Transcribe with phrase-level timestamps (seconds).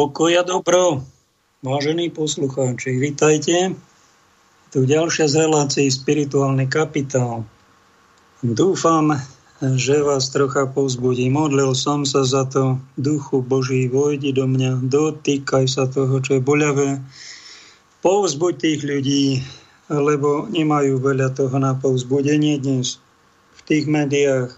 [0.00, 1.04] Pokoja dobro,
[1.60, 3.76] vážení poslucháči, vítajte.
[4.72, 7.44] Tu ďalšia z relácií Spirituálny kapitál.
[8.40, 9.20] Dúfam,
[9.60, 11.28] že vás trocha povzbudí.
[11.28, 12.80] Modlil som sa za to.
[12.96, 17.04] Duchu Boží, vojdi do mňa, dotýkaj sa toho, čo je boľavé.
[18.00, 19.44] Povzbuď tých ľudí,
[19.92, 22.96] lebo nemajú veľa toho na povzbudenie dnes.
[23.52, 24.56] V tých médiách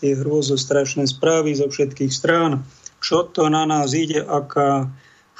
[0.00, 2.64] tie hrôzostrašné správy zo všetkých strán
[3.00, 4.88] čo to na nás ide, aká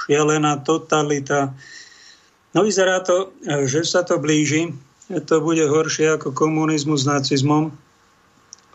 [0.00, 1.52] šialená totalita.
[2.56, 3.36] No vyzerá to,
[3.68, 4.72] že sa to blíži.
[5.10, 7.74] To bude horšie ako komunizmus s nacizmom,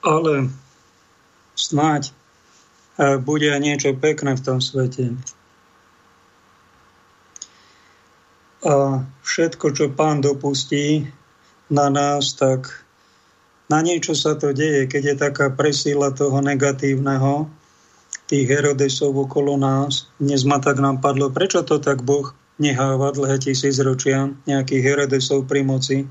[0.06, 0.54] ale
[1.58, 2.14] snáď
[3.24, 5.16] bude niečo pekné v tom svete.
[8.66, 11.08] A všetko, čo pán dopustí
[11.72, 12.86] na nás, tak
[13.66, 17.50] na niečo sa to deje, keď je taká presíla toho negatívneho,
[18.26, 20.10] tých Herodesov okolo nás.
[20.18, 25.46] Dnes ma tak nám padlo, prečo to tak Boh neháva dlhé tisíc ročia nejakých Herodesov
[25.46, 26.08] pri moci,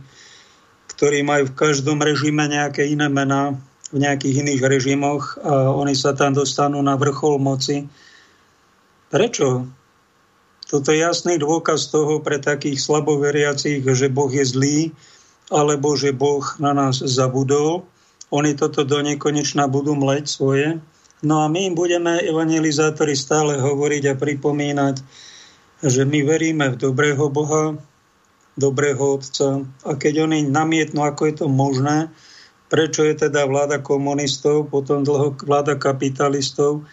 [0.95, 3.57] ktorí majú v každom režime nejaké iné mená,
[3.91, 7.89] v nejakých iných režimoch a oni sa tam dostanú na vrchol moci.
[9.11, 9.67] Prečo?
[10.65, 14.79] Toto je jasný dôkaz toho pre takých slaboveriacich, že Boh je zlý,
[15.53, 17.85] alebo že Boh na nás zabudol.
[18.33, 20.81] Oni toto do nekonečna budú mleť svoje
[21.25, 24.97] No a my im budeme, evangelizátori, stále hovoriť a pripomínať,
[25.81, 27.81] že my veríme v dobrého Boha,
[28.61, 29.65] dobrého Otca.
[29.89, 32.13] A keď oni namietnú, ako je to možné,
[32.69, 36.85] prečo je teda vláda komunistov, potom dlho vláda kapitalistov,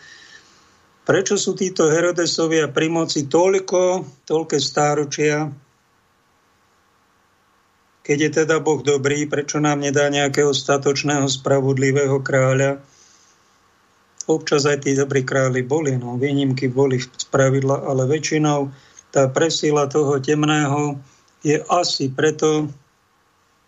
[1.03, 5.51] prečo sú títo Herodesovia pri moci toľko, toľké stáročia,
[8.01, 12.81] keď je teda Boh dobrý, prečo nám nedá nejakého statočného, spravodlivého kráľa,
[14.31, 18.71] Občas aj tí dobrí králi boli, no výnimky boli z pravidla, ale väčšinou
[19.11, 20.95] tá presila toho temného
[21.43, 22.71] je asi preto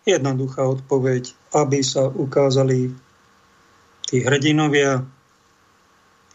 [0.08, 2.96] jednoduchá odpoveď, aby sa ukázali
[4.08, 5.04] tí hrdinovia,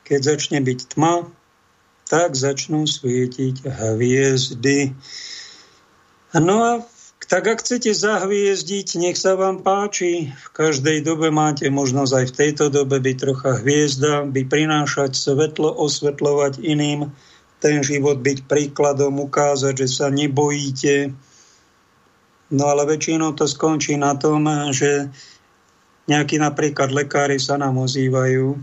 [0.06, 1.25] keď začne byť tma,
[2.09, 4.94] tak začnú svietiť hviezdy.
[6.38, 6.72] No a
[7.28, 10.31] tak ak chcete zahviezdiť, nech sa vám páči.
[10.31, 15.68] V každej dobe máte možnosť aj v tejto dobe byť trocha hviezda, by prinášať svetlo,
[15.75, 17.12] osvetľovať iným,
[17.59, 21.12] ten život byť príkladom, ukázať, že sa nebojíte.
[22.56, 25.12] No ale väčšinou to skončí na tom, že
[26.07, 28.57] nejakí napríklad lekári sa nám ozývajú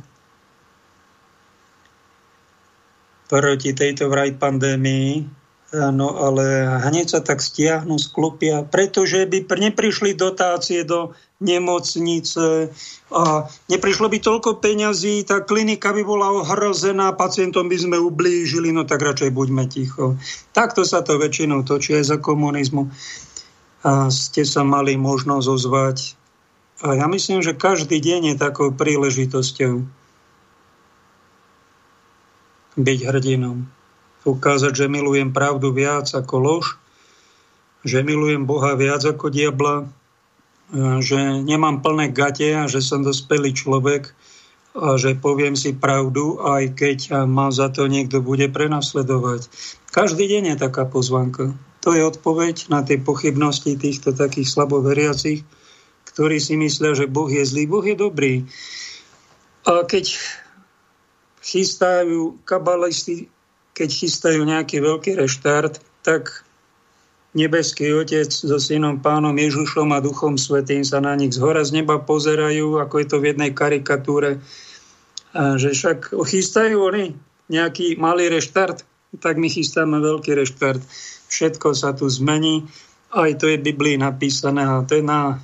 [3.26, 5.35] proti tejto vraj pandémii,
[5.74, 11.10] No ale hneď sa tak stiahnu, sklopia, pretože by neprišli dotácie do
[11.42, 12.70] nemocnice
[13.10, 13.22] a
[13.66, 19.02] neprišlo by toľko peňazí, tá klinika by bola ohrozená, pacientom by sme ublížili, no tak
[19.02, 20.14] radšej buďme ticho.
[20.54, 22.86] Takto sa to väčšinou točí aj za komunizmu.
[23.82, 25.98] A ste sa mali možnosť ozvať.
[26.86, 29.82] A ja myslím, že každý deň je takou príležitosťou
[32.76, 33.75] byť hrdinom
[34.26, 36.66] ukázať, že milujem pravdu viac ako lož,
[37.86, 39.86] že milujem Boha viac ako diabla,
[40.98, 44.10] že nemám plné gate a že som dospelý človek
[44.74, 46.98] a že poviem si pravdu, aj keď
[47.30, 49.46] ma za to niekto bude prenasledovať.
[49.94, 51.54] Každý deň je taká pozvanka.
[51.86, 55.46] To je odpoveď na tie pochybnosti týchto takých slaboveriacich,
[56.10, 57.70] ktorí si myslia, že Boh je zlý.
[57.70, 58.42] Boh je dobrý.
[59.70, 60.18] A keď
[61.46, 63.30] chystajú kabalisti
[63.76, 66.48] keď chystajú nejaký veľký reštart, tak
[67.36, 71.76] nebeský Otec so synom pánom Ježišom a Duchom Svetým sa na nich z hora z
[71.76, 74.40] neba pozerajú, ako je to v jednej karikatúre,
[75.36, 77.12] a že však chystajú oni
[77.52, 78.80] nejaký malý reštart,
[79.20, 80.80] tak my chystáme veľký reštart.
[81.28, 82.64] Všetko sa tu zmení,
[83.12, 85.36] aj to je v Biblii napísané a to je na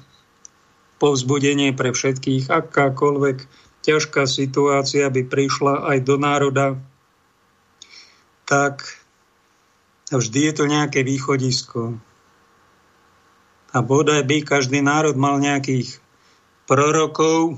[0.96, 2.48] povzbudenie pre všetkých.
[2.48, 3.44] Akákoľvek
[3.84, 6.80] ťažká situácia by prišla aj do národa,
[8.52, 8.84] tak
[10.12, 11.96] vždy je to nejaké východisko.
[13.72, 15.96] A bodaj by každý národ mal nejakých
[16.68, 17.56] prorokov,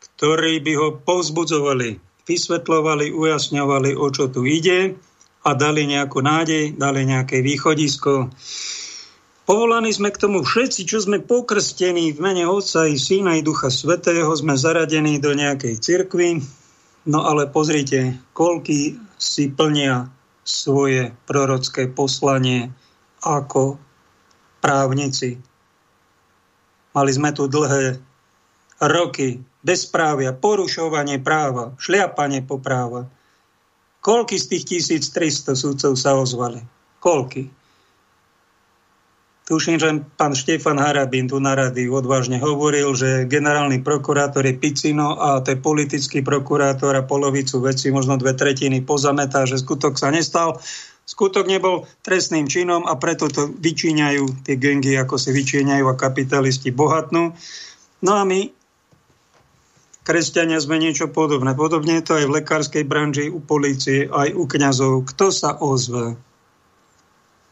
[0.00, 4.96] ktorí by ho povzbudzovali, vysvetľovali, ujasňovali, o čo tu ide
[5.44, 8.32] a dali nejakú nádej, dali nejaké východisko.
[9.44, 13.68] Povolaní sme k tomu všetci, čo sme pokrstení v mene Otca i Syna i Ducha
[13.68, 16.40] Svetého, sme zaradení do nejakej cirkvi,
[17.02, 20.06] No ale pozrite, koľky si plnia
[20.46, 22.70] svoje prorocké poslanie
[23.22, 23.78] ako
[24.62, 25.38] právnici.
[26.94, 27.98] Mali sme tu dlhé
[28.82, 33.06] roky bezprávia, porušovanie práva, šliapanie po práva.
[34.02, 36.62] Koľky z tých 1300 súdcov sa ozvali?
[36.98, 37.61] Koľky?
[39.42, 45.18] Tuším, že pán Štefan Harabín tu na rady odvážne hovoril, že generálny prokurátor je Picino
[45.18, 50.14] a to je politický prokurátor a polovicu veci, možno dve tretiny pozametá, že skutok sa
[50.14, 50.62] nestal.
[51.02, 56.70] Skutok nebol trestným činom a preto to vyčíňajú tie gengy, ako si vyčíňajú a kapitalisti
[56.70, 57.34] bohatnú.
[57.98, 58.46] No a my,
[60.06, 61.58] kresťania, sme niečo podobné.
[61.58, 65.02] Podobne je to aj v lekárskej branži, u policie, aj u kňazov.
[65.10, 66.14] Kto sa ozve?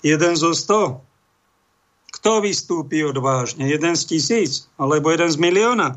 [0.07, 1.10] Jeden zo sto?
[2.11, 3.71] Kto vystúpi odvážne?
[3.71, 4.67] Jeden z tisíc?
[4.77, 5.97] Alebo jeden z milióna?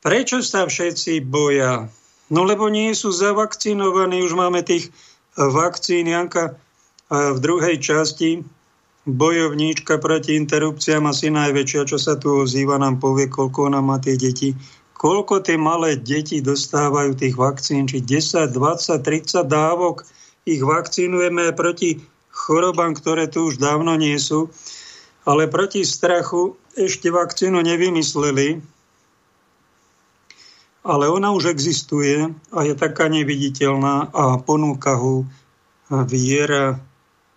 [0.00, 1.90] Prečo sa všetci boja?
[2.30, 4.90] No lebo nie sú zavakcinovaní, už máme tých
[5.34, 6.06] vakcín.
[6.06, 6.58] Janka
[7.10, 8.42] v druhej časti
[9.06, 14.18] bojovníčka proti interrupciám asi najväčšia, čo sa tu ozýva, nám povie, koľko ona má tie
[14.18, 14.58] deti.
[14.98, 20.02] Koľko tie malé deti dostávajú tých vakcín, či 10, 20, 30 dávok
[20.46, 22.02] ich vakcinujeme proti
[22.36, 24.52] chorobám, ktoré tu už dávno nie sú.
[25.24, 28.60] Ale proti strachu ešte vakcínu nevymysleli,
[30.86, 35.26] ale ona už existuje a je taká neviditeľná a ponúka ho
[35.90, 36.78] viera,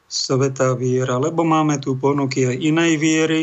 [0.06, 3.42] sveta viera, lebo máme tu ponuky aj inej viery,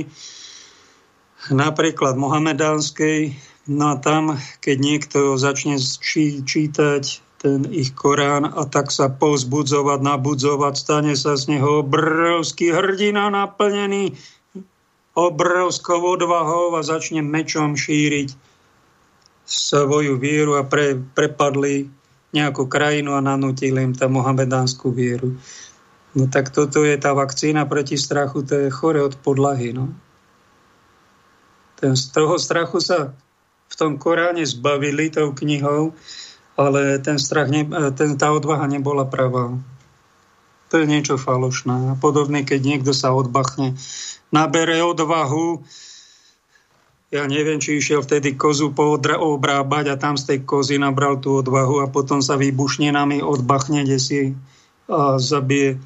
[1.51, 3.35] napríklad mohamedánskej,
[3.71, 10.03] no a tam, keď niekto začne či, čítať ten ich Korán a tak sa povzbudzovať,
[10.03, 14.19] nabudzovať, stane sa z neho obrovský hrdina naplnený
[15.15, 18.35] obrovskou odvahou a začne mečom šíriť
[19.47, 21.87] svoju vieru a pre, prepadli
[22.35, 25.39] nejakú krajinu a nanútili im tam mohamedánsku vieru.
[26.19, 29.71] No tak toto je tá vakcína proti strachu, to je chore od podlahy.
[29.71, 29.95] No.
[31.79, 33.15] Ten, z toho strachu sa
[33.71, 35.95] v tom Koráne zbavili tou knihou,
[36.57, 39.53] ale ten strach, ne, ten, tá odvaha nebola pravá.
[40.73, 42.01] To je niečo falošné.
[42.03, 43.79] Podobne, keď niekto sa odbachne
[44.35, 45.63] nabere odvahu.
[47.15, 51.87] Ja neviem, či išiel vtedy kozu obrábať a tam z tej kozy nabral tú odvahu
[51.87, 54.35] a potom sa výbušninami odbachne desi
[54.91, 55.79] a zabije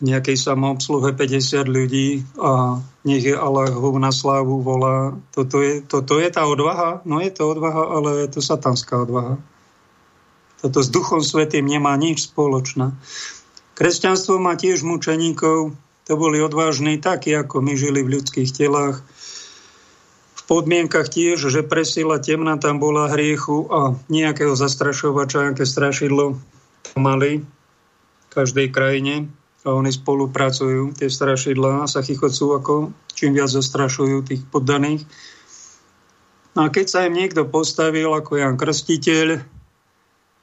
[0.00, 5.12] nejakej samoobsluhe 50 ľudí a nech je Allahov na slávu volá.
[5.32, 7.04] Toto je, toto je tá odvaha?
[7.04, 9.36] No je to odvaha, ale to satanská odvaha.
[10.60, 12.92] Toto s Duchom Svetým nemá nič spoločné.
[13.80, 15.72] Kresťanstvo má tiež mučeníkov,
[16.04, 19.00] to boli odvážni takí, ako my žili v ľudských telách.
[20.36, 26.36] V podmienkach tiež, že presila temna tam bola hriechu a nejakého zastrašovača, nejaké strašidlo
[26.98, 29.32] mali v každej krajine
[29.64, 32.74] a oni spolupracujú, tie strašidlá sa chychocú, ako
[33.12, 35.04] čím viac zastrašujú tých poddaných.
[36.56, 39.59] No a keď sa im niekto postavil ako Jan Krstiteľ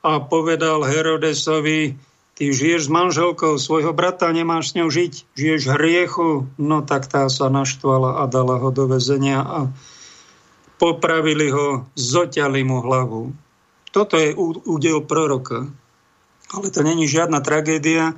[0.04, 1.98] a povedal Herodesovi,
[2.38, 7.25] ty žiješ s manželkou svojho brata, nemáš s ňou žiť, žiješ hriechu, no tak tá
[7.34, 9.60] sa naštvala a dala ho do väzenia a
[10.77, 13.34] popravili ho, zoťali mu hlavu.
[13.89, 14.38] Toto je
[14.70, 15.66] údel proroka.
[16.54, 18.13] Ale to není žiadna tragédia,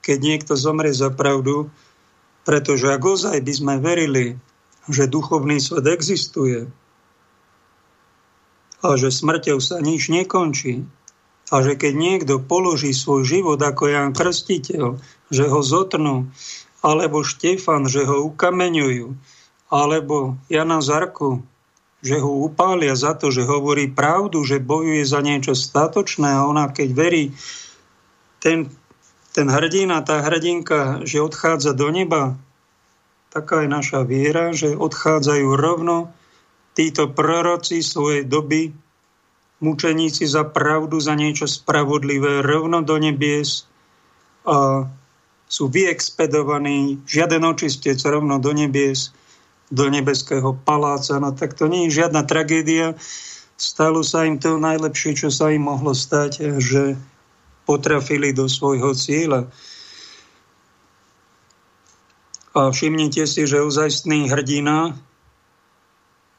[0.00, 1.68] keď niekto zomrie za pravdu,
[2.46, 4.38] pretože ak ozaj by sme verili,
[4.88, 6.68] že duchovný svet existuje
[8.84, 10.84] a že smrťou sa nič nekončí,
[11.52, 14.96] a že keď niekto položí svoj život ako Jan Krstiteľ,
[15.28, 16.32] že ho zotnú,
[16.80, 19.12] alebo Štefan, že ho ukameňujú,
[19.68, 21.44] alebo Jana Zarku,
[22.04, 26.68] že ho upália za to, že hovorí pravdu, že bojuje za niečo statočné a ona
[26.68, 27.32] keď verí,
[28.44, 28.68] ten,
[29.32, 32.36] ten hrdina, tá hrdinka, že odchádza do neba,
[33.32, 36.12] taká je naša viera, že odchádzajú rovno
[36.76, 38.83] títo proroci svojej doby
[39.64, 43.64] mučeníci za pravdu, za niečo spravodlivé, rovno do nebies
[44.44, 44.84] a
[45.48, 49.16] sú vyexpedovaní, žiaden očistec rovno do nebies,
[49.72, 51.16] do nebeského paláca.
[51.16, 52.92] No tak to nie je žiadna tragédia.
[53.56, 57.00] Stalo sa im to najlepšie, čo sa im mohlo stať, že
[57.64, 59.48] potrafili do svojho cieľa.
[62.54, 64.94] A všimnite si, že ozajstný hrdina,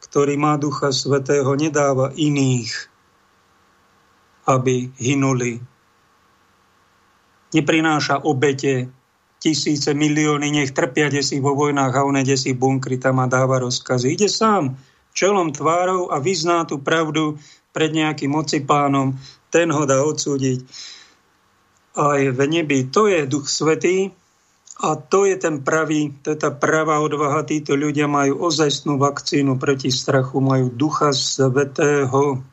[0.06, 2.95] ktorý má Ducha Svetého, nedáva iných
[4.46, 5.62] aby hynuli.
[7.54, 8.90] Neprináša obete,
[9.40, 14.18] tisíce, milióny, nech trpia desi vo vojnách a on si bunkry tam a dáva rozkazy.
[14.18, 14.74] Ide sám
[15.16, 17.38] čelom tvárou a vyzná tú pravdu
[17.72, 19.16] pred nejakým ocipánom,
[19.54, 20.66] ten ho dá odsúdiť.
[21.96, 22.92] Aj v nebi.
[22.92, 24.12] To je Duch Svetý
[24.84, 27.48] a to je ten pravý, to je tá pravá odvaha.
[27.48, 32.44] Títo ľudia majú ozajstnú vakcínu proti strachu, majú Ducha Svetého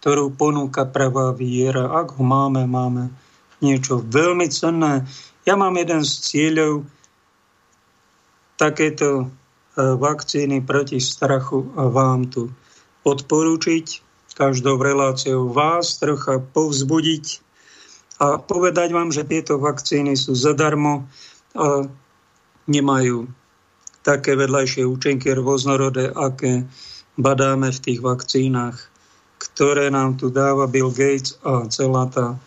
[0.00, 1.90] ktorú ponúka pravá viera.
[1.90, 3.10] Ak ho máme, máme
[3.58, 5.06] niečo veľmi cenné.
[5.42, 6.86] Ja mám jeden z cieľov
[8.58, 9.26] takéto e,
[9.78, 12.50] vakcíny proti strachu a vám tu
[13.06, 17.42] odporúčiť každou reláciou vás trocha povzbudiť
[18.22, 21.10] a povedať vám, že tieto vakcíny sú zadarmo
[21.58, 21.86] a
[22.70, 23.26] nemajú
[24.06, 26.66] také vedľajšie účinky rôznorodé, aké
[27.18, 28.78] badáme v tých vakcínach,
[29.58, 32.38] ktoré nám tu dáva Bill Gates a celá tá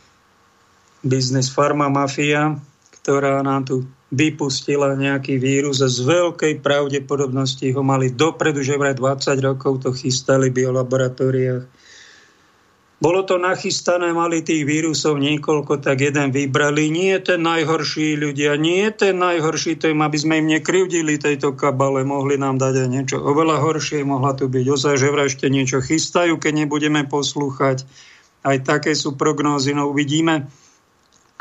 [1.03, 2.55] biznis farma mafia,
[3.03, 3.83] ktorá nám tu
[4.15, 9.91] vypustila nejaký vírus a z veľkej pravdepodobnosti ho mali dopredu, že vraj 20 rokov to
[9.91, 11.67] chystali v biolaboratóriách
[13.01, 16.93] bolo to nachystané, mali tých vírusov niekoľko, tak jeden vybrali.
[16.93, 21.17] Nie je ten najhorší ľudia, nie je ten najhorší, to im, aby sme im nekryvdili
[21.17, 25.49] tejto kabale, mohli nám dať aj niečo oveľa horšie, mohla tu byť ozaj, že ešte
[25.49, 27.89] niečo chystajú, keď nebudeme poslúchať.
[28.45, 30.45] Aj také sú prognózy, no uvidíme,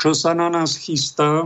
[0.01, 1.45] čo sa na nás chystá.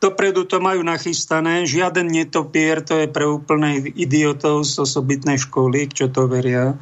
[0.00, 6.08] Dopredu to majú nachystané, žiaden netopier, to je pre úplnej idiotov z osobitnej školy, čo
[6.08, 6.72] to veria.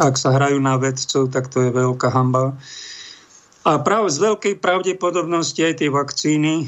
[0.00, 2.56] Ak sa hrajú na vedcov, tak to je veľká hamba.
[3.62, 6.66] A práve z veľkej pravdepodobnosti aj tie vakcíny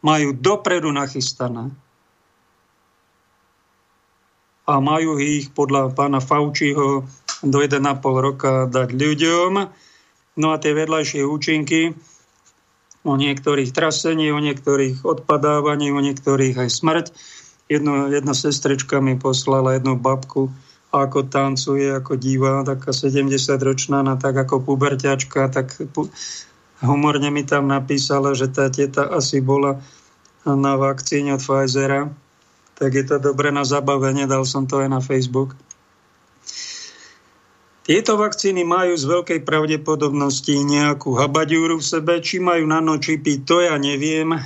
[0.00, 1.74] majú dopredu nachystané.
[4.68, 7.02] A majú ich podľa pána Faučiho
[7.42, 9.52] do 1,5 roka dať ľuďom.
[10.38, 11.98] No a tie vedľajšie účinky
[13.02, 17.06] o niektorých trasení, o niektorých odpadávaní, o niektorých aj smrť.
[17.68, 20.48] Jedno, jedna sestrička mi poslala jednu babku,
[20.88, 25.76] ako tancuje, ako divá, taká 70-ročná, na tak ako puberťačka, tak
[26.80, 29.84] humorne mi tam napísala, že tá teta asi bola
[30.48, 32.08] na vakcíne od Pfizera,
[32.80, 35.52] tak je to dobre na zabavenie, dal som to aj na Facebook.
[37.88, 43.76] Tieto vakcíny majú z veľkej pravdepodobnosti nejakú habadiúru v sebe, či majú nanočipy, to ja
[43.80, 44.36] neviem,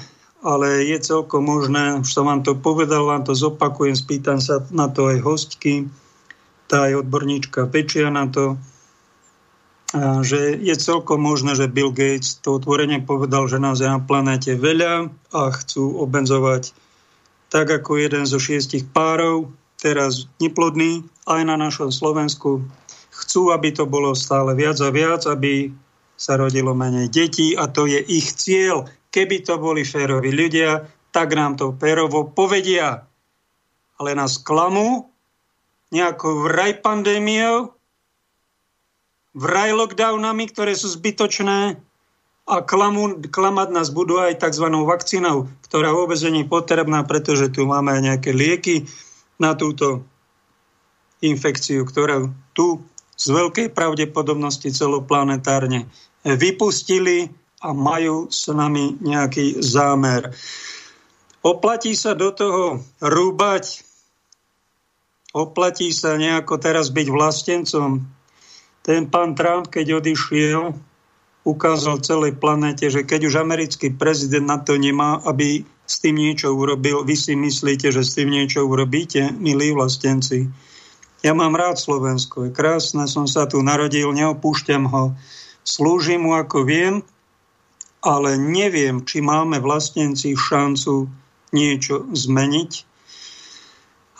[0.42, 4.90] ale je celkom možné, už som vám to povedal, vám to zopakujem, spýtam sa na
[4.90, 5.90] to aj hostky,
[6.72, 8.56] tá aj odborníčka pečia na to,
[10.24, 14.56] že je celkom možné, že Bill Gates to otvorene povedal, že nás je na planéte
[14.56, 16.72] veľa a chcú obenzovať
[17.52, 22.64] tak ako jeden zo šiestich párov, teraz neplodný, aj na našom Slovensku.
[23.12, 25.68] Chcú, aby to bolo stále viac a viac, aby
[26.16, 28.88] sa rodilo menej detí a to je ich cieľ.
[29.12, 33.04] Keby to boli féroví ľudia, tak nám to férovo povedia.
[34.00, 35.11] Ale nás klamú
[35.92, 37.76] nejakou vraj pandémiou,
[39.36, 41.76] vraj lockdownami, ktoré sú zbytočné
[42.48, 44.66] a klamu, klamať nás budú aj tzv.
[44.72, 48.88] vakcínou, ktorá vôbec nie je potrebná, pretože tu máme aj nejaké lieky
[49.38, 50.02] na túto
[51.22, 52.82] infekciu, ktorú tu
[53.14, 55.86] z veľkej pravdepodobnosti celoplanetárne
[56.26, 57.30] vypustili
[57.62, 60.34] a majú s nami nejaký zámer.
[61.46, 63.86] Oplatí sa do toho rúbať
[65.32, 68.04] oplatí sa nejako teraz byť vlastencom.
[68.84, 70.76] Ten pán Trump, keď odišiel,
[71.42, 76.52] ukázal celej planete, že keď už americký prezident na to nemá, aby s tým niečo
[76.54, 80.52] urobil, vy si myslíte, že s tým niečo urobíte, milí vlastenci.
[81.22, 85.14] Ja mám rád Slovensko, je krásne, som sa tu narodil, neopúšťam ho,
[85.62, 86.94] slúžim mu ako viem,
[88.02, 91.06] ale neviem, či máme vlastenci šancu
[91.54, 92.91] niečo zmeniť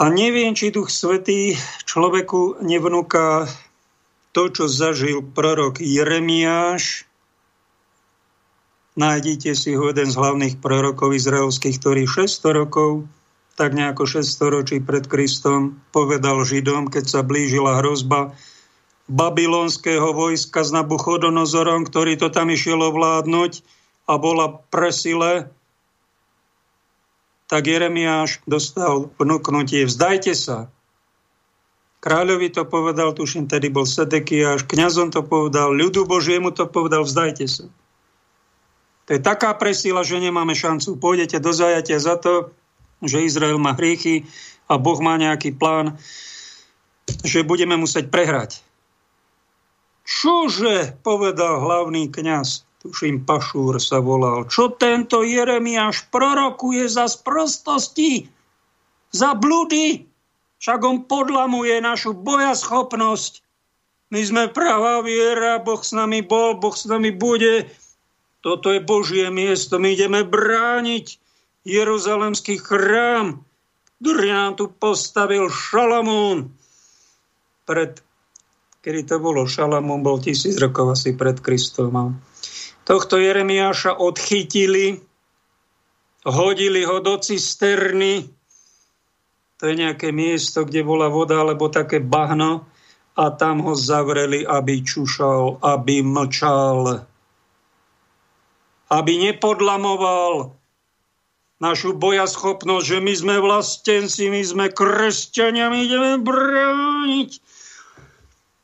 [0.03, 1.55] a neviem, či Duch Svetý
[1.87, 3.47] človeku nevnúka
[4.35, 7.07] to, čo zažil prorok Jeremiáš.
[8.99, 13.07] Nájdite si ho jeden z hlavných prorokov izraelských, ktorý 600 rokov,
[13.55, 18.35] tak nejako 600 ročí pred Kristom, povedal Židom, keď sa blížila hrozba
[19.07, 23.63] babylonského vojska s Nabuchodonozorom, ktorý to tam išiel ovládnuť
[24.11, 25.55] a bola presile
[27.53, 30.73] tak Jeremiáš dostal vnúknutie, vzdajte sa.
[32.01, 37.45] Kráľovi to povedal, tuším, tedy bol Sedekiáš, kňazom to povedal, ľudu Božiemu to povedal, vzdajte
[37.45, 37.69] sa.
[39.05, 40.97] To je taká presila, že nemáme šancu.
[40.97, 42.57] Pôjdete do zajatia za to,
[43.05, 44.25] že Izrael má hriechy
[44.65, 46.01] a Boh má nejaký plán,
[47.21, 48.65] že budeme musieť prehrať.
[50.09, 58.27] Čože, povedal hlavný kňaz, tuším Pašúr sa volal, čo tento Jeremiáš prorokuje za sprostosti,
[59.15, 60.03] za bludy,
[60.59, 63.47] však on podlamuje našu bojaschopnosť.
[64.11, 67.71] My sme pravá viera, Boh s nami bol, Boh s nami bude.
[68.43, 71.23] Toto je Božie miesto, my ideme brániť
[71.63, 73.47] Jeruzalemský chrám,
[74.03, 76.51] ktorý nám tu postavil Šalamún
[77.63, 78.03] pred
[78.83, 82.19] kedy to bolo Šalamún, bol tisíc rokov asi pred Kristom.
[82.83, 84.99] Tohto Jeremiáša odchytili,
[86.27, 88.27] hodili ho do cisterny,
[89.63, 92.67] to je nejaké miesto, kde bola voda, alebo také bahno,
[93.13, 97.07] a tam ho zavreli, aby čušal, aby mlčal,
[98.89, 100.57] aby nepodlamoval
[101.63, 107.31] našu bojaschopnosť, že my sme vlastenci, my sme kresťania, my ideme brániť.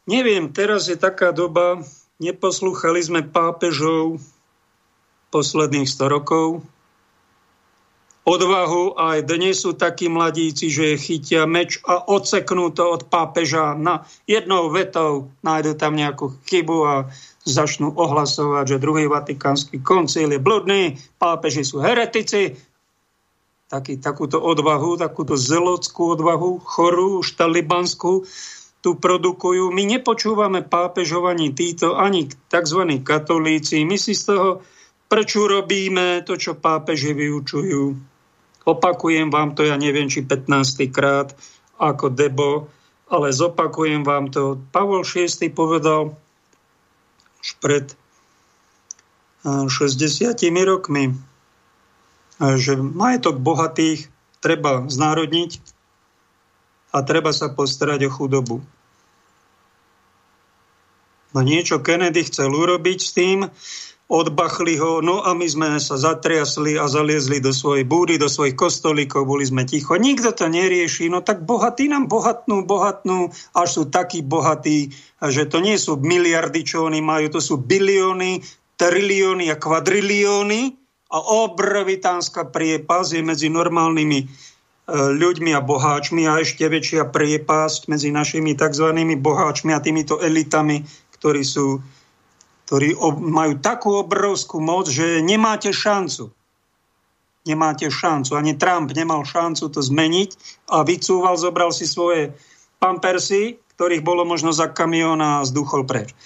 [0.08, 1.84] Neviem, teraz je taká doba,
[2.18, 4.18] neposlúchali sme pápežov
[5.30, 6.66] posledných 100 rokov,
[8.28, 14.04] odvahu aj dnes sú takí mladíci, že chytia meč a odseknú to od pápeža na
[14.28, 16.94] jednou vetou, nájdu tam nejakú chybu a
[17.48, 22.60] začnú ohlasovať, že druhý vatikánsky koncil je bludný, pápeži sú heretici,
[23.72, 28.28] taký, takúto odvahu, takúto zelockú odvahu, chorú, už talibanskú,
[28.78, 29.74] tu produkujú.
[29.74, 33.02] My nepočúvame pápežov ani títo, ani tzv.
[33.02, 33.82] katolíci.
[33.82, 34.48] My si z toho
[35.08, 37.96] prečo robíme to, čo pápeži vyučujú.
[38.68, 40.92] Opakujem vám to, ja neviem, či 15.
[40.92, 41.32] krát
[41.80, 42.68] ako debo,
[43.08, 44.60] ale zopakujem vám to.
[44.68, 46.12] Pavol VI povedal
[47.40, 47.96] už pred
[49.46, 50.36] 60
[50.68, 51.16] rokmi,
[52.38, 54.12] že majetok bohatých
[54.44, 55.77] treba znárodniť
[56.92, 58.56] a treba sa postarať o chudobu.
[61.36, 63.38] No niečo Kennedy chcel urobiť s tým,
[64.08, 68.56] odbachli ho, no a my sme sa zatriasli a zaliezli do svojej búdy, do svojich
[68.56, 69.92] kostolíkov, boli sme ticho.
[70.00, 75.60] Nikto to nerieši, no tak bohatí nám bohatnú, bohatnú, až sú takí bohatí, že to
[75.60, 78.40] nie sú miliardy, čo oni majú, to sú bilióny,
[78.80, 80.72] trilióny a kvadrilióny
[81.12, 84.47] a obrovitánska priepas je medzi normálnymi
[84.88, 88.88] ľuďmi a boháčmi a ešte väčšia priepasť medzi našimi tzv.
[89.20, 90.80] boháčmi a týmito elitami,
[91.20, 91.84] ktorí, sú,
[92.64, 96.32] ktorí majú takú obrovskú moc, že nemáte šancu.
[97.44, 98.32] Nemáte šancu.
[98.32, 100.30] Ani Trump nemal šancu to zmeniť
[100.72, 102.32] a vycúval, zobral si svoje
[102.80, 106.16] pampersy, ktorých bolo možno za kamión a zduchol preč.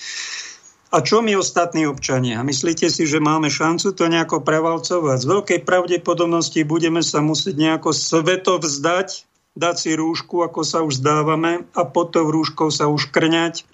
[0.92, 2.44] A čo my ostatní občania?
[2.44, 5.24] Myslíte si, že máme šancu to nejako prevalcovať?
[5.24, 9.24] Z veľkej pravdepodobnosti budeme sa musieť nejako sveto vzdať,
[9.56, 13.64] dať si rúšku, ako sa už zdávame, a pod tou rúškou sa už krňať,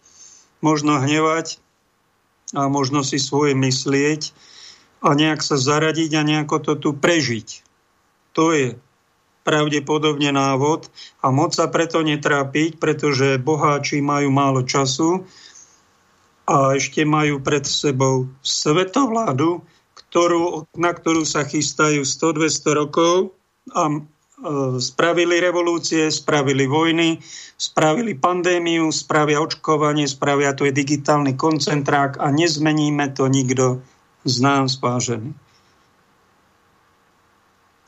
[0.63, 1.59] možno hnevať
[2.55, 4.31] a možno si svoje myslieť
[5.03, 7.67] a nejak sa zaradiť a nejako to tu prežiť.
[8.39, 8.79] To je
[9.43, 10.87] pravdepodobne návod
[11.19, 15.27] a moc sa preto netrápiť, pretože boháči majú málo času,
[16.49, 19.61] a ešte majú pred sebou svetovládu,
[19.93, 23.37] ktorú, na ktorú sa chystajú 100-200 rokov
[23.77, 24.01] a e,
[24.81, 27.21] spravili revolúcie, spravili vojny,
[27.61, 33.85] spravili pandémiu, spravia očkovanie, spravia to je digitálny koncentrák a nezmeníme to nikto
[34.25, 35.37] z nás, vážený.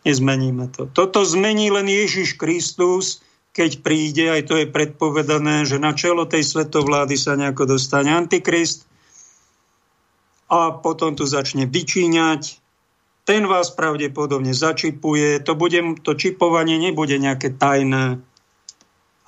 [0.04, 0.84] Nezmeníme to.
[0.92, 6.46] Toto zmení len Ježiš Kristus, keď príde, aj to je predpovedané, že na čelo tej
[6.46, 8.86] svetovlády sa nejako dostane Antikrist
[10.50, 12.58] a potom tu začne vyčíňať.
[13.26, 15.38] Ten vás pravdepodobne začipuje.
[15.46, 18.18] To, bude, to čipovanie nebude nejaké tajné,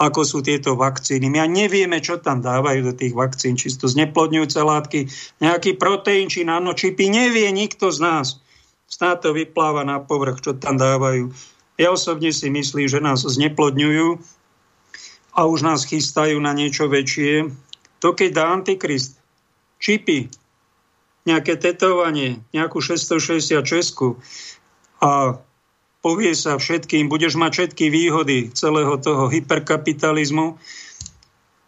[0.03, 1.31] ako sú tieto vakcíny.
[1.31, 5.07] My nevieme, čo tam dávajú do tých vakcín, či to zneplodňujúce látky,
[5.39, 7.07] nejaký proteín či nanočipy.
[7.07, 8.27] Nevie nikto z nás.
[8.91, 11.31] Snáď to vypláva na povrch, čo tam dávajú.
[11.81, 14.21] Ja osobne si myslím, že nás zneplodňujú
[15.33, 17.49] a už nás chystajú na niečo väčšie.
[18.05, 19.17] To keď dá Antikrist
[19.81, 20.29] čipy,
[21.23, 23.63] nejaké tetovanie, nejakú 666
[25.03, 25.39] a
[26.03, 30.59] povie sa všetkým, budeš mať všetky výhody celého toho hyperkapitalizmu,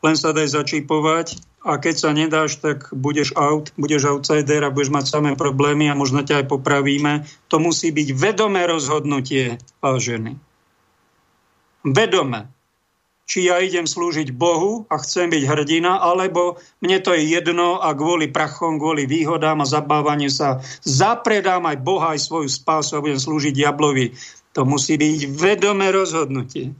[0.04, 4.92] len sa daj začipovať a keď sa nedáš, tak budeš out, budeš outsider a budeš
[4.92, 7.24] mať samé problémy a možno ťa aj popravíme.
[7.48, 10.36] To musí byť vedomé rozhodnutie, vážený.
[11.88, 12.52] Vedome.
[13.24, 17.96] Či ja idem slúžiť Bohu a chcem byť hrdina, alebo mne to je jedno a
[17.96, 23.16] kvôli prachom, kvôli výhodám a zabávaniu sa zapredám aj Boha, aj svoju spásu a budem
[23.16, 24.12] slúžiť diablovi.
[24.52, 26.76] To musí byť vedomé rozhodnutie.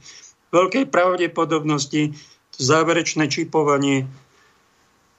[0.53, 2.13] Veľkej pravdepodobnosti
[2.57, 4.07] záverečné čipovanie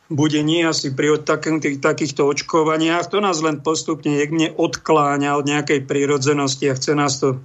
[0.06, 3.10] bude nie asi pri takých, takýchto očkovaniach.
[3.10, 7.42] To nás len postupne niekde odkláňa od nejakej prírodzenosti a chce nás to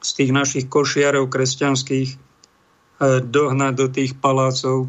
[0.00, 2.18] z tých našich košiarov kresťanských eh,
[3.20, 4.88] dohnať do tých palácov,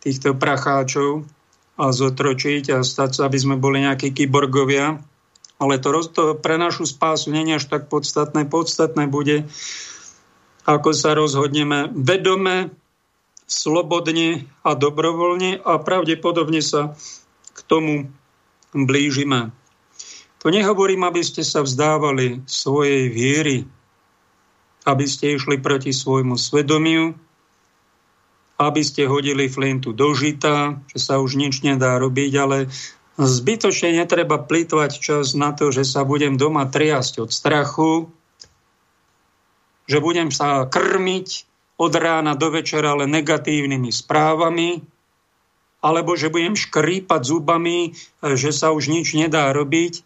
[0.00, 1.28] týchto pracháčov
[1.74, 5.02] a zotročiť a stať sa, aby sme boli nejakí kyborgovia.
[5.58, 8.46] Ale to, to pre našu spásu nie je až tak podstatné.
[8.46, 9.46] Podstatné bude,
[10.66, 12.74] ako sa rozhodneme vedome
[13.44, 16.96] slobodne a dobrovoľne a pravdepodobne sa
[17.52, 18.08] k tomu
[18.72, 19.52] blížime.
[20.44, 23.64] To nehovorím, aby ste sa vzdávali svojej viery,
[24.84, 27.16] aby ste išli proti svojmu svedomiu,
[28.60, 32.68] aby ste hodili flintu do žita, že sa už nič nedá robiť, ale
[33.16, 38.12] zbytočne netreba plýtvať čas na to, že sa budem doma triasť od strachu,
[39.88, 44.82] že budem sa krmiť od rána do večera ale negatívnymi správami,
[45.84, 50.00] alebo že budem škrípať zubami, že sa už nič nedá robiť,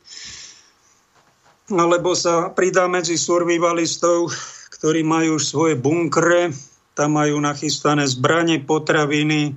[1.71, 4.33] alebo sa pridá medzi survivalistov,
[4.81, 6.51] ktorí majú už svoje bunkre,
[6.97, 9.55] tam majú nachystané zbranie, potraviny,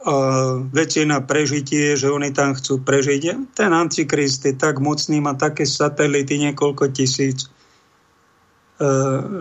[0.00, 3.52] a veci na prežitie, že oni tam chcú prežiť.
[3.52, 7.59] Ten antikrist je tak mocný, má také satelity, niekoľko tisíc E,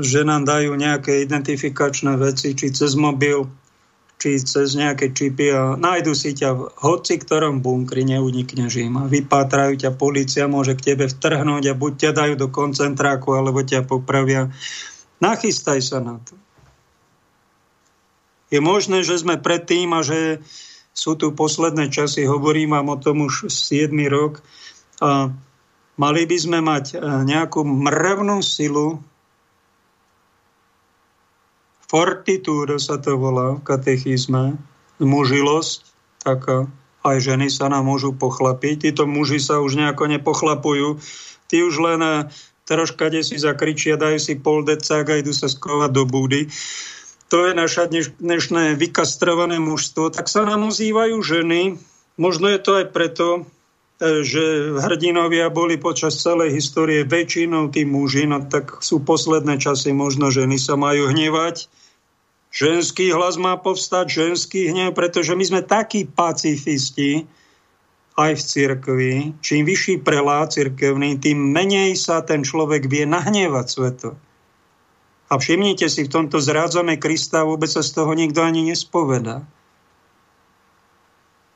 [0.03, 3.47] že nám dajú nejaké identifikačné veci, či cez mobil,
[4.19, 9.07] či cez nejaké čipy a nájdu si ťa v hoci ktorom bunkri, neunikneš im a
[9.07, 13.87] vypátrajú ťa, policia môže k tebe vtrhnúť a buď ťa dajú do koncentráku, alebo ťa
[13.87, 14.51] popravia.
[15.23, 16.35] Nachystaj sa na to.
[18.51, 20.43] Je možné, že sme predtým a že
[20.91, 24.43] sú tu posledné časy, hovorím vám o tom už 7 rok,
[24.99, 25.31] a
[25.95, 28.99] mali by sme mať e, nejakú mrvnú silu,
[31.89, 34.61] Fortitudo sa to volá v katechizme.
[35.01, 35.89] Mužilosť,
[36.21, 36.69] taká.
[37.01, 38.85] Aj ženy sa nám môžu pochlapiť.
[38.85, 41.01] Títo muži sa už nejako nepochlapujú.
[41.49, 42.29] Tí už len eh,
[42.69, 46.53] troška kde si zakričia, dajú si pol decák a idú sa skovať do búdy.
[47.33, 47.89] To je naša
[48.21, 50.13] dnešné vykastrované mužstvo.
[50.13, 51.81] Tak sa nám ozývajú ženy.
[52.21, 53.49] Možno je to aj preto,
[53.97, 59.89] eh, že hrdinovia boli počas celej histórie väčšinou tí muži, no tak sú posledné časy,
[59.89, 61.78] možno ženy sa majú hnevať
[62.49, 67.29] Ženský hlas má povstať, ženský hnev, pretože my sme takí pacifisti
[68.17, 69.13] aj v cirkvi.
[69.39, 74.09] Čím vyšší prelá cirkevný, tým menej sa ten človek vie nahnevať sveto.
[75.29, 79.45] A všimnite si, v tomto zrádzame Krista vôbec sa z toho nikto ani nespoveda.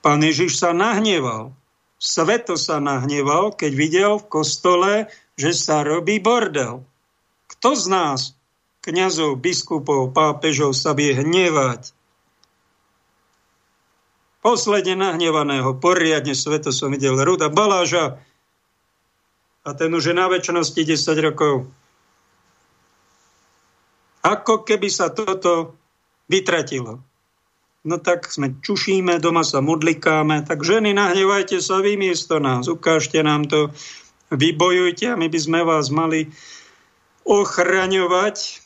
[0.06, 1.58] Pán Ježiš sa nahneval.
[1.98, 4.94] Sveto sa nahneval, keď videl v kostole,
[5.34, 6.86] že sa robí bordel.
[7.50, 8.20] Kto z nás
[8.84, 11.96] kňazov, biskupov, pápežov sa vie hnevať.
[14.44, 18.20] Posledne nahnevaného, poriadne sveto som videl, Ruda Baláža
[19.64, 21.72] a ten už je na väčšnosti 10 rokov.
[24.20, 25.80] Ako keby sa toto
[26.28, 27.00] vytratilo.
[27.84, 33.20] No tak sme čušíme, doma sa modlikáme, tak ženy, nahnevajte sa vy miesto nás, ukážte
[33.20, 33.72] nám to,
[34.32, 36.32] vybojujte a my by sme vás mali
[37.28, 38.63] ochraňovať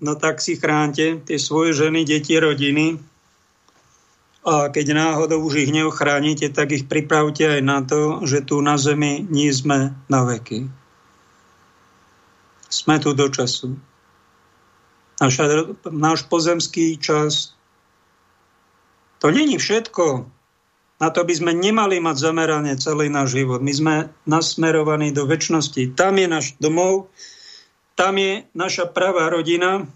[0.00, 3.00] no tak si chránte tie svoje ženy, deti, rodiny.
[4.46, 8.78] A keď náhodou už ich neochránite, tak ich pripravte aj na to, že tu na
[8.78, 10.70] zemi nie sme na veky.
[12.70, 13.74] Sme tu do času.
[15.18, 17.56] Naša, náš pozemský čas
[19.18, 20.28] to není všetko.
[20.96, 23.60] Na to by sme nemali mať zameranie celý náš život.
[23.60, 25.92] My sme nasmerovaní do väčšnosti.
[25.92, 27.12] Tam je náš domov,
[27.96, 29.88] tam je naša pravá rodina,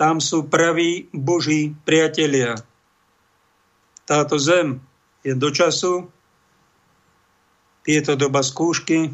[0.00, 2.56] tam sú praví Boží priatelia.
[4.08, 4.80] Táto zem
[5.20, 6.08] je do času,
[7.84, 9.12] je to doba skúšky,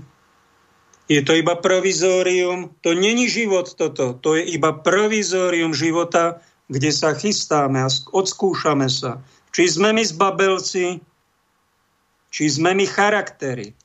[1.11, 7.13] je to iba provizórium, to není život toto, to je iba provizórium života, kde sa
[7.13, 9.21] chystáme a odskúšame sa.
[9.53, 11.03] Či sme my zbabelci,
[12.33, 13.77] či sme my charaktery.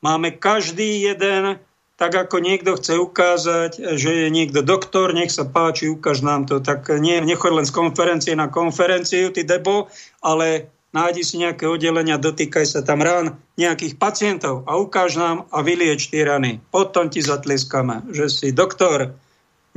[0.00, 1.60] Máme každý jeden
[2.02, 6.58] tak ako niekto chce ukázať, že je niekto doktor, nech sa páči, ukáž nám to,
[6.58, 9.86] tak nie, nechoď len z konferencie na konferenciu, ty debo,
[10.18, 15.62] ale nájdi si nejaké oddelenia, dotýkaj sa tam rán nejakých pacientov a ukáž nám a
[15.62, 16.58] vylieč tie rany.
[16.74, 19.14] Potom ti zatlieskame, že si doktor,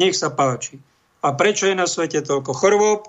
[0.02, 0.82] nech sa páči.
[1.22, 3.02] A prečo je na svete toľko chorôb?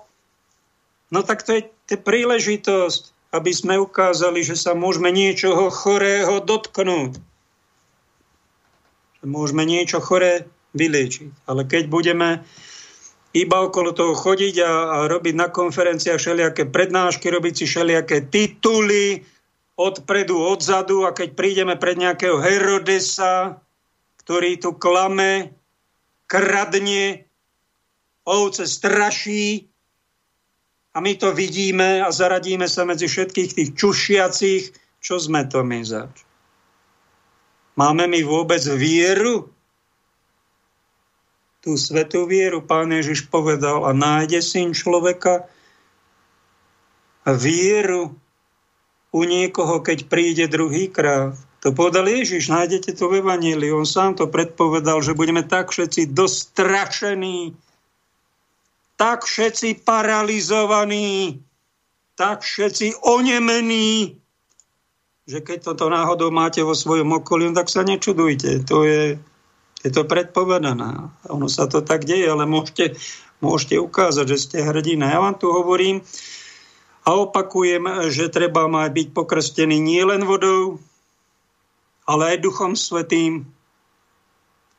[1.09, 7.17] No tak to je, to príležitosť, aby sme ukázali, že sa môžeme niečoho chorého dotknúť
[9.23, 11.49] môžeme niečo chore vyliečiť.
[11.49, 12.43] Ale keď budeme
[13.33, 19.21] iba okolo toho chodiť a, a robiť na konferenciách všelijaké prednášky, robiť si všelijaké tituly
[19.77, 23.61] odpredu, odzadu a keď prídeme pred nejakého Herodesa,
[24.25, 25.53] ktorý tu klame,
[26.25, 27.29] kradne,
[28.27, 29.69] ovce straší
[30.91, 34.63] a my to vidíme a zaradíme sa medzi všetkých tých čušiacich,
[34.99, 36.26] čo sme to my zač?
[37.77, 39.53] Máme my vôbec vieru?
[41.67, 42.63] tú svetú vieru.
[42.63, 45.51] Pán Ježiš povedal, a nájde syn človeka
[47.27, 48.15] vieru
[49.11, 51.35] u niekoho, keď príde druhýkrát.
[51.65, 53.75] To povedal Ježiš, nájdete to v Evanílii.
[53.75, 57.51] On sám to predpovedal, že budeme tak všetci dostrašení,
[58.95, 61.43] tak všetci paralizovaní,
[62.15, 64.15] tak všetci onemení,
[65.27, 68.63] že keď toto náhodou máte vo svojom okolí, tak sa nečudujte.
[68.65, 69.19] To je
[69.85, 71.13] je to predpovedané.
[71.29, 72.97] Ono sa to tak deje, ale môžete,
[73.39, 75.13] môžete ukázať, že ste hrdina.
[75.13, 76.01] Ja vám tu hovorím
[77.05, 80.81] a opakujem, že treba mať byť pokrstený nielen vodou,
[82.09, 83.47] ale aj Duchom Svetým.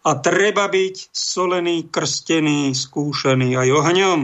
[0.05, 4.21] A treba byť solený, krstený, skúšený aj ohňom.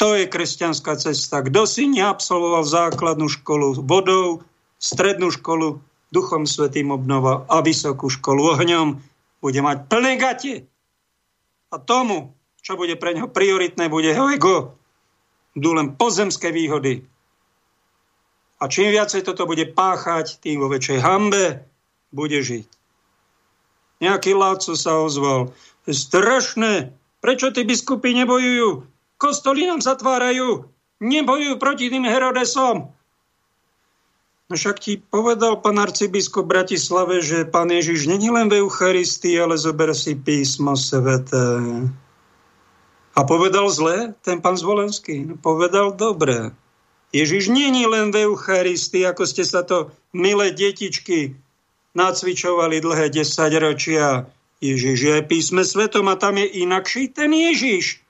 [0.00, 1.46] To je kresťanská cesta.
[1.46, 4.42] Kto si neabsolvoval základnú školu vodou,
[4.82, 5.78] strednú školu
[6.10, 8.98] Duchom Svetým obnova a vysokú školu ohňom,
[9.38, 10.66] bude mať plné gate.
[11.72, 14.76] A tomu, čo bude pre neho prioritné, bude jeho ego.
[15.56, 17.06] Budú len pozemské výhody.
[18.62, 21.64] A čím viacej toto bude páchať, tým vo väčšej hambe
[22.12, 22.66] bude žiť.
[24.02, 25.50] Nejaký láco sa ozval.
[25.86, 26.94] Strašné.
[27.22, 28.86] Prečo tí biskupy nebojujú?
[29.18, 30.66] Kostoly nám zatvárajú.
[31.02, 32.90] Nebojujú proti tým Herodesom.
[34.52, 39.96] Však ti povedal pán arcibiskup Bratislave, že pán Ježiš není len v Eucharistii, ale zober
[39.96, 41.56] si písmo sveté.
[43.12, 45.24] A povedal zle ten pán Zvolenský?
[45.24, 46.52] No, povedal dobre.
[47.12, 51.36] Ježiš není len v Eucharistii, ako ste sa to, milé detičky,
[51.92, 54.28] nacvičovali dlhé desaťročia.
[54.64, 58.00] Ježiš je písme svetom a tam je inakší ten Ježiš.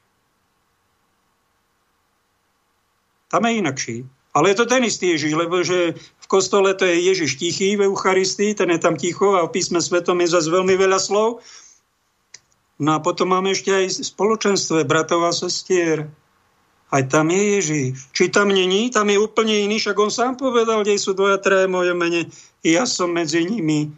[3.26, 3.96] Tam je inakší.
[4.32, 5.98] Ale je to ten istý Ježiš, lebo že
[6.32, 10.16] kostole to je Ježiš tichý v Eucharistii, ten je tam ticho a v písme svetom
[10.24, 11.44] je zase veľmi veľa slov.
[12.80, 16.08] No a potom máme ešte aj spoločenstve bratov a sestier.
[16.88, 17.86] Aj tam je Ježiš.
[18.16, 21.68] Či tam není, tam je úplne iný, však on sám povedal, kde sú dvoja, traje
[21.68, 22.32] moje mene,
[22.64, 23.92] ja som medzi nimi.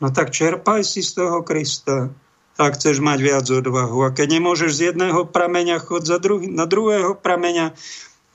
[0.00, 2.12] No tak čerpaj si z toho Krista,
[2.60, 4.04] ak chceš mať viac odvahu.
[4.04, 7.72] A keď nemôžeš z jedného prameňa chod za druhý, na druhého prameňa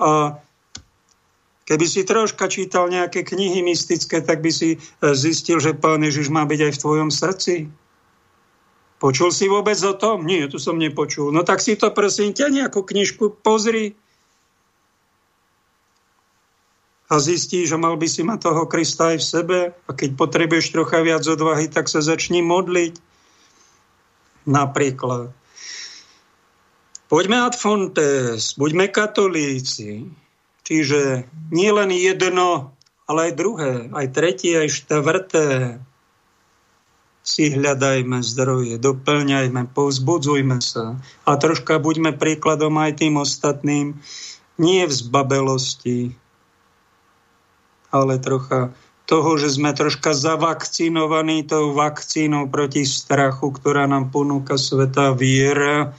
[0.01, 0.37] a
[1.67, 4.77] Keby si troška čítal nejaké knihy mystické, tak by si e,
[5.11, 7.67] zistil, že Pán Ježiš má byť aj v tvojom srdci.
[9.03, 10.23] Počul si vôbec o tom?
[10.23, 11.29] Nie, tu som nepočul.
[11.35, 13.99] No tak si to prosím ťa nejakú knižku pozri
[17.07, 20.71] a zistí, že mal by si mať toho Krista aj v sebe a keď potrebuješ
[20.71, 22.99] trocha viac odvahy, tak sa začni modliť.
[24.47, 25.35] Napríklad.
[27.07, 30.11] Poďme ad fontes, buďme katolíci,
[30.67, 32.75] Čiže nie len jedno,
[33.07, 35.79] ale aj druhé, aj tretie, aj štvrté.
[37.23, 43.99] Si hľadajme zdroje, doplňajme, povzbudzujme sa a troška buďme príkladom aj tým ostatným,
[44.59, 46.15] nie v zbabelosti,
[47.91, 48.75] ale trocha
[49.07, 55.95] toho, že sme troška zavakcinovaní tou vakcínou proti strachu, ktorá nám ponúka sveta viera.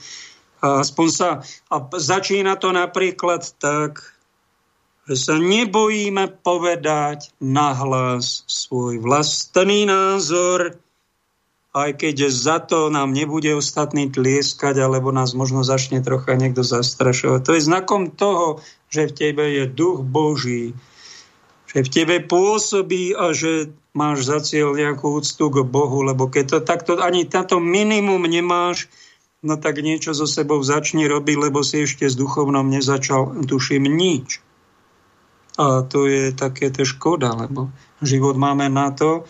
[0.61, 1.29] A aspoň sa,
[1.73, 4.18] a začína to napríklad tak,
[5.17, 10.77] sa nebojíme povedať nahlas svoj vlastný názor,
[11.73, 17.39] aj keď za to nám nebude ostatný tlieskať, alebo nás možno začne trocha niekto zastrašovať.
[17.45, 20.73] To je znakom toho, že v tebe je duch Boží,
[21.69, 26.45] že v tebe pôsobí a že máš za cieľ nejakú úctu k Bohu, lebo keď
[26.57, 28.89] to takto ani táto minimum nemáš,
[29.45, 34.41] no tak niečo so sebou začni robiť, lebo si ešte s duchovnom nezačal, tuším, nič.
[35.59, 37.67] A to je také to škoda, lebo
[37.99, 39.27] život máme na to,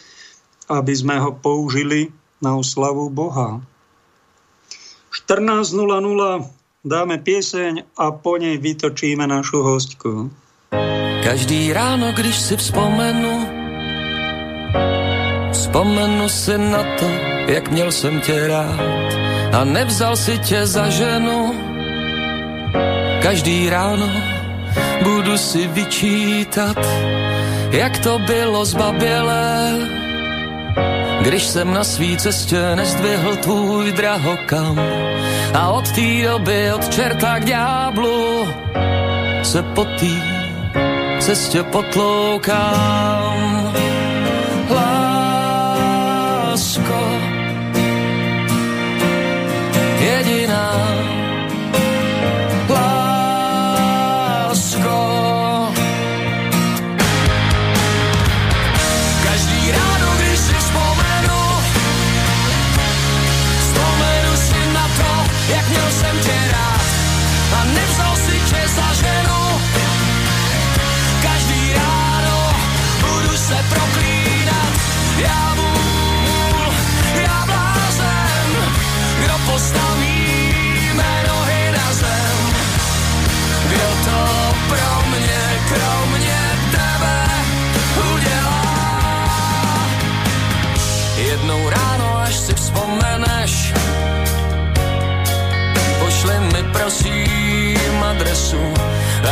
[0.70, 3.66] aby sme ho použili na oslavu Boha.
[5.10, 5.74] 14.00
[6.86, 10.30] dáme pieseň a po nej vytočíme našu hostku.
[11.26, 13.34] Každý ráno, když si vzpomenu,
[15.52, 17.10] vzpomenu si na to,
[17.50, 18.80] jak měl jsem tě rád
[19.54, 21.54] a nevzal si tě za ženu.
[23.22, 24.29] Každý ráno
[25.04, 26.78] budu si vyčítat,
[27.72, 29.78] jak to bylo zbabělé,
[31.22, 34.80] když jsem na svý cestě nezdvihl tvůj drahokam
[35.54, 38.48] a od té doby od čerta k ďáblu
[39.44, 40.40] se po té
[41.20, 43.30] cestě potloukám.
[44.70, 44.99] Lásko,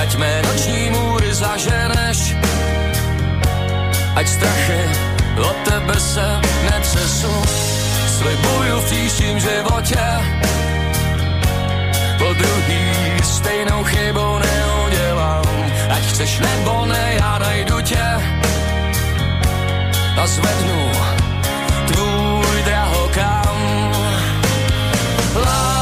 [0.08, 2.36] ať mé noční můry zaženeš,
[4.16, 4.82] ať strachy
[5.36, 6.42] od tebe se
[6.72, 7.34] netřesu.
[8.18, 10.06] Slibuju v příštím životě,
[12.18, 12.84] po druhý
[13.24, 15.44] stejnou chybou neudělám.
[15.90, 18.08] Ať chceš nebo ne, já najdu tě
[20.18, 20.92] a zvednu
[21.88, 23.58] tvůj drahokam.
[25.36, 25.77] Lásko,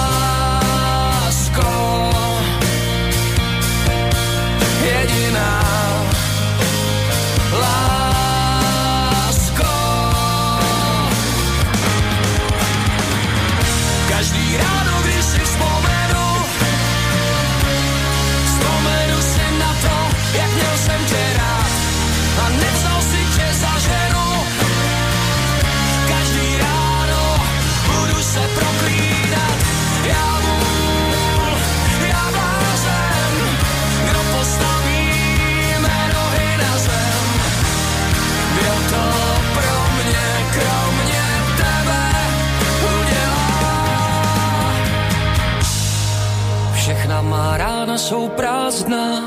[47.25, 49.21] má rána jsou prázdná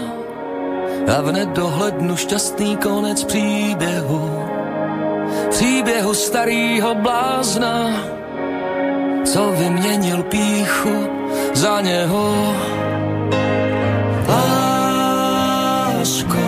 [1.16, 4.44] a v nedohlednu šťastný konec příběhu.
[5.50, 7.90] Příběhu starýho blázna,
[9.24, 11.08] co vyměnil píchu
[11.54, 12.54] za něho.
[14.28, 16.38] Lásko,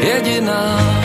[0.00, 1.01] jediná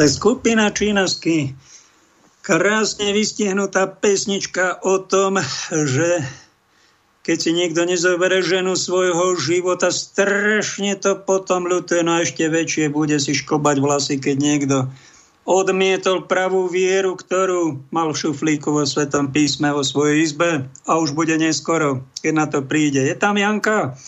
[0.00, 1.52] To je skupina Čínasky.
[2.40, 5.36] Krásne vystihnutá pesnička o tom,
[5.68, 6.24] že
[7.20, 13.20] keď si niekto nezobere ženu svojho života, strašne to potom ľutuje, no ešte väčšie bude
[13.20, 14.76] si škobať vlasy, keď niekto
[15.44, 21.12] odmietol pravú vieru, ktorú mal v šuflíku vo Svetom písme vo svojej izbe a už
[21.12, 23.04] bude neskoro, keď na to príde.
[23.04, 24.00] Je tam Janka,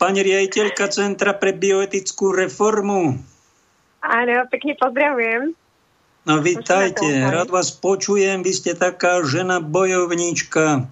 [0.00, 3.35] pani riaditeľka Centra pre bioetickú reformu.
[4.06, 5.50] Áno, pekne pozdravujem.
[6.26, 10.90] No vítajte, rád vás počujem, vy ste taká žena bojovníčka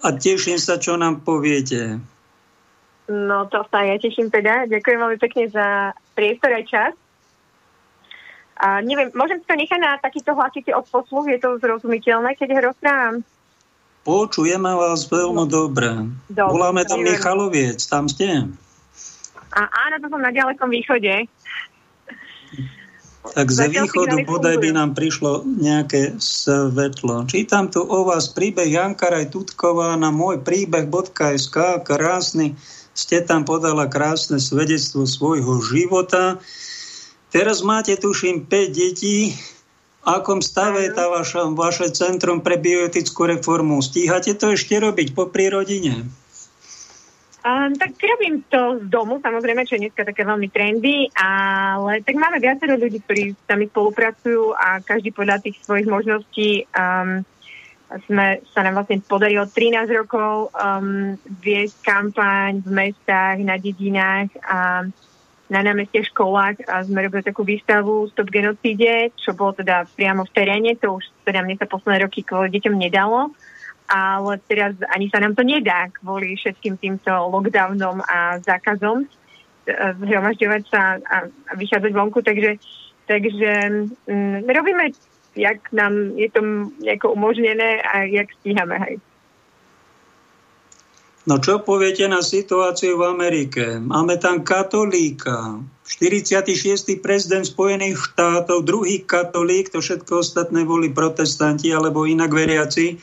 [0.00, 2.00] a teším sa, čo nám poviete.
[3.08, 4.68] No to sa ja teším teda.
[4.68, 6.92] Ďakujem veľmi pekne za priestor aj čas.
[8.58, 11.30] A neviem, môžem to nechať na takýto hlasitý odposluch?
[11.30, 13.14] Je to zrozumiteľné, keď ho rozprávam?
[14.02, 16.10] Počujeme vás veľmi dobre.
[16.32, 17.00] Dobre, Voláme tam.
[17.00, 18.48] Michaloviec, tam ste?
[19.52, 21.28] A áno, to som na ďalekom východe.
[23.34, 27.28] Tak z východu bodaj by nám prišlo nejaké svetlo.
[27.28, 32.56] Čítam tu o vás príbeh Jankaraj Tutková na môj príbeh.sk, krásny,
[32.96, 36.40] ste tam podala krásne svedectvo svojho života.
[37.28, 39.36] Teraz máte, tuším, 5 detí.
[40.02, 43.84] V akom stave je tá vaša, vaše centrum pre bioetickú reformu?
[43.84, 46.08] Stíhate to ešte robiť po rodine?
[47.38, 52.18] Um, tak robím to z domu, samozrejme, čo je dneska také veľmi trendy, ale tak
[52.18, 57.22] máme viacero ľudí, ktorí s nami spolupracujú a každý podľa tých svojich možností um,
[58.10, 64.90] sme, sa nám vlastne podarilo 13 rokov um, viesť kampaň v mestách, na dedinách a
[65.48, 70.34] na námestí školách a sme robili takú výstavu Stop genocíde, čo bolo teda priamo v
[70.34, 73.32] teréne, to už teda mne sa posledné roky kvôli deťom nedalo
[73.88, 80.62] ale teraz ani sa nám to nedá kvôli všetkým týmto lockdownom a zákazom eh, zhromažďovať
[80.68, 82.60] sa a, a vychádzať vonku, takže,
[83.08, 83.50] takže
[84.06, 84.92] mm, robíme,
[85.34, 86.40] jak nám je to
[86.84, 88.76] nejako umožnené a jak stíhame.
[88.78, 88.96] Hej.
[91.28, 93.76] No čo poviete na situáciu v Amerike?
[93.76, 97.04] Máme tam katolíka, 46.
[97.04, 102.96] prezident Spojených štátov, druhý katolík, to všetko ostatné boli protestanti alebo inak veriaci.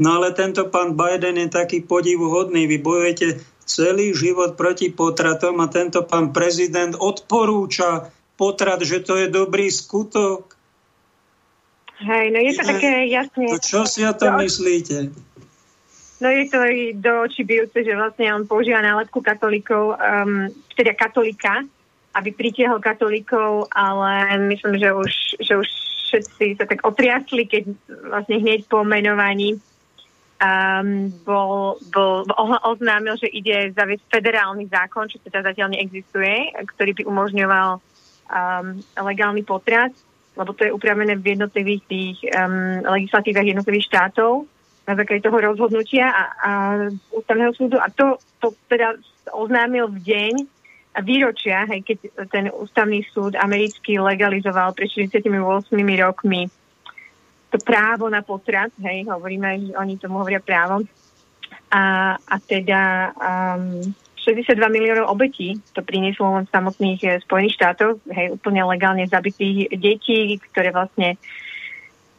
[0.00, 2.64] No ale tento pán Biden je taký podivuhodný.
[2.64, 8.08] Vy bojujete celý život proti potratom a tento pán prezident odporúča
[8.40, 10.56] potrat, že to je dobrý skutok.
[12.00, 13.44] Hej, no je to také jasne...
[13.44, 15.12] No čo si o tom myslíte?
[16.24, 16.58] No je to
[16.96, 21.60] do očí bijúce, že vlastne on používa nálepku katolíkov, um, teda katolika,
[22.16, 25.12] aby pritiahol katolíkov, ale myslím, že už,
[25.44, 25.68] že už
[26.08, 27.62] všetci sa tak otriasli, keď
[28.08, 29.60] vlastne hneď po menovaní
[30.40, 32.24] um, bol, bol,
[32.64, 38.66] oznámil, že ide zaviesť federálny zákon, čo teda zatiaľ neexistuje, ktorý by umožňoval um,
[38.96, 39.92] legálny potrat,
[40.34, 44.48] lebo to je upravené v jednotlivých tých um, legislatívach jednotlivých štátov
[44.88, 46.50] na základe toho rozhodnutia a, a
[47.12, 47.76] ústavného súdu.
[47.76, 48.96] A to, to teda
[49.30, 50.34] oznámil v deň
[50.90, 51.98] a výročia, hej, keď
[52.34, 55.22] ten ústavný súd americký legalizoval pred 48
[56.02, 56.50] rokmi
[57.50, 60.86] to právo na potrat, hej, hovoríme, že oni tomu hovoria právo.
[61.70, 63.82] A, a teda um,
[64.22, 70.38] 62 miliónov obetí to prinieslo len samotných eh, Spojených štátoch, hej, úplne legálne zabitých detí,
[70.50, 71.18] ktoré vlastne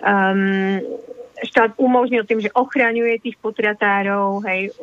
[0.03, 0.79] um,
[1.41, 4.77] štát umožnil tým, že ochraňuje tých potratárov, hej,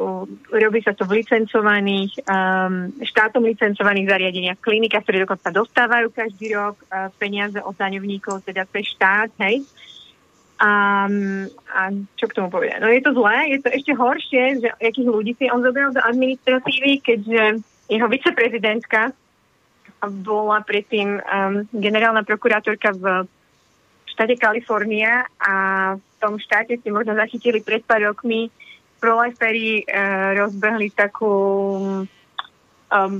[0.51, 6.82] robí sa to v licencovaných, um, štátom licencovaných zariadeniach, klinikách, ktoré dokonca dostávajú každý rok
[6.90, 9.62] uh, peniaze od daňovníkov, teda cez štát, hej.
[10.59, 11.06] A,
[11.70, 11.80] a
[12.18, 12.82] čo k tomu povedať?
[12.82, 16.02] No je to zlé, je to ešte horšie, že akých ľudí si on zobral do
[16.02, 19.14] administratívy, keďže jeho viceprezidentka
[20.02, 23.26] bola predtým um, generálna prokurátorka v
[24.11, 25.54] štáte Kalifornia a
[25.94, 28.50] v tom štáte si možno zachytili pred pár rokmi
[28.98, 31.34] proliferi uh, rozbehli takú
[32.90, 33.14] um,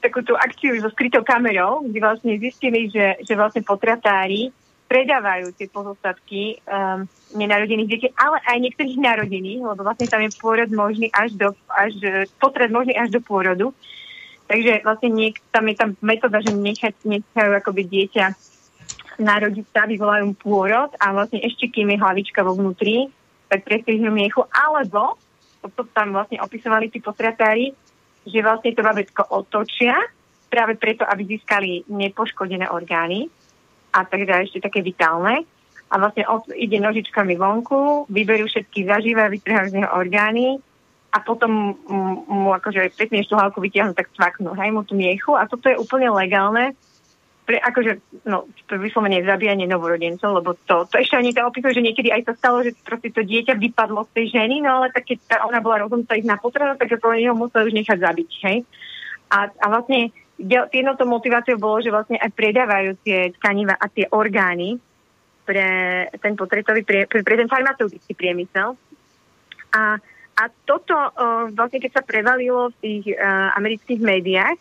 [0.00, 4.48] takú akciu so skrytou kamerou, kde vlastne zistili, že, že vlastne potratári
[4.90, 7.06] predávajú tie pozostatky um,
[7.38, 11.94] nenarodených detí, ale aj niektorých narodených, lebo vlastne tam je pôrod možný až do, až,
[12.42, 13.70] potrat možný až do pôrodu.
[14.50, 18.34] Takže vlastne niek, tam je tam metóda, že nechať, nechajú akoby dieťa
[19.22, 23.06] narodiť sa, vyvolajú pôrod a vlastne ešte kým je hlavička vo vnútri,
[23.46, 25.14] tak prestrihnú miechu, alebo,
[25.62, 27.70] to tam vlastne opisovali tí potratári,
[28.26, 29.94] že vlastne to babetko otočia
[30.50, 33.30] práve preto, aby získali nepoškodené orgány
[33.90, 35.46] a teda ešte také vitálne.
[35.90, 36.22] A vlastne
[36.54, 40.62] ide nožičkami vonku, vyberú všetky zaživé, vytrhajú z neho orgány
[41.10, 41.74] a potom
[42.30, 45.34] mu akože pekne štuhálku vytiahnu, tak cvaknú, hej, mu tú miechu.
[45.34, 46.78] A toto je úplne legálne,
[47.50, 51.82] pre, akože, no, to vyslovene zabíjanie novorodencov, lebo to, to ešte ani to opisuje, že
[51.82, 55.10] niekedy aj to stalo, že proste to dieťa vypadlo z tej ženy, no ale tak
[55.10, 58.30] keď tá, ona bola rozhodnutá ísť na potrat, takže to ho museli už nechať zabiť,
[58.46, 58.58] hej.
[59.34, 60.14] A, a vlastne
[60.48, 64.80] jednou to motiváciou bolo, že vlastne aj predávajú tie tkaniva a tie orgány
[65.44, 68.78] pre ten potretový, pre, pre, ten farmaceutický priemysel.
[69.74, 69.98] A,
[70.36, 74.58] a toto uh, vlastne, keď sa prevalilo v tých uh, amerických médiách,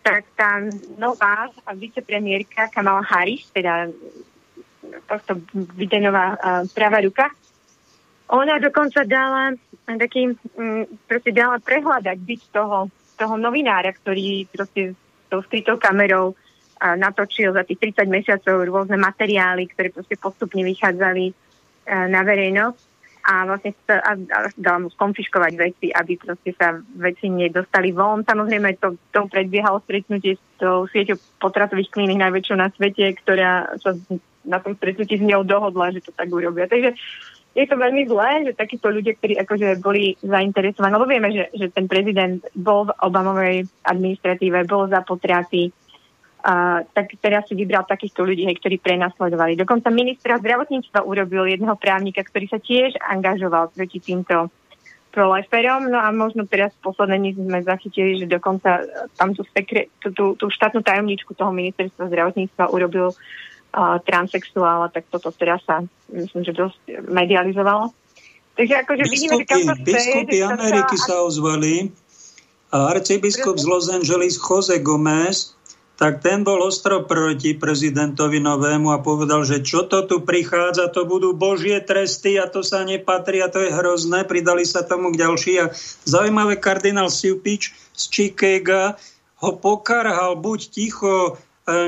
[0.00, 0.64] tak tá
[0.96, 3.92] nová vicepremiérka Kamala Harris, teda
[5.06, 5.44] tohto
[5.76, 7.28] Bidenová uh, pravá ruka,
[8.30, 9.52] ona dokonca dala
[9.84, 14.96] taký, um, proste dala prehľadať byť toho, toho novinára, ktorý proste
[15.30, 21.30] tou skrytou kamerou uh, natočil za tých 30 mesiacov rôzne materiály, ktoré proste postupne vychádzali
[21.30, 27.28] uh, na verejnosť a vlastne a, a dala mu skonfiškovať veci, aby proste sa veci
[27.28, 28.24] nedostali von.
[28.24, 33.92] Samozrejme, to, to predbiehalo stretnutie s tou sieťou potratových kliník najväčšou na svete, ktorá sa
[34.40, 36.64] na tom stretnutí s ňou dohodla, že to tak urobia.
[36.64, 36.96] Takže
[37.50, 41.66] je to veľmi zlé, že takíto ľudia, ktorí akože boli zainteresovaní, lebo vieme, že, že
[41.74, 45.74] ten prezident bol v Obamovej administratíve, bol za potraty,
[46.46, 49.58] a, tak teraz si vybral takýchto ľudí, hej, ktorí prenasledovali.
[49.58, 54.48] Dokonca ministra zdravotníctva urobil jedného právnika, ktorý sa tiež angažoval proti týmto
[55.10, 55.90] proliferom.
[55.90, 58.80] No a možno teraz posledné sme zachytili, že dokonca
[59.18, 63.10] tam tú, sekre, tú, tú, tú štátnu tajomničku toho ministerstva zdravotníctva urobil
[64.04, 67.94] transexuála, tak toto teraz sa, myslím, že dosť medializovalo.
[68.58, 71.94] Takže akože vidíme, že biskupy Ameriky sa ozvali
[72.70, 75.54] a arcibiskup z Los Angeles Jose Gomez
[76.00, 81.04] tak ten bol ostro proti prezidentovi novému a povedal, že čo to tu prichádza, to
[81.04, 84.24] budú božie tresty a to sa nepatrí a to je hrozné.
[84.24, 85.68] Pridali sa tomu k ďalší a
[86.08, 88.96] zaujímavé kardinál Siupič z Chicaga
[89.44, 91.36] ho pokarhal, buď ticho,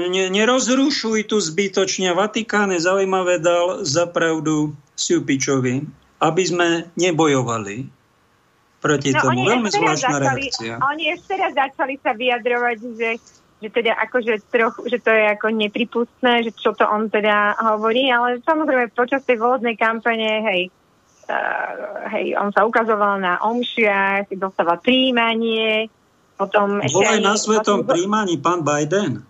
[0.09, 2.11] ne, nerozrušuj tu zbytočne.
[2.15, 5.83] Vatikán je zaujímavé dal za pravdu Siupičovi,
[6.23, 7.89] aby sme nebojovali
[8.83, 9.47] proti no, tomu.
[9.47, 10.75] Veľmi zvláštna začali, reakcia.
[10.83, 13.11] Oni ešte raz začali sa vyjadrovať, že
[13.63, 18.11] že teda akože troch, že to je ako nepripustné, že čo to on teda hovorí,
[18.11, 20.63] ale samozrejme počas tej volebnej kampane, hej,
[21.31, 25.87] uh, hej, on sa ukazoval na omšiach, dostáva príjmanie,
[26.35, 26.91] potom ešte...
[26.91, 27.91] Bol aj na svetom vlastne...
[27.95, 29.23] príjmaní pán Biden?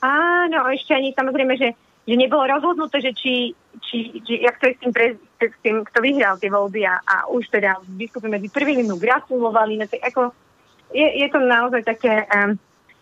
[0.00, 1.76] Áno, ešte ani samozrejme, že,
[2.08, 3.52] že nebolo rozhodnuté, že či,
[3.84, 5.06] či, či jak to je s tým, pre,
[5.40, 9.76] s tým, kto vyhral tie voľby a, a už teda biskupy medzi prvými mu gratulovali.
[9.76, 10.32] No, ako,
[10.96, 12.24] je, je to naozaj také...
[12.32, 12.56] Um,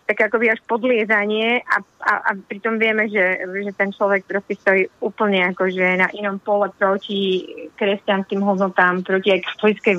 [0.09, 4.89] také akoby až podliezanie a, a, a pritom vieme, že, že ten človek proste stojí
[5.05, 7.45] úplne akože na inom pole proti
[7.77, 9.95] kresťanským hodnotám, proti aj katolickej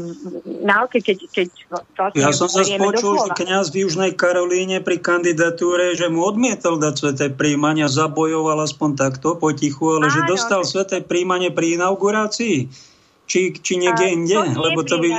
[0.66, 1.48] náuke, keď, keď
[1.94, 6.82] vlastne Ja som sa spočul, že kniaz v Južnej Karolíne pri kandidatúre, že mu odmietol
[6.82, 12.89] dať sveté príjmania, zabojoval aspoň takto potichu, ale Áno, že dostal sveté príjmanie pri inaugurácii
[13.30, 14.34] či, či niekde inde?
[14.34, 15.10] To lebo to by,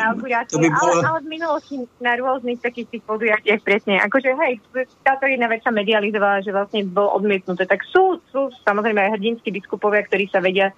[0.52, 1.00] to by bola...
[1.00, 4.04] ale, ale v minulosti na rôznych takých tých podujatiach presne.
[4.04, 4.60] Akože hej,
[5.08, 7.64] táto jedna vec sa medializovala, že vlastne bol odmietnuté.
[7.64, 10.76] Tak sú, sú samozrejme aj hrdinskí biskupovia, ktorí sa vedia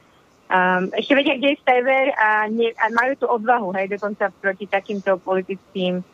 [0.53, 5.17] um, ešte vedia, kde je sever a, a majú tú odvahu, hej, dokonca proti takýmto
[5.17, 6.05] politickým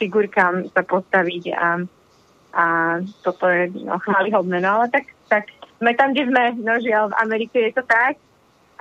[0.00, 1.68] figurkám sa postaviť a,
[2.56, 2.64] a
[3.20, 4.64] toto je no, chválihodné.
[4.64, 8.16] No ale tak, tak sme tam, kde sme, no žiaľ, v Amerike je to tak,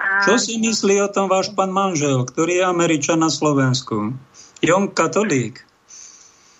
[0.02, 0.26] a...
[0.26, 4.18] Čo si myslí o tom váš pán manžel, ktorý je Američan na Slovensku?
[4.66, 5.62] Je on katolík?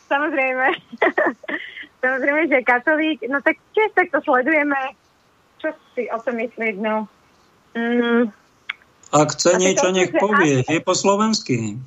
[0.06, 0.68] Samozrejme.
[2.06, 3.20] Samozrejme, že je katolík.
[3.26, 4.94] No tak tiež tak to sledujeme.
[5.58, 6.78] Čo si o tom myslíš?
[6.78, 7.10] No.
[7.74, 8.30] Mm.
[9.12, 10.64] Ak chce niečo, nech povie.
[10.66, 11.78] Je po slovensky.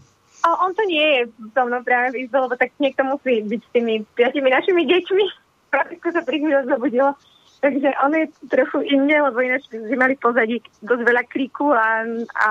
[0.44, 1.20] O, on to nie je
[1.56, 5.24] so mnou práve vyzval, lebo tak niekto musí byť s tými piatimi našimi deťmi.
[5.72, 7.16] Práve sa pri zobudilo.
[7.64, 12.04] Takže on je trochu inde, lebo ináč by mali pozadí dosť veľa kriku a,
[12.36, 12.50] a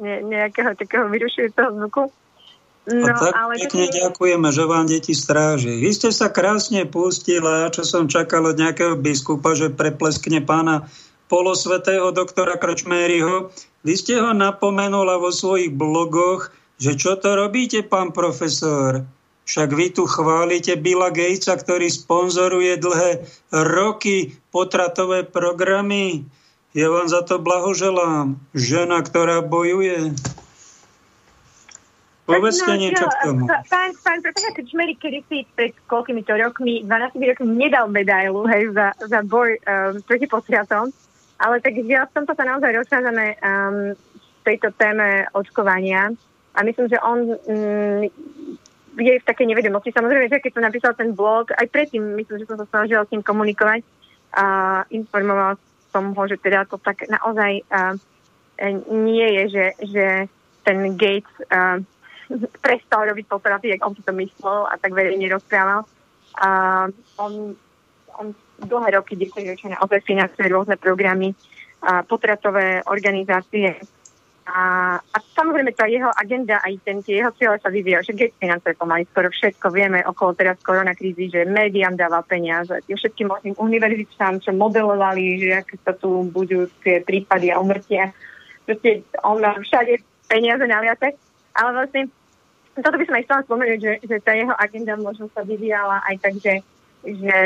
[0.00, 2.08] ne, nejakého takého vyrušujúceho zvuku.
[2.88, 5.76] No, tak ale pekne ďakujeme, že vám deti stráži.
[5.84, 10.88] Vy ste sa krásne pustila, čo som čakal od nejakého biskupa, že prepleskne pána
[11.28, 13.52] polosvetého doktora Krčmériho.
[13.84, 19.04] Vy ste ho napomenula vo svojich blogoch, že čo to robíte, pán profesor?
[19.52, 23.20] Však vy tu chválite Billa Gatesa, ktorý sponzoruje dlhé
[23.52, 26.24] roky potratové programy.
[26.72, 28.40] Ja vám za to blahoželám.
[28.56, 30.16] Žena, ktorá bojuje.
[32.24, 33.44] Povedzte no, niečo k tomu.
[33.44, 38.72] Pán, pán profesor Krčmery kedy si pred koľkými to rokmi, 12 rokmi nedal medailu hej,
[38.72, 40.88] za, za boj um, proti potratom,
[41.36, 46.08] ale tak ja v tomto sa naozaj rozchádzame um, v tejto téme očkovania
[46.56, 48.08] a myslím, že on um,
[48.98, 49.94] je v takej nevedomosti.
[49.94, 53.12] Samozrejme, že keď som napísal ten blog, aj predtým myslím, že som sa snažila s
[53.12, 53.80] ním komunikovať
[54.36, 54.44] a
[54.92, 55.56] informoval
[55.92, 57.94] som ho, že teda to tak naozaj uh,
[58.88, 60.06] nie je, že, že
[60.64, 61.80] ten Gates uh,
[62.64, 65.84] prestal robiť potraty, jak on si to myslel a tak verejne rozprával.
[66.36, 66.88] Uh,
[67.20, 67.52] on,
[68.16, 73.76] on dlhé roky, 10 ročia naozaj financuje rôzne programy, uh, potratové organizácie,
[74.42, 78.34] a, a samozrejme tá jeho agenda, aj ten, tie jeho cieľe sa vyvíja, že Gates
[78.42, 79.70] financuje pomaly skoro všetko.
[79.70, 85.62] Vieme okolo teraz koronakrízy, že médiám dáva peniaze, tým všetkým možným univerzitám, čo modelovali, že
[85.62, 88.10] aké sa tu budú tie prípady a umrtia.
[88.66, 91.14] Proste on má všade peniaze naliate,
[91.54, 92.10] ale vlastne
[92.74, 96.16] toto by som aj chcela spomenúť, že, že tá jeho agenda možno sa vyvíjala aj
[96.18, 96.54] tak, že,
[97.06, 97.40] že,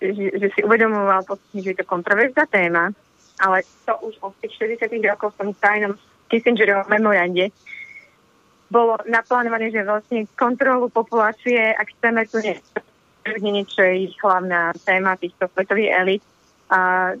[0.00, 1.20] že, že si uvedomoval,
[1.52, 2.96] že je to kontroverzná téma,
[3.42, 5.92] ale to už od tých 60 rokov v tom tajnom
[6.28, 7.52] Kissingerovom memorande
[8.72, 12.42] bolo naplánované, že vlastne kontrolu populácie, ak chceme tu
[13.40, 16.22] niečo je ich hlavná téma týchto svetových elit,
[16.74, 17.12] a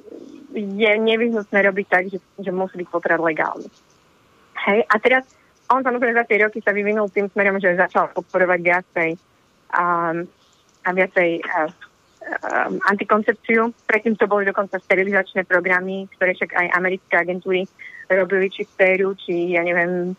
[0.54, 3.68] je nevyhnutné robiť tak, že, že musí byť potrat legálny.
[4.66, 5.24] Hej, a teraz
[5.68, 9.10] on samozrejme za tie roky sa vyvinul tým smerom, že začal podporovať viacej
[9.74, 10.24] um,
[10.84, 13.72] a viacej uh, um, antikoncepciu.
[13.84, 17.68] Predtým to boli dokonca sterilizačné programy, ktoré však aj americké agentúry
[18.10, 20.16] robili či v Peru, či ja neviem,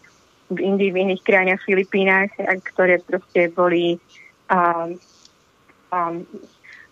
[0.50, 2.30] v Indii, v iných krajinách, Filipínach,
[2.74, 3.98] ktoré proste boli
[4.50, 4.94] um,
[5.90, 6.22] um,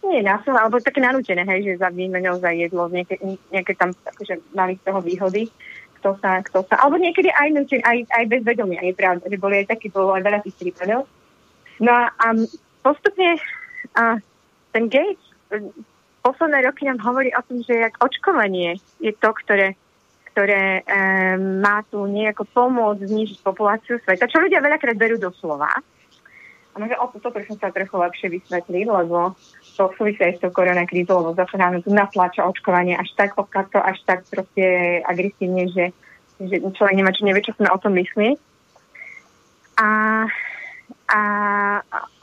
[0.04, 3.22] nie násilné, alebo také nanútené, hej, že za výmenou za jedlo, nejaké,
[3.54, 5.44] nejaké tam akože mali z toho výhody,
[6.02, 9.40] kto sa, kto sa, alebo niekedy aj nutené, aj, aj bez vedomia, je pravda, že
[9.40, 11.08] boli aj takí, bolo aj veľa tých prípadov.
[11.80, 12.44] No a um,
[12.84, 13.40] postupne
[13.96, 14.18] a
[14.74, 15.22] ten Gates
[16.26, 19.78] posledné roky nám hovorí o tom, že jak očkovanie je to, ktoré
[20.34, 20.84] ktoré e,
[21.62, 25.70] má tu nejako pomôcť znižiť populáciu sveta, čo ľudia veľakrát berú do slova.
[26.74, 29.38] A možno o toto som sa trochu lepšie vysvetliť, lebo
[29.78, 33.78] to súvisí aj s tou koronakrízou, lebo zase nám tu natlača očkovanie až tak obkato,
[33.78, 35.94] až tak proste agresívne, že,
[36.42, 38.34] že človek nemá čo nevie, čo sme o tom myslí.
[39.78, 39.90] A,
[41.14, 41.22] a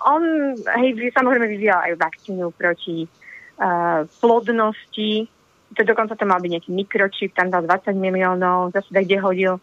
[0.02, 0.22] on,
[0.58, 5.30] hej, samozrejme vyvíjal aj vakcínu proti uh, plodnosti,
[5.76, 9.54] to dokonca to mal byť nejaký mikročip, tam dal 20 miliónov, zase kde hodil.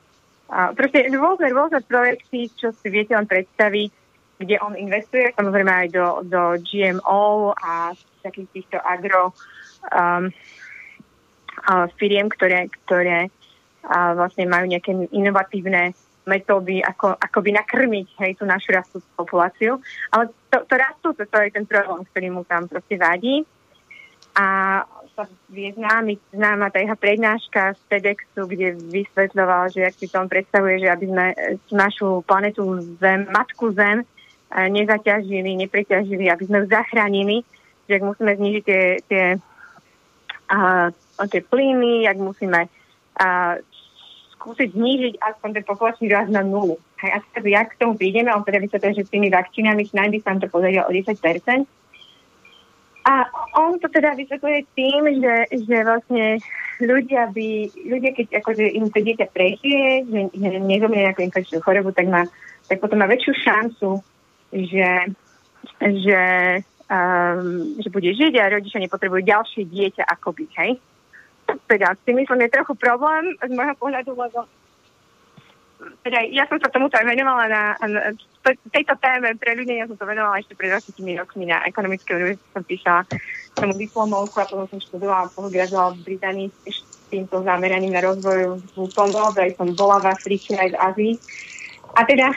[0.48, 3.92] A proste rôzne, rôzne projekty, čo si viete len predstaviť.
[4.38, 7.90] kde on investuje, samozrejme aj do, do GMO a
[8.22, 9.34] takých týchto agro
[9.90, 10.30] um,
[11.98, 15.98] firiem, ktoré, ktoré uh, vlastne majú nejaké inovatívne
[16.30, 19.82] metódy, ako, ako by nakrmiť hej, tú našu rastúcu populáciu.
[20.12, 23.48] Ale to, to rastúce, to je ten problém, ktorý mu tam proste vadí.
[24.38, 24.46] A
[25.18, 30.22] sa je známy, známa tá jeho prednáška z TEDxu, kde vysvetľoval, že ak si to
[30.22, 31.26] on predstavuje, že aby sme
[31.74, 37.42] našu planetu Zem, matku Zem, eh, nezaťažili, nepreťažili, aby sme ju zachránili,
[37.90, 39.26] že ak musíme znižiť tie, tie,
[40.54, 40.92] a,
[41.26, 42.68] tie plyny, ak musíme
[43.18, 43.28] a,
[44.38, 46.78] skúsiť znížiť aspoň ten populačný rast na nulu.
[47.02, 50.20] A teda, jak k tomu prídeme, on teda vysvetlil, že s tými vakcínami snáď by
[50.22, 51.16] sa to podarilo o 10%.
[53.08, 53.24] A
[53.56, 56.44] on to teda vysvetľuje tým, že, že vlastne
[56.84, 61.96] ľudia by, ľudia keď akože im to dieťa prežije, že, že nezomrie nejakú infekčnú chorobu,
[61.96, 62.28] tak, má,
[62.68, 64.04] tak potom má väčšiu šancu,
[64.52, 64.92] že,
[65.80, 66.22] že,
[66.92, 70.72] um, že bude žiť a rodičia nepotrebujú ďalšie dieťa ako byť, hej?
[71.72, 74.44] Teda si myslím, je trochu problém z môjho pohľadu, lebo
[75.78, 78.02] teda ja som sa tomuto aj venovala na, na
[78.74, 82.50] tejto téme pre ľudia, ja som to venovala ešte pred 20 rokmi na ekonomickej univerzite,
[82.50, 83.02] som písala
[83.54, 86.82] tomu diplomovku a potom som študovala, postgraduovala v Británii s
[87.14, 88.62] týmto zameraním na rozvoj
[88.92, 91.14] fondov, aj som bola v Afrike aj v Ázii.
[91.96, 92.28] A teda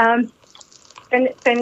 [0.00, 0.20] um,
[1.10, 1.58] ten, ten,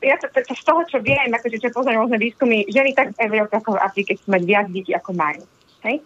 [0.00, 3.32] ja to, to, z toho, čo viem, akože čo poznám rôzne výskumy, ženy tak v
[3.32, 5.42] Európe ako v Afrike chcú mať viac detí, ako majú.
[5.84, 6.00] Hej?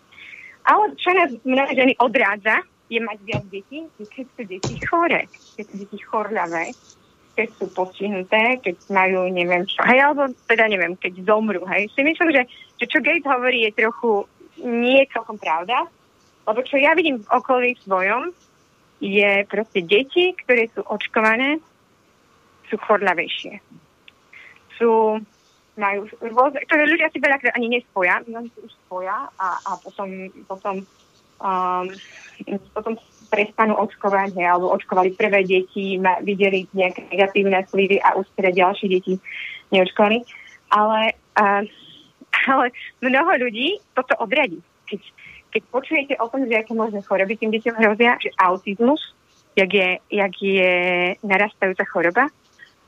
[0.66, 2.64] Ale čo nás mnohé ženy odrádza,
[2.94, 5.26] je mať viac detí, keď sú deti chore,
[5.58, 6.64] keď sú deti chorľavé,
[7.34, 9.82] keď sú postihnuté, keď majú neviem čo.
[9.82, 11.66] Hej, alebo teda neviem, keď zomru.
[11.66, 11.90] Hej.
[11.90, 12.42] Si myslím, že,
[12.78, 14.30] že čo Gates hovorí je trochu
[14.62, 15.90] nie celkom pravda,
[16.46, 18.30] lebo čo ja vidím v okolí svojom,
[19.02, 21.58] je proste deti, ktoré sú očkované,
[22.70, 23.58] sú chorľavejšie.
[24.78, 25.18] Sú,
[25.74, 30.30] majú rôzne, ktoré ľudia si veľa ani nespoja, mnohí si už spoja a, a potom,
[30.46, 30.86] potom
[31.40, 31.86] um,
[32.74, 32.98] potom
[33.30, 38.86] prestanú očkovať, alebo očkovali prvé deti, ma, videli nejaké negatívne vplyvy a už teda ďalšie
[38.86, 39.18] deti
[39.74, 40.22] neočkovali.
[40.70, 41.62] Ale, uh,
[42.50, 42.66] ale
[43.02, 44.62] mnoho ľudí toto odradí.
[44.86, 45.00] Keď,
[45.50, 49.00] keď počujete o tom, že aké možné choroby tým deťom hrozia, že autizmus,
[49.58, 50.72] jak je, jak je
[51.22, 52.24] narastajúca choroba,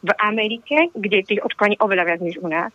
[0.06, 2.70] v Amerike, kde tých očkovaní oveľa viac než u nás,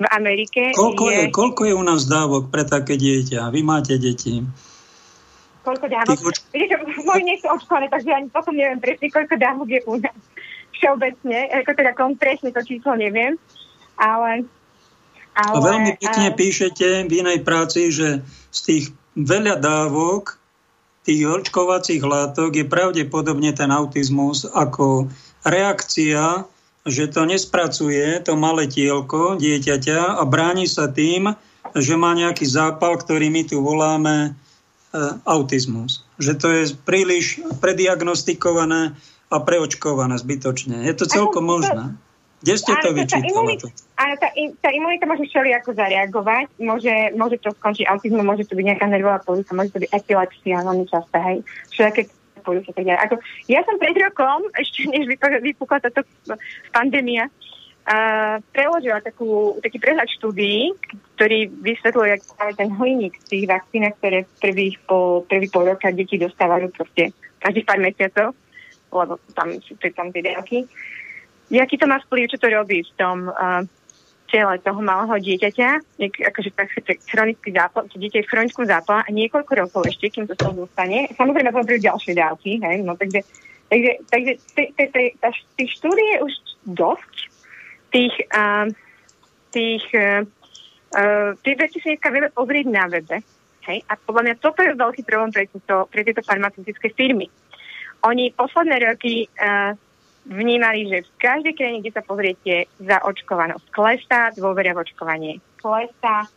[0.00, 1.20] v Amerike koľko je...
[1.28, 1.34] je...
[1.34, 3.52] Koľko je u nás dávok pre také dieťa?
[3.52, 4.40] Vy máte deti
[5.60, 6.18] koľko dávok.
[6.52, 10.20] Viete, moji nie sú očkované, takže ani potom neviem presne, koľko dávok je u nás
[10.80, 11.38] všeobecne.
[11.60, 13.36] Ako teda presne to číslo neviem.
[14.00, 14.48] Ale,
[15.36, 16.36] ale, a veľmi pekne a...
[16.36, 18.84] píšete v inej práci, že z tých
[19.14, 20.40] veľa dávok
[21.04, 25.08] tých očkovacích látok je pravdepodobne ten autizmus ako
[25.44, 26.44] reakcia,
[26.84, 31.32] že to nespracuje to malé tielko dieťaťa a bráni sa tým,
[31.76, 34.36] že má nejaký zápal, ktorý my tu voláme
[35.24, 36.02] autizmus.
[36.18, 38.98] Že to je príliš prediagnostikované
[39.30, 40.82] a preočkované zbytočne.
[40.82, 41.94] Je to celkom možné.
[42.40, 43.60] Kde ste to vyčítali?
[44.00, 44.32] Áno, tá,
[44.64, 46.48] tá imunita môže všeli ako zareagovať.
[46.56, 50.64] Môže, môže to skončiť autizmu, môže to byť nejaká nervová porucha, môže to byť epilepsia,
[50.64, 51.38] veľmi časté, hej.
[51.68, 52.02] Všelijaké
[52.40, 53.00] poruchy, tak ďalej.
[53.04, 53.14] Ako,
[53.44, 56.00] ja som pred rokom, ešte než vypukla táto
[56.72, 57.28] pandémia,
[58.54, 60.70] preložila takú, taký prehľad štúdií,
[61.18, 66.14] ktorý vysvetľuje práve ten hliník z tých vakcín, ktoré prvých po, prvý pol roka deti
[66.14, 67.10] dostávajú proste
[67.42, 68.28] každých pár mesiacov,
[68.94, 70.70] lebo tam sú tam tie dávky.
[71.50, 73.66] Jaký to má vplyv, čo to robí v tom uh,
[74.30, 75.98] tele toho malého dieťaťa,
[76.30, 80.30] akože tak, tak chronický zápal, dieťa je v chronickom zápale a niekoľko rokov ešte, kým
[80.30, 81.10] to sa dostane.
[81.18, 83.26] Samozrejme, prídu ďalšie dávky, hej, no takže,
[83.66, 84.38] takže, takže
[85.58, 86.32] tých štúdie už
[86.70, 87.29] dosť,
[87.90, 88.66] tých, uh,
[89.50, 90.22] tých uh,
[91.42, 93.22] tie veci si dneska vieme pozrieť na webe.
[93.68, 93.78] Hej?
[93.86, 97.30] A podľa mňa toto je veľký problém pre, tieto, pre tieto farmaceutické firmy.
[98.06, 99.76] Oni posledné roky uh,
[100.24, 106.28] vnímali, že v každej krajine, kde sa pozriete, zaočkovanosť klesá, dôveria v očkovanie klesá,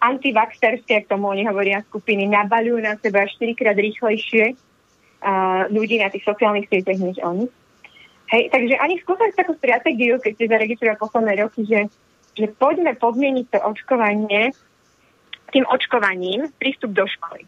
[0.00, 6.08] antivaxerské, k tomu oni hovoria skupiny, nabaľujú na seba 4 krát rýchlejšie uh, ľudí na
[6.08, 7.44] tých sociálnych sieťach než oni.
[8.30, 11.90] Hej, takže oni skúsali takú stratégiu, keď ste zaregistrovali posledné roky, že,
[12.38, 14.54] že poďme podmieniť to očkovanie
[15.50, 17.42] tým očkovaním prístup do školy.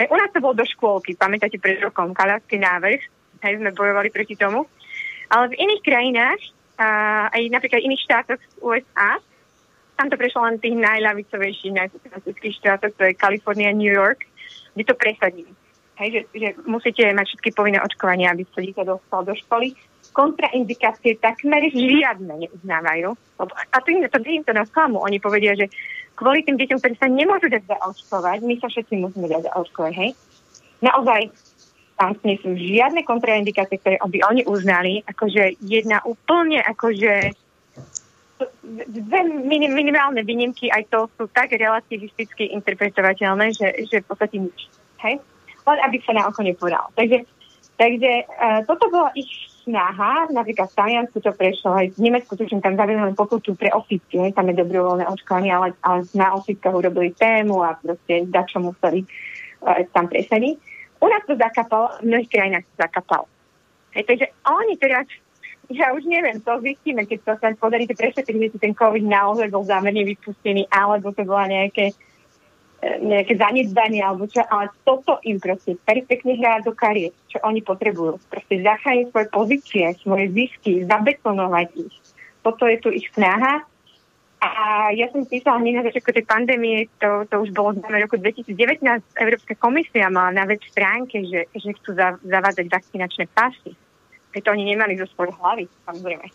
[0.00, 3.00] Hej, u nás to bolo do škôlky, pamätáte pred rokom, kalársky návrh,
[3.44, 4.64] hej, sme bojovali proti tomu.
[5.28, 6.40] Ale v iných krajinách,
[6.80, 6.88] a
[7.28, 9.20] aj napríklad v iných štátoch USA,
[10.00, 14.24] tam to prešlo len tých najľavicovejších, najsocialistických štátoch, to je Kalifornia, New York,
[14.72, 15.52] kde to presadili.
[16.00, 19.76] Hej, že, že musíte mať všetky povinné očkovania, aby sa dieťa dostal do školy
[20.10, 23.14] kontraindikácie takmer žiadne neuznávajú.
[23.70, 24.98] A tým, to, tým to nás klamu.
[25.06, 25.70] Oni povedia, že
[26.18, 30.10] kvôli tým deťom, ktorí sa nemôžu dať zaočkovať, my sa všetci musíme dať zaočkovať, hej?
[30.82, 31.20] Naozaj,
[31.96, 37.36] tam nie sú žiadne kontraindikácie, ktoré by oni uznali, akože jedna úplne, akože
[38.88, 44.58] dve minim, minimálne výnimky, aj to sú tak relativisticky interpretovateľné, že, že v podstate nič.
[45.04, 45.20] Hej?
[45.70, 46.90] Len aby sa na oko nepovedal.
[46.98, 47.22] Takže,
[47.78, 49.30] takže uh, toto bola ich
[49.62, 53.70] snaha, napríklad v Taliansku to prešlo, aj v Nemecku, tuším, tam zavedli len pokutu pre
[53.70, 58.42] ofisky, hej, tam je dobrovoľné očkovanie, ale, ale na ofiskách urobili tému a proste da
[58.42, 60.58] čo museli uh, tam presadiť.
[61.00, 63.24] U nás to zakapalo, v mnohých krajinách to zakapalo.
[63.94, 65.06] Hej, takže oni teraz,
[65.70, 69.62] ja už neviem, to zistíme, keď to sa podarí prešetriť, že ten COVID naozaj bol
[69.62, 71.94] zámerne vypustený, alebo to bola nejaké
[72.80, 78.16] nejaké zanedbanie alebo čo, ale toto im proste perfektne hrá do kariet, čo oni potrebujú.
[78.32, 81.96] Proste zachrániť svoje pozície, svoje zisky, zabetonovať ich.
[82.40, 83.68] Toto je tu ich snaha.
[84.40, 84.50] A
[84.96, 88.80] ja som písala hneď na začiatku tej pandémie, to, to už bolo v roku 2019,
[89.20, 93.76] Európska komisia mala na web stránke, že, že chcú za, zavádzať vakcinačné pasy.
[94.32, 96.26] to oni nemali zo svojej hlavy, samozrejme.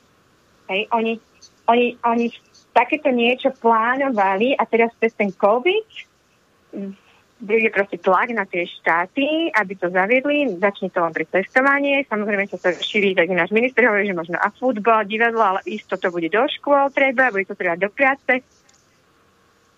[0.70, 1.18] Hej, oni,
[1.66, 2.30] oni, oni
[2.78, 6.14] takéto niečo plánovali a teraz cez ten COVID
[7.36, 12.47] bude proste tlak na tie štáty, aby to zaviedli, začne to len pri testovanie, samozrejme
[12.47, 16.07] sa to šíri, tak náš minister hovorí, že možno a futbal, divadlo, ale isto to
[16.15, 18.39] bude do škôl treba, bude to treba do práce.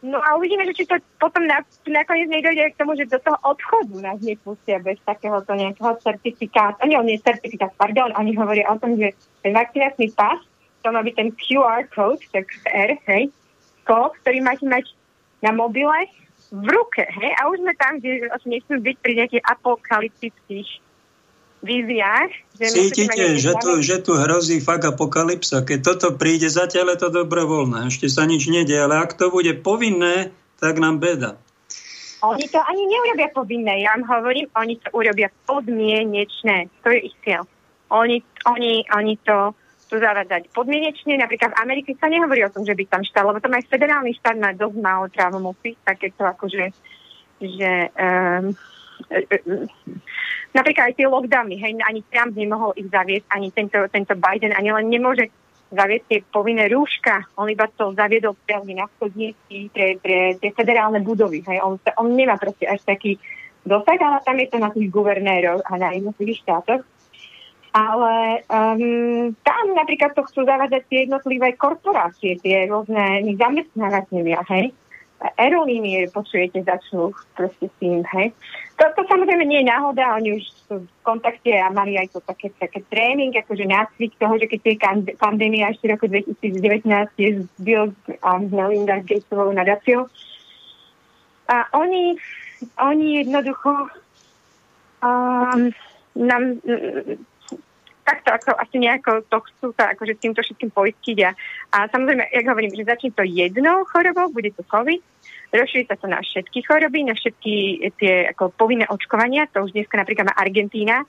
[0.06, 3.34] No a uvidíme, že či to potom na, nakoniec nedojde k tomu, že do toho
[3.42, 6.78] odchodu nás nepustia bez takéhoto nejakého certifikátu.
[6.86, 10.38] Oni, on je certifikát, pardon, oni hovoria o tom, že ten vakcinačný pas,
[10.86, 13.34] to má byť ten QR code, tak R, hej,
[13.90, 14.94] kód, ktorý máte mať
[15.42, 16.06] na mobile
[16.52, 17.32] v ruke, hej?
[17.38, 20.70] A už sme tam, kde asi nechceme byť pri nejakých apokalyptických
[21.66, 22.32] víziách.
[22.56, 25.66] Že Cítite, že tu, že tu hrozí fakt apokalypsa.
[25.66, 27.92] Keď toto príde, zatiaľ je to dobrovoľné.
[27.92, 30.32] Ešte sa nič nedie, ale ak to bude povinné,
[30.62, 31.36] tak nám beda.
[32.26, 33.86] Oni to ani neurobia povinné.
[33.86, 36.72] Ja vám hovorím, oni to urobia podmienečné.
[36.82, 37.46] To je ich cieľ.
[37.94, 39.54] Oni, oni, oni to
[39.96, 41.16] zavádzať podmienečne.
[41.16, 44.12] Napríklad v Amerike sa nehovorí o tom, že by tam štát, lebo tam aj federálny
[44.20, 46.76] štát má dosť málo právomocí, takéto akože,
[47.40, 48.52] že um,
[50.52, 54.76] napríklad aj tie lockdowny, hej, ani Trump nemohol ich zaviesť, ani tento, tento Biden, ani
[54.76, 55.32] len nemôže
[55.72, 57.28] zaviesť tie povinné rúška.
[57.36, 61.44] On iba to zaviedol priamo na chodníky pre, pre tie federálne budovy.
[61.44, 61.60] Hej.
[61.60, 63.20] On, on nemá proste až taký
[63.68, 66.88] dosah, ale tam je to na tých guvernérov a na jednotlivých štátoch.
[67.78, 74.74] Ale um, tam napríklad to chcú zavádzať tie jednotlivé korporácie, tie rôzne zamestnávateľia, hej.
[75.38, 78.34] Aerolínie, počujete, začnú proste s tým, hej.
[78.82, 82.20] To, to samozrejme nie je náhoda, oni už sú v kontakte a mali aj to
[82.26, 84.76] také, také tréning, akože nácvik toho, že keď je
[85.22, 86.82] pandémia ešte roku 2019
[87.14, 87.94] je Bill
[88.26, 89.54] a Melinda Gatesovou.
[91.48, 92.18] A oni,
[92.82, 93.94] oni jednoducho
[95.06, 95.70] um,
[96.18, 96.44] nám
[98.08, 101.32] takto ako asi nejako to chcú sa akože s týmto všetkým poistiť a,
[101.76, 105.04] a samozrejme, jak hovorím, že začne to jednou chorobou, bude to COVID,
[105.52, 107.54] rozšíri sa to na všetky choroby, na všetky
[108.00, 111.04] tie ako povinné očkovania, to už dneska napríklad má Argentína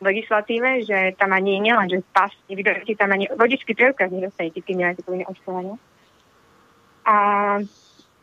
[0.00, 4.62] v legislatíve, že tam ani nie len, že pas, nevydostanete tam ani vodičský preukaz nedostanete,
[4.64, 5.74] keď nemáte povinné očkovanie.
[7.04, 7.16] A,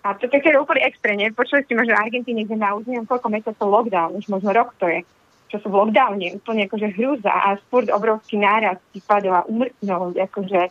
[0.05, 1.35] a to také úplne extrémne.
[1.35, 5.03] Počuli ste možno Argentíne, kde na neviem koľko mesiacov lockdown, už možno rok to je
[5.49, 10.61] čo sú v lockdowne, úplne akože hrúza a sport obrovský náraz prípadov a umrtnosť, akože,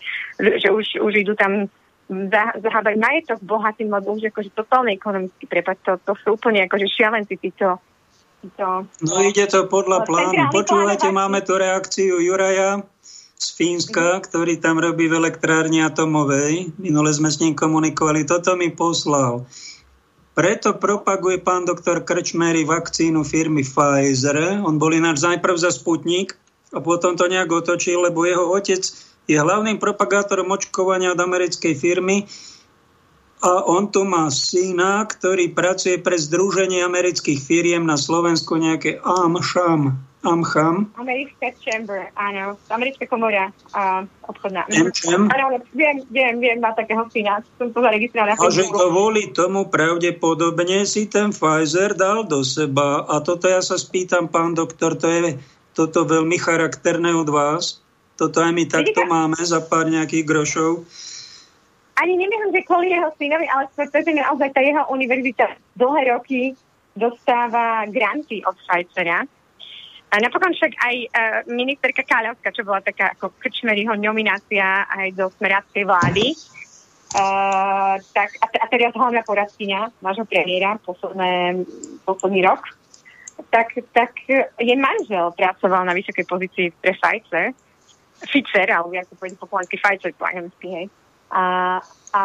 [0.58, 1.70] že už, už idú tam
[2.60, 7.38] zahábať majetok bohatým, lebo už akože totálne ekonomický prepad, to, to sú úplne akože šialenci
[7.40, 7.80] títo
[8.44, 10.52] to, no ide to podľa plánu.
[10.52, 12.84] Počúvajte, máme tu reakciu Juraja
[13.40, 16.76] z Fínska, ktorý tam robí v elektrárni atomovej.
[16.76, 18.28] Minule sme s ním komunikovali.
[18.28, 19.48] Toto mi poslal.
[20.34, 24.58] Preto propaguje pán doktor Krčmery vakcínu firmy Pfizer.
[24.66, 26.34] On bol ináč najprv za Sputnik
[26.74, 28.82] a potom to nejak otočil, lebo jeho otec
[29.30, 32.26] je hlavným propagátorom očkovania od americkej firmy
[33.44, 40.00] a on tu má syna, ktorý pracuje pre Združenie amerických firiem na Slovensku, nejaké AMSHAM.
[40.24, 40.96] AMCHAM.
[40.96, 42.56] Americká chamber, áno.
[42.72, 44.64] Americká komora uh, obchodná.
[44.72, 45.28] MCM?
[45.28, 47.44] Áno, viem, viem, viem, má takého syna.
[47.60, 48.40] Som to zaregistrovala.
[48.40, 53.04] A že kvôli tomu pravdepodobne si ten Pfizer dal do seba.
[53.04, 55.36] A toto ja sa spýtam, pán doktor, to je
[55.76, 57.84] toto veľmi charakterné od vás.
[58.16, 60.88] Toto aj my takto máme za pár nejakých grošov.
[61.94, 65.46] Ani neviem, že kvôli jeho synovi, ale pretože naozaj tá jeho univerzita
[65.78, 66.40] dlhé roky
[66.94, 69.26] dostáva granty od Pfizera
[70.10, 71.10] A napokon však aj uh,
[71.50, 76.34] ministerka Káľavská, čo bola taká ako krčmeryho nominácia aj do smeráckej vlády,
[77.18, 81.66] uh, tak, a, a teraz hlavná poradkynia nášho premiéra posledné,
[82.06, 82.62] posledný rok,
[83.50, 84.14] tak, tak
[84.58, 87.50] je manžel pracoval na vysokej pozícii pre Pfizer,
[88.22, 90.86] Pfizer, alebo ako povedať po slovensky Pfizer po anglicky, hej.
[91.32, 91.80] A,
[92.14, 92.22] a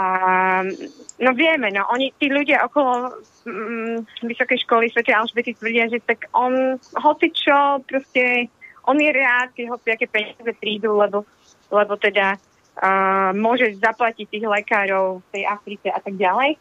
[1.20, 6.30] no vieme, no oni, tí ľudia okolo mm, Vysokej školy Svete Alžbety tvrdia, že tak
[6.36, 8.52] on, hoci čo, proste
[8.86, 11.26] on je rád, keď hoci aké peniaze prídu, lebo,
[11.70, 16.58] lebo teda uh, môže zaplatiť tých lekárov v tej Afrike a tak ďalej.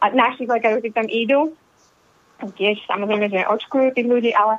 [0.00, 1.52] A našich lekárov, ktorí tam idú,
[2.56, 4.56] tiež samozrejme, že očkujú tých ľudí, ale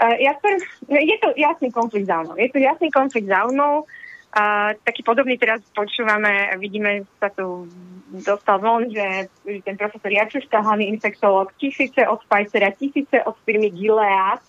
[0.00, 0.52] uh, ja som,
[0.92, 2.36] je to jasný konflikt záujmov.
[2.36, 3.88] Je to jasný konflikt záujmov,
[4.32, 7.68] a taký podobný teraz počúvame, vidíme, sa tu
[8.08, 9.28] dostal von, že
[9.60, 14.40] ten profesor Jačuška, hlavný infektolog, tisíce od Pfizera, tisíce od firmy Gilead,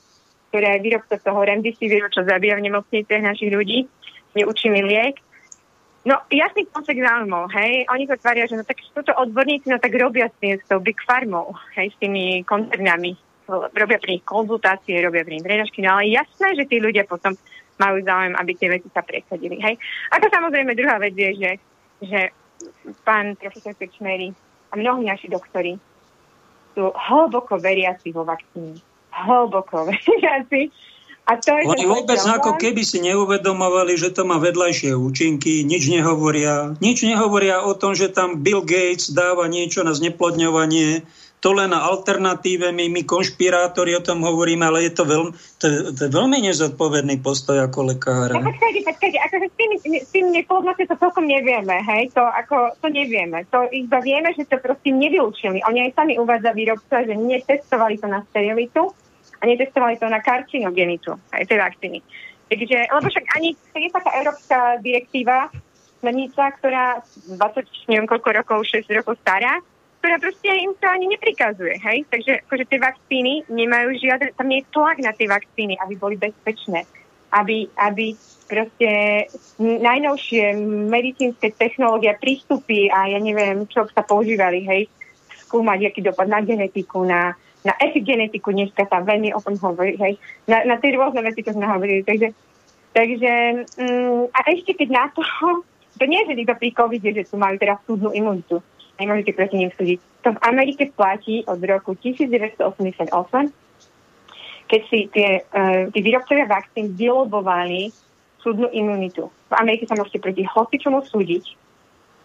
[0.51, 3.83] ktorá je výrobca toho remdesiviru, čo zabíja v nemocniciach našich ľudí,
[4.39, 5.19] neúčinný liek.
[6.07, 7.87] No, jasný koncept záujmov, hej.
[7.91, 10.79] Oni to tvária, že no tak sú to odborníci, no tak robia s, s tou
[10.83, 13.15] Big Farmou, hej, s tými koncernami.
[13.51, 17.35] Robia pri nich konzultácie, robia pri nich drenažky, no ale jasné, že tí ľudia potom
[17.79, 19.57] majú záujem, aby tie veci sa presadili.
[19.61, 19.77] Hej.
[20.13, 21.51] Ako samozrejme druhá vec je, že,
[22.03, 22.19] že
[23.01, 24.33] pán profesor Krčmery
[24.71, 25.77] a mnohí naši doktori
[26.73, 28.81] sú hlboko veriaci vo vakcíny.
[29.13, 30.73] Hlboko veriaci.
[31.23, 32.35] A to je Oni vôbec problém.
[32.35, 36.75] ako keby si neuvedomovali, že to má vedľajšie účinky, nič nehovoria.
[36.83, 41.07] Nič nehovoria o tom, že tam Bill Gates dáva niečo na zneplodňovanie
[41.43, 45.91] to len na alternatíve, my, my konšpirátori o tom hovoríme, ale je to, veľmi, to,
[45.91, 48.39] to je veľmi nezodpovedný postoj ako lekára.
[48.39, 52.87] No, počkajte, počkajte, akože s tým, s tým to celkom nevieme, hej, to ako, to
[52.87, 53.43] nevieme.
[53.51, 55.59] To iba vieme, že to proste nevylúčili.
[55.67, 58.87] Oni aj sami uvádza výrobca, že netestovali to na sterilitu
[59.37, 61.99] a netestovali to na karcinogenitu, aj tie vakcíny.
[62.47, 65.51] Takže, lebo však ani je taká európska direktíva,
[65.99, 69.59] smernica, ktorá 20, neviem koľko rokov, 6 rokov stará,
[70.03, 72.03] ktorá proste im to ani neprikazuje, hej?
[72.11, 76.19] Takže akože tie vakcíny nemajú žiadne, tam nie je tlak na tie vakcíny, aby boli
[76.19, 76.83] bezpečné,
[77.31, 78.11] aby, aby
[78.51, 78.91] proste
[79.63, 80.59] najnovšie
[80.91, 84.91] medicínske technológie, prístupy a ja neviem, čo sa používali, hej,
[85.47, 87.31] skúmať, aký dopad na genetiku, na,
[87.63, 90.19] na epigenetiku, dneska sa veľmi o tom hovorí, hej,
[90.51, 92.35] na, na tie rôzne veci, čo sme hovorili, takže,
[92.91, 93.31] takže
[93.79, 95.23] mm, a ešte keď na to,
[95.99, 98.59] to nie je, že to pri COVID, že tu majú teraz súdnu imunitu,
[99.03, 99.99] nemôžete proti ním súdiť.
[100.23, 103.11] To v Amerike platí od roku 1988,
[104.71, 107.91] keď si tie, uh, tí výrobcovia vakcín vylobovali
[108.39, 109.27] súdnu imunitu.
[109.51, 111.45] V Amerike sa môžete proti hocičomu súdiť,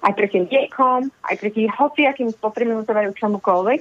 [0.03, 3.81] aj proti liekom, aj proti hociakým spotrebným tovaru čomukoľvek,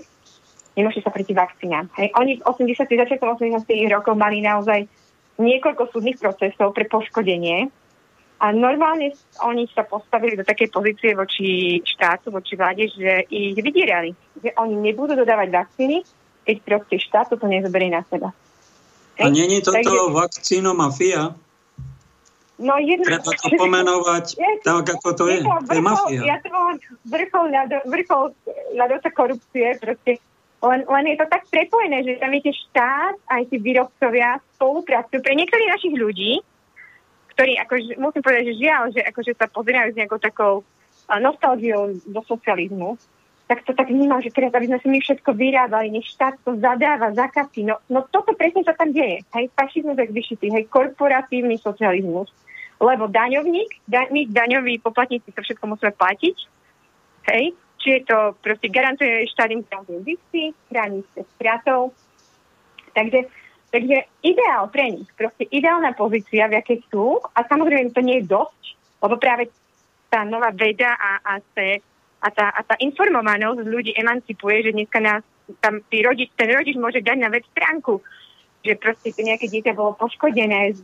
[0.77, 1.89] nemôžete sa proti vakcínám.
[1.97, 2.13] Hej.
[2.17, 2.85] Oni v 80.
[2.85, 3.65] začiatkom 80.
[3.89, 4.85] rokov mali naozaj
[5.37, 7.69] niekoľko súdnych procesov pre poškodenie
[8.37, 14.13] a normálne oni sa postavili do takej pozície voči štátu, voči vláde, že ich vydierali.
[14.37, 16.05] Že oni nebudú dodávať vakcíny,
[16.45, 18.29] keď proste štát to nezoberie na seba.
[19.17, 21.33] A není toto Takže, vakcínomafia?
[22.57, 24.25] No jedno, Treba to pomenovať
[24.65, 25.45] tak, ako to je.
[25.45, 26.21] To, je mafia.
[26.25, 27.45] Ja to volám vrchol,
[27.85, 28.23] vrchol
[28.73, 29.77] ľadovca korupcie.
[29.77, 30.21] Proste.
[30.57, 35.21] Len, len je to tak prepojené, že tam viete štát, aj tí výrobcovia spolupracujú.
[35.21, 36.41] Pre niektorých našich ľudí
[37.37, 40.65] ktorí, akože, musím povedať, že žiaľ, že akože sa pozerajú s nejakou takou
[41.05, 42.97] nostalgiou do socializmu,
[43.45, 46.59] tak to tak vnímam, že teraz, aby sme si my všetko vyrábali, nech štát to
[46.59, 47.63] zadáva, zakasí.
[47.63, 49.23] No, no toto presne sa tam deje.
[49.37, 52.27] Hej, fašizmus je vyšitý, hej, korporatívny socializmus.
[52.81, 56.37] Lebo daňovník, da, my daňoví poplatníci to všetko musíme platiť.
[57.31, 59.63] Hej, či je to proste garantuje štát im
[60.03, 61.95] zisky, chráni sa stratov.
[62.91, 63.31] Takže
[63.67, 68.31] Takže ideál pre nich, proste ideálna pozícia, v akej sú, a samozrejme to nie je
[68.31, 68.63] dosť,
[69.03, 69.51] lebo práve
[70.07, 71.83] tá nová veda a, a, te,
[72.23, 75.21] a, tá, a tá informovanosť ľudí emancipuje, že dneska nás
[75.59, 77.99] tam tý rodič, ten rodič môže dať na web stránku,
[78.63, 80.75] že proste to nejaké dieťa bolo poškodené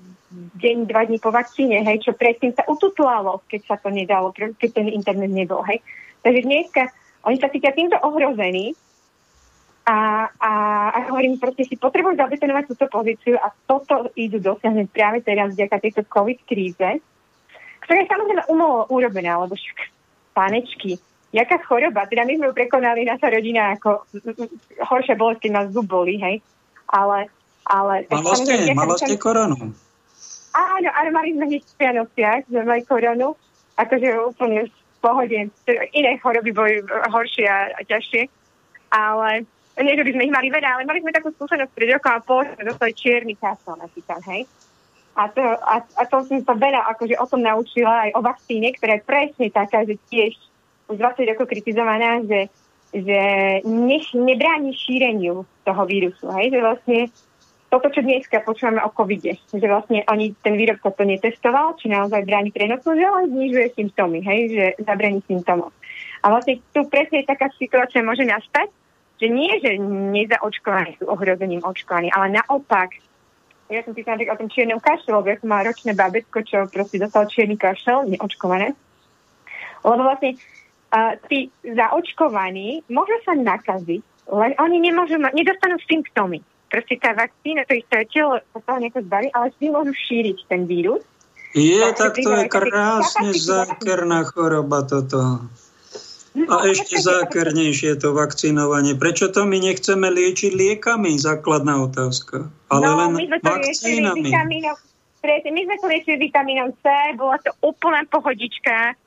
[0.59, 4.69] deň, dva dní po vakcíne, hej, čo predtým sa ututlalo, keď sa to nedalo, keď
[4.75, 5.79] ten internet nebol, hej.
[6.19, 6.83] Takže dneska
[7.23, 8.75] oni sa cítia týmto ohrození
[9.83, 10.51] a, a,
[10.95, 15.75] a hovorím, proste si potrebujú zabetonovať túto pozíciu a toto idú dosiahnuť práve teraz vďaka
[15.83, 17.03] tejto COVID kríze,
[17.83, 19.91] ktorá je samozrejme umolo urobená, lebo však
[20.31, 21.03] pánečky,
[21.35, 24.07] jaká choroba, teda my sme ju prekonali, naša rodina, ako
[24.87, 26.39] horšia bolesť, keď nás zub boli, hej,
[26.87, 27.27] ale...
[27.67, 29.75] ale malo ste, malo ste koronu.
[30.53, 33.35] Áno, áno, mali sme hneď v Vianociach, sme mali koronu,
[33.75, 34.73] akože úplne v
[35.03, 35.39] pohode,
[35.91, 38.31] iné choroby boli horšie a ťažšie,
[38.93, 39.43] ale
[39.81, 42.21] nie, že by sme ich mali veľa, ale mali sme takú skúsenosť pred rokom a
[42.21, 44.45] pol, sme dostali čierny kasol napríklad, hej.
[45.13, 48.73] A to, a, a to som sa veľa akože o tom naučila aj o vakcíne,
[48.73, 50.33] ktorá je presne taká, že tiež
[50.89, 52.49] už 20 rokov kritizovaná, že,
[52.93, 53.21] že
[53.65, 56.33] nech nebráni šíreniu toho vírusu.
[56.33, 56.57] Hej?
[56.57, 56.99] Že vlastne
[57.69, 62.25] toto, čo dneska počúvame o covide, že vlastne oni, ten výrobca to netestoval, či naozaj
[62.25, 64.39] bráni prenosu, že len znižuje symptómy, hej?
[64.49, 65.69] že zabráni symptómov.
[66.25, 68.69] A vlastne tu presne taká situácia môže nastať,
[69.23, 72.91] že nie, že nezaočkovaní sú ohrozením očkovaní, ale naopak
[73.71, 76.99] ja som písala o tom čiernom kašle, lebo ja som mala ročné babetko, čo proste
[76.99, 78.75] dostal čierny kašel, neočkované.
[79.87, 86.43] Lebo vlastne uh, tí zaočkovaní môžu sa nakaziť, len oni nemôžu mať, nedostanú symptómy.
[86.67, 90.99] Proste tá vakcína, to isté telo sa nejako zbaví, ale si môžu šíriť ten vírus.
[91.53, 95.47] Je, tak to je krásne zákerná choroba toto.
[96.33, 98.97] A ešte zákernejšie to vakcinovanie.
[98.97, 101.13] Prečo to my nechceme liečiť liekami?
[101.21, 102.49] Základná otázka.
[102.73, 104.29] Ale no, len my sme to vakcínami.
[105.53, 108.97] my sme to liečili vitamínom C, bola to úplná pohodička.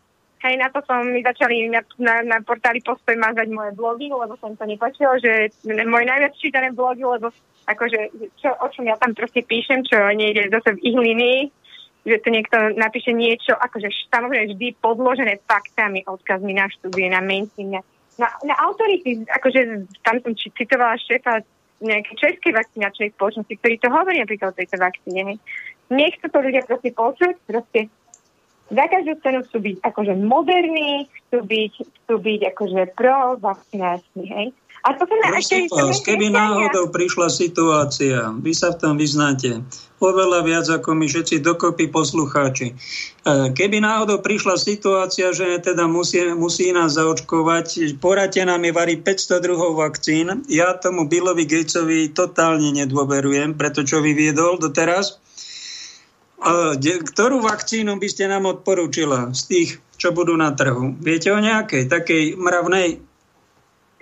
[0.47, 4.39] Hej, na to som mi začali na, na, na portáli Postoj mazať moje blogy, lebo
[4.39, 7.35] som to nepačilo, že moje najviac čítané blogy, lebo
[7.67, 11.41] akože, čo, o čom ja tam proste píšem, čo nejde zase v ich linii,
[12.07, 17.75] že to niekto napíše niečo, akože samozrejme vždy podložené faktami, odkazmi na štúdie, na mainstream,
[17.75, 17.83] na,
[18.15, 21.43] na, na autority, akože tam som citovala šéfa
[21.83, 25.35] nejaké českej vakcinačnej spoločnosti, ktorí to hovorí napríklad o tejto vakcíne.
[25.35, 25.37] Hej.
[25.93, 27.93] Nechcú to ľudia proste počuť, proste
[28.67, 34.49] za každú cenu chcú byť akože moderní, chcú byť, chcú byť akože pro vakcinácni, hej.
[34.87, 35.67] A to sa ešte...
[36.15, 39.67] Keby náhodou prišla situácia, vy sa v tom vyznáte,
[39.99, 42.71] oveľa viac ako my všetci dokopy poslucháči.
[42.71, 42.75] E,
[43.51, 49.43] keby náhodou prišla situácia, že teda musí, musí nás zaočkovať, poradte nám je varí 500
[49.43, 50.47] druhov vakcín.
[50.47, 55.19] Ja tomu Billovi Gatesovi totálne nedôverujem, preto čo vyviedol doteraz.
[56.85, 60.93] Ktorú vakcínu by ste nám odporúčila z tých, čo budú na trhu?
[61.01, 63.01] Viete o nejakej takej mravnej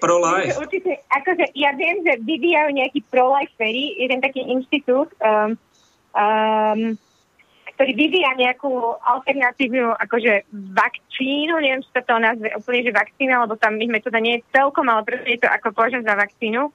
[0.02, 0.58] pro-life?
[0.58, 5.54] Určite, akože ja viem, že vyvíjajú nejaký pro-life ferry, jeden taký inštitút, um,
[6.18, 6.98] um,
[7.74, 8.70] ktorý vyvíja nejakú
[9.02, 14.18] alternatívnu akože vakcínu, neviem, či sa to nazve úplne, že vakcína, lebo tam ich metóda
[14.18, 16.70] nie je celkom, ale proste je to ako považujem za vakcínu.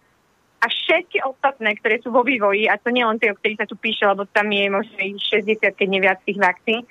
[0.59, 3.69] A všetky ostatné, ktoré sú vo vývoji, a to nie len tie, o ktorých sa
[3.69, 6.83] tu píše, lebo tam je možno 60, keď neviac tých vakcín,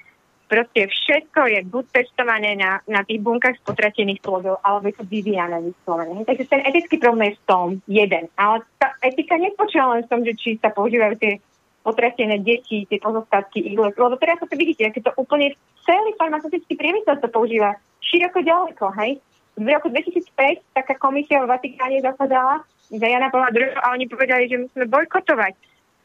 [0.48, 5.60] Proste všetko je buď testované na, na tých bunkách spotratených plodov, alebo je to vyvíjane
[5.60, 6.24] vyslovene.
[6.24, 8.32] Takže ten etický problém je v tom jeden.
[8.40, 11.36] Ale tá etika nepočíva len v tom, že či sa používajú tie
[11.84, 13.92] potratené deti, tie pozostatky iglek.
[14.00, 15.52] Lebo teraz to vidíte, aké to úplne
[15.84, 19.20] celý farmaceutický priemysel sa používa široko ďaleko, hej.
[19.58, 24.46] V roku 2005 taká komisia v Vatikáne zasadala za Jana Pavla II a oni povedali,
[24.46, 25.54] že musíme bojkotovať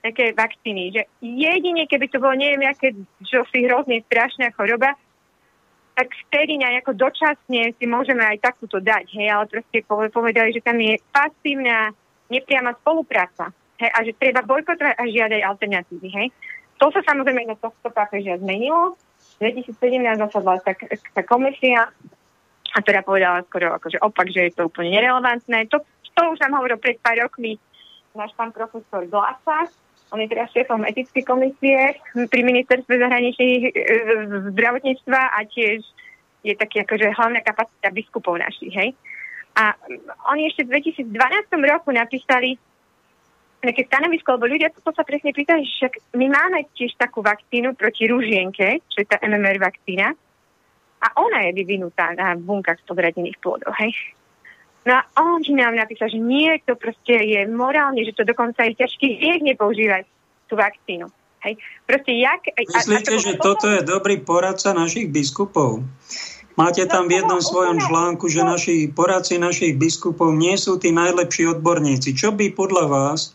[0.03, 0.91] také vakcíny.
[0.91, 4.97] Že jedine, keby to bolo neviem, aké, čo si hrozne strašná choroba,
[5.93, 9.13] tak vtedy nejako dočasne si môžeme aj takúto dať.
[9.13, 11.93] Hej, ale proste povedali, že tam je pasívna,
[12.33, 13.53] nepriama spolupráca.
[13.77, 16.07] Hej, a že treba bojkotovať a žiadať alternatívy.
[16.09, 16.27] Hej.
[16.81, 18.97] To sa samozrejme na tohto pápežia zmenilo.
[19.37, 19.77] V 2017
[20.17, 20.73] zasadla tá,
[21.13, 21.93] tá komisia
[22.73, 25.69] a teda povedala skoro akože opak, že je to úplne nerelevantné.
[25.69, 27.61] To, to už nám hovoril pred pár rokmi
[28.13, 29.69] náš pán profesor Glasa,
[30.13, 33.71] on je teraz šéfom etickej komisie pri ministerstve zahraničných e,
[34.53, 35.81] zdravotníctva a tiež
[36.45, 38.93] je taký akože hlavná kapacita biskupov našich, hej.
[39.57, 39.73] A
[40.29, 41.09] oni ešte v 2012
[41.65, 42.61] roku napísali
[43.63, 47.73] nejaké stanovisko, lebo ľudia to sa presne pýtali, že však my máme tiež takú vakcínu
[47.73, 50.13] proti ružienke, čo je tá MMR vakcína,
[51.03, 53.91] a ona je vyvinutá na bunkách podradených plodov, hej.
[54.83, 58.79] No a on nám napísal, že nie, to proste je morálne, že to dokonca je
[58.79, 60.03] ťažký hriech nepoužívať
[60.51, 61.07] tú vakcínu.
[61.43, 61.59] Hej.
[61.87, 62.41] Proste jak...
[62.55, 65.83] Myslíte, a, a to, že toto je dobrý poradca našich biskupov?
[66.53, 71.57] Máte tam v jednom svojom článku, že naši poradci našich biskupov nie sú tí najlepší
[71.57, 72.13] odborníci.
[72.13, 73.33] Čo by podľa vás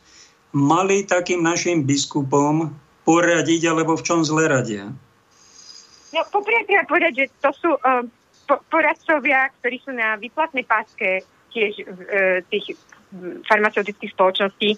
[0.54, 2.70] mali takým našim biskupom
[3.02, 4.94] poradiť, alebo v čom zle radia?
[6.14, 8.04] No, poprvé treba povedať, že to sú uh,
[8.72, 11.20] poradcovia, ktorí sú na výplatnej páske
[11.52, 11.84] tiež e,
[12.48, 12.76] tých
[13.48, 14.76] farmaceutických spoločností.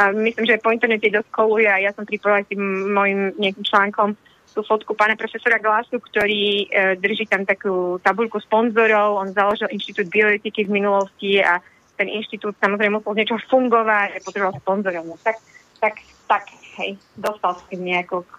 [0.00, 4.16] A myslím, že po internete dosť koluje a ja som pripojila tým môjim nejakým článkom
[4.56, 9.20] tú fotku pána profesora Glasu, ktorý e, drží tam takú tabulku sponzorov.
[9.20, 11.60] On založil Inštitút bioetiky v minulosti a
[11.96, 15.04] ten inštitút samozrejme musel niečo fungovať a potreboval sponzorov.
[15.04, 15.40] No, tak,
[15.80, 16.44] tak, tak,
[16.76, 18.32] hej, dostal s nejako k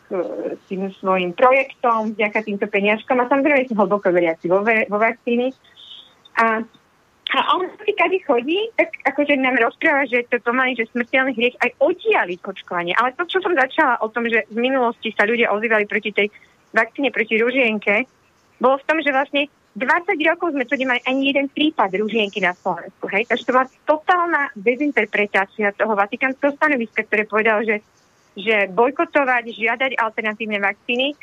[0.69, 5.51] tým svojim projektom, vďaka týmto peniažkom a samozrejme som hlboko veriaci vo, vo vakcíny.
[6.37, 6.61] A
[7.27, 11.59] a on si kade chodí, tak akože nám rozpráva, že to pomaly, že smrteľný hriech
[11.59, 12.95] aj oddiali očkovanie.
[12.95, 16.31] Ale to, čo som začala o tom, že v minulosti sa ľudia ozývali proti tej
[16.71, 18.07] vakcíne proti ružienke,
[18.63, 22.55] bolo v tom, že vlastne 20 rokov sme tu nemali ani jeden prípad ružienky na
[22.55, 23.05] Slovensku.
[23.11, 23.27] Hej?
[23.29, 27.83] Takže to bola totálna dezinterpretácia toho vatikánskeho stanoviska, ktoré povedal, že,
[28.37, 31.17] že bojkotovať, žiadať alternatívne vakcíny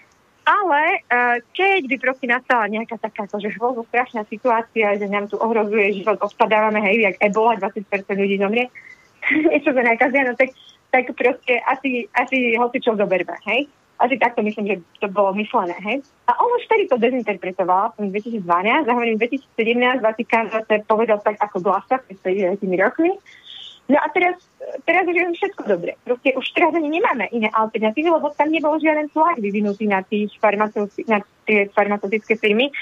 [0.45, 5.41] ale uh, keď by proste nastala nejaká taká akože hrozno strašná situácia, že nám tu
[5.41, 7.81] ohrozuje život, odpadávame, hej, jak ebola, 20%
[8.13, 8.69] ľudí zomrie,
[9.51, 10.53] niečo sa nakazia, no tak,
[10.93, 13.67] tak proste asi, asi hoci čo zoberme, hej.
[13.95, 16.05] Asi takto myslím, že to bolo myslené, hej.
[16.29, 18.45] A on už vtedy to dezinterpretoval v 2012,
[18.85, 23.17] a hovorím, 2017 Vatikán zase povedal tak ako glasa pred 50 rokmi,
[23.85, 24.41] No a teraz,
[24.89, 26.01] teraz už je všetko dobre.
[26.09, 30.33] Proste už teraz ani nemáme iné alternatívy, lebo tam nebol žiaden tlak vyvinutý na, tých
[31.05, 32.73] na tie farmaceutické firmy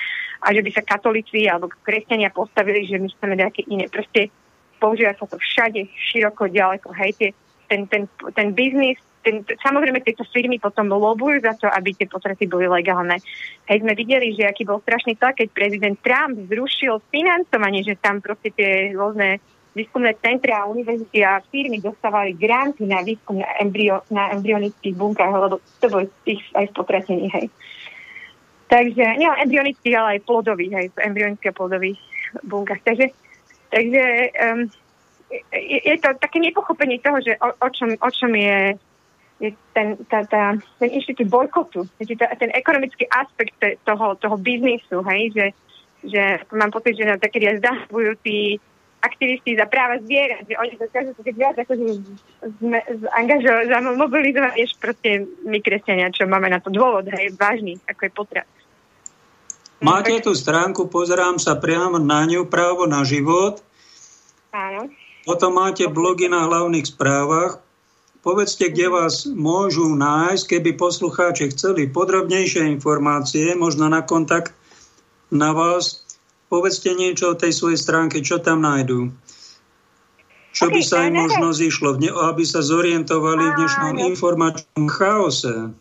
[0.46, 3.90] a že by sa katolíci alebo kresťania postavili, že my chceme nejaké iné.
[3.90, 4.30] Proste
[4.78, 6.94] používa sa to všade, široko, ďaleko.
[6.94, 7.30] Hej, tie,
[7.66, 12.50] ten, ten, ten biznis, ten, samozrejme tieto firmy potom lobujú za to, aby tie potraty
[12.50, 13.22] boli legálne.
[13.70, 18.18] Hej, sme videli, že aký bol strašný tlak, keď prezident Trump zrušil financovanie, že tam
[18.18, 19.38] proste tie rôzne
[19.74, 25.32] výskumné centra a univerzity a firmy dostávali granty na výskum na, embryo, na embryonických bunkách,
[25.32, 27.46] lebo to boli tých aj spotratení, hej.
[28.68, 32.00] Takže, nie embryonických, ale aj plodových, hej, embryonických a plodových
[32.44, 32.80] bunkách.
[32.84, 33.06] Takže,
[33.68, 34.60] takže um,
[35.52, 38.76] je, je to také nepochopenie toho, že o, o, čom, o čom je,
[39.40, 41.88] je ten, tá, tá, ten inštitút bojkotu,
[42.40, 45.46] ten ekonomický aspekt toho, toho biznisu, hej, že,
[46.04, 46.22] že
[46.52, 48.60] mám pocit, že nám také zdahujú tí
[49.02, 51.84] aktivisti za práva zvierat, že oni dokážu sa keď viac akože
[53.10, 53.66] angažovať,
[53.98, 58.48] mobilizovať, než proste my kresťania, čo máme na to dôvod, hej, vážny, ako je potrat.
[59.82, 63.58] Máte tú stránku, pozerám sa priamo na ňu, právo na život.
[64.54, 64.86] Áno.
[65.26, 67.58] Potom máte blogy na hlavných správach.
[68.22, 74.54] Povedzte, kde vás môžu nájsť, keby poslucháči chceli podrobnejšie informácie, možno na kontakt
[75.34, 76.06] na vás,
[76.52, 79.08] Povedzte niečo o tej svojej stránke, čo tam nájdú.
[80.52, 81.96] Čo okay, by sa im možno zišlo,
[82.28, 85.72] aby sa zorientovali v dnešnom informačnom chaose.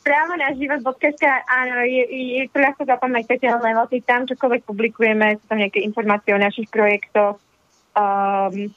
[0.00, 5.60] Právo na život.sk, áno, je, je to ľahko zapamätateľné, lebo tam čokoľvek publikujeme, sú tam
[5.60, 7.36] nejaké informácie o našich projektoch.
[7.92, 8.72] Um,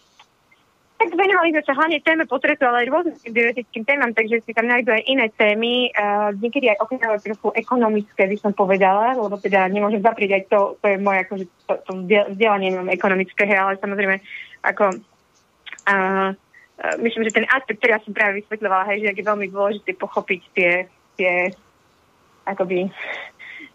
[0.96, 4.72] tak venovali sme sa hlavne téme potretu, ale aj rôznym bioetickým témam, takže si tam
[4.72, 9.68] nájdú aj iné témy, uh, niekedy aj oknové trochu ekonomické, by som povedala, lebo teda
[9.68, 11.92] nemôžem zaprieť aj to, to je moje akože to, to
[12.32, 14.16] vzdelanie nemám ekonomické, ale samozrejme
[14.64, 14.86] ako
[15.92, 16.32] uh,
[17.00, 20.42] myslím, že ten aspekt, ktorý ja som práve vysvetľovala, hej, že je veľmi dôležité pochopiť
[20.56, 20.72] tie,
[21.20, 21.34] tie
[22.48, 22.88] akoby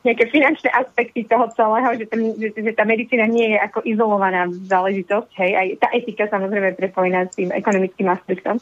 [0.00, 4.48] nejaké finančné aspekty toho celého, že, ten, že, že tá medicína nie je ako izolovaná
[4.48, 8.56] záležitosť, hej, aj tá etika samozrejme prepojená s tým ekonomickým aspektom.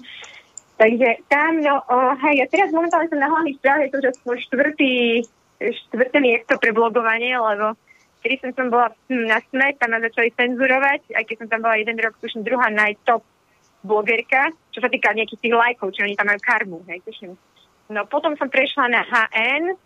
[0.78, 4.10] Takže tam, no, oh, hej, ja teraz momentálne som na hlavných správ, je to, že
[4.18, 5.26] som štvrtý,
[5.58, 7.74] štvrté miesto pre blogovanie, lebo
[8.22, 11.78] kedy som, som bola na SME, tam ma začali cenzurovať, aj keď som tam bola
[11.78, 13.22] jeden rok, tuším, druhá najtop
[13.86, 17.38] blogerka, čo sa týka nejakých tých lajkov, či oni tam majú karmu, hej, tuším.
[17.94, 19.78] No potom som prešla na HN,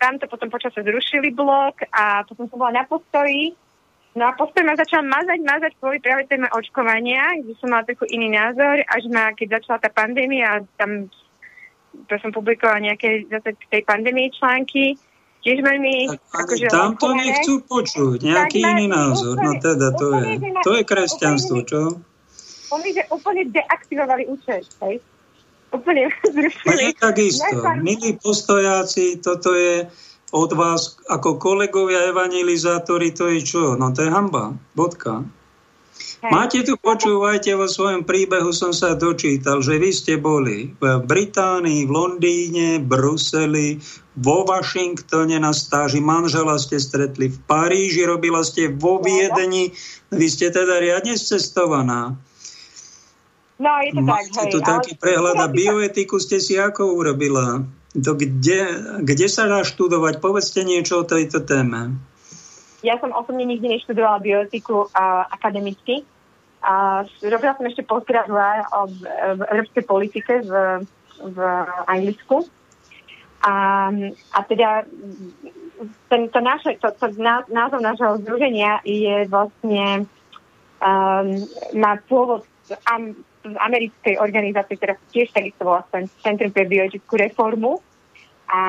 [0.00, 3.52] tam to potom počasie zrušili blok a potom som bola na postoji.
[4.16, 8.10] No a postoj ma začal mazať, mazať kvôli práve téme očkovania, kde som mala taký
[8.10, 11.06] iný názor, až ma, keď začala tá pandémia, tam
[12.10, 14.98] to som publikovala nejaké zase k tej pandémii články,
[15.46, 16.10] tiež veľmi...
[16.34, 20.26] Akože tam to nechcú počuť, nejaký iný názor, úplne, no teda to je,
[20.66, 21.80] to je kresťanstvo, čo?
[22.70, 24.98] Oni, že úplne deaktivovali účet, hej?
[25.72, 26.94] Úplne zrušili.
[26.98, 27.60] takisto.
[27.80, 29.86] Milí postojáci, toto je
[30.30, 33.74] od vás ako kolegovia evangelizátori, to je čo?
[33.74, 34.54] No to je hamba.
[34.78, 35.26] Bodka.
[36.20, 36.32] Hej.
[36.32, 41.88] Máte tu, počúvajte, vo svojom príbehu som sa dočítal, že vy ste boli v Británii,
[41.88, 43.80] v Londýne, Bruseli,
[44.20, 49.72] vo Washingtone na stáži, manžela ste stretli v Paríži, robila ste vo Viedni,
[50.12, 52.20] vy ste teda riadne cestovaná.
[53.60, 54.52] No, je to Máte tak, hej.
[54.56, 57.60] tu taký prehľad a bioetiku ste si ako urobila?
[57.92, 58.60] To kde,
[59.04, 60.16] kde sa dá študovať?
[60.24, 62.00] Povedzte niečo o tejto téme.
[62.80, 66.08] Ja som osobne nikdy neštudovala bioetiku a, akademicky.
[66.64, 70.52] A robila som ešte postgraduál o v európskej politike v,
[71.20, 71.38] v
[71.84, 72.48] Anglicku.
[73.44, 73.52] A,
[74.32, 74.88] a teda
[76.08, 77.12] ten, to naše, to, to
[77.52, 80.08] názov nášho združenia je vlastne
[80.80, 81.28] um,
[81.76, 82.76] má pôvod z
[83.44, 85.84] americkej organizácie, ktorá tiež takisto volá
[86.20, 87.80] Centrum pre bioetickú reformu.
[88.50, 88.60] a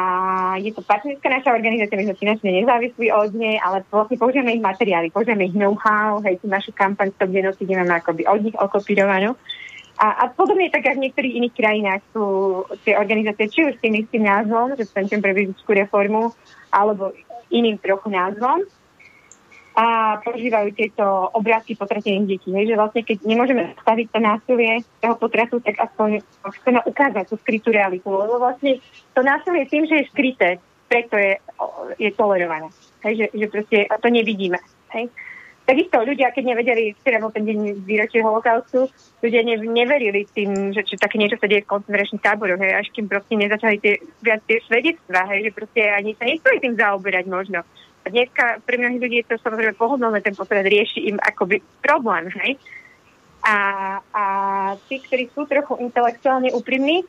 [0.62, 4.62] je to partnerská naša organizácia, my sme finančne nezávislí od nej, ale vlastne použijeme ich
[4.62, 9.34] materiály, použijeme ich know-how, hej, tú našu kampaň Stop genocíde máme akoby od nich okopírovanú.
[9.98, 12.26] A, a podobne tak, ako v niektorých iných krajinách sú
[12.86, 16.30] tie organizácie, či už s tým istým názvom, že Centrum pre fyzickú reformu,
[16.70, 17.10] alebo
[17.50, 18.62] iným trochu názvom
[19.72, 22.50] a používajú tieto obrázky potratených detí.
[22.52, 26.20] Hej, že vlastne keď nemôžeme staviť to násilie toho potratu, tak aspoň
[26.62, 28.12] chceme ukázať tú skrytú realitu.
[28.12, 28.84] Lebo vlastne
[29.16, 30.50] to násilie tým, že je skryté,
[30.92, 31.40] preto je,
[31.96, 32.68] je tolerované.
[33.08, 34.60] Hej, že, že proste to nevidíme.
[34.92, 35.08] Hej.
[35.62, 38.92] Takisto ľudia, keď nevedeli, včera bol ten deň výročie holokaustu,
[39.24, 43.08] ľudia ne, neverili tým, že či také niečo sa deje v koncentračných táboroch, až kým
[43.08, 47.64] proste nezačali tie, viac tie svedectvá, hej, že proste ani sa nechceli tým zaoberať možno.
[48.02, 52.58] Dneska pre mnohých ľudí je to samozrejme pohodlné, ten potrat rieši im akoby problém, hej.
[53.42, 53.58] A,
[54.14, 54.24] a
[54.86, 57.06] tí, ktorí sú trochu intelektuálne úprimní,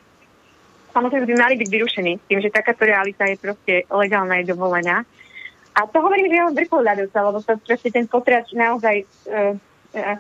[0.93, 5.05] samozrejme by mali byť vyrušení tým, že takáto realita je proste legálna, je dovolená.
[5.73, 9.57] A to hovorím, že je len vrchol ľadovca, lebo to proste ten potrat naozaj uh,
[9.97, 10.17] uh,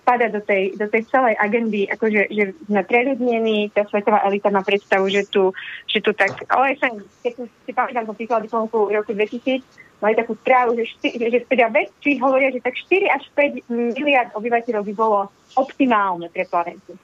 [0.00, 4.64] spada do tej, do tej celej agendy, akože že sme preľudnení, tá svetová elita má
[4.64, 5.52] predstavu, že tu,
[5.86, 9.62] že tu tak, OSN, keď si pamätám, diplomku v roku 2000,
[10.00, 13.68] mali takú správu, že, šty, že teda vedci hovoria, že tak 4 až 5
[14.00, 15.18] miliard obyvateľov by bolo
[15.54, 16.96] optimálne pre planetu.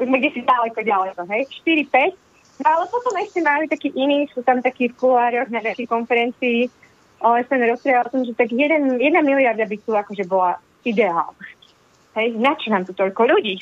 [0.00, 1.44] Už sme kde si ďaleko, ďaleko, hej.
[1.60, 2.64] 4, 5.
[2.64, 6.72] No ale potom ešte mali takí iní, sú tam takí v kulároch na nejakej konferencii,
[7.20, 10.56] OSN rozpráva o tom, že tak jeden, jedna miliarda by tu akože bola
[10.88, 11.36] ideál.
[12.16, 13.60] Hej, na nám tu toľko ľudí?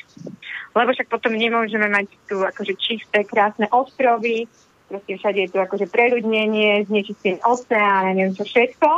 [0.71, 4.47] Lebo však potom nemôžeme mať tu akože čisté, krásne ostrovy,
[4.89, 8.89] proste všade je tu akože preľudnenie, znečistený oceán, neviem čo všetko.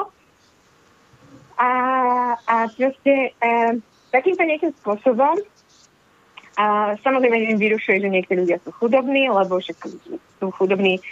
[1.60, 1.72] A,
[2.42, 3.78] a proste e,
[4.10, 5.38] takýmto nejakým spôsobom
[6.58, 9.78] a samozrejme vyrušuje, že niektorí ľudia sú chudobní, lebo však
[10.40, 11.04] sú chudobní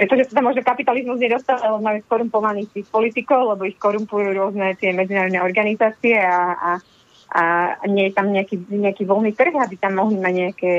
[0.00, 4.72] pretože sa tam možno kapitalizmus nedostal, lebo máme skorumpovaných tých politikov, lebo ich korumpujú rôzne
[4.80, 6.70] tie medzinárodné organizácie a, a,
[7.30, 10.72] a nie je tam nejaký, nejaký voľný trh, aby tam mohli mať nejaké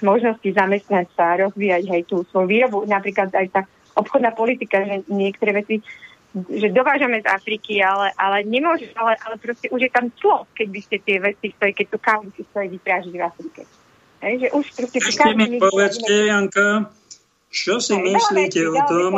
[0.00, 2.88] možnosti zamestnať sa, rozvíjať aj tú svoju výrobu.
[2.88, 3.60] Napríklad aj tá
[3.92, 5.84] obchodná politika, že niektoré veci
[6.36, 10.68] že dovážame z Afriky, ale, ale nemôže, ale, ale proste už je tam clo, keď
[10.68, 13.62] by ste tie veci stojí, keď tú kávu si stojí vyprážiť v Afrike.
[14.20, 14.98] Hej, že už proste...
[15.00, 16.92] Ešte mi povedzte, Janka,
[17.48, 19.12] čo si myslíte o tom,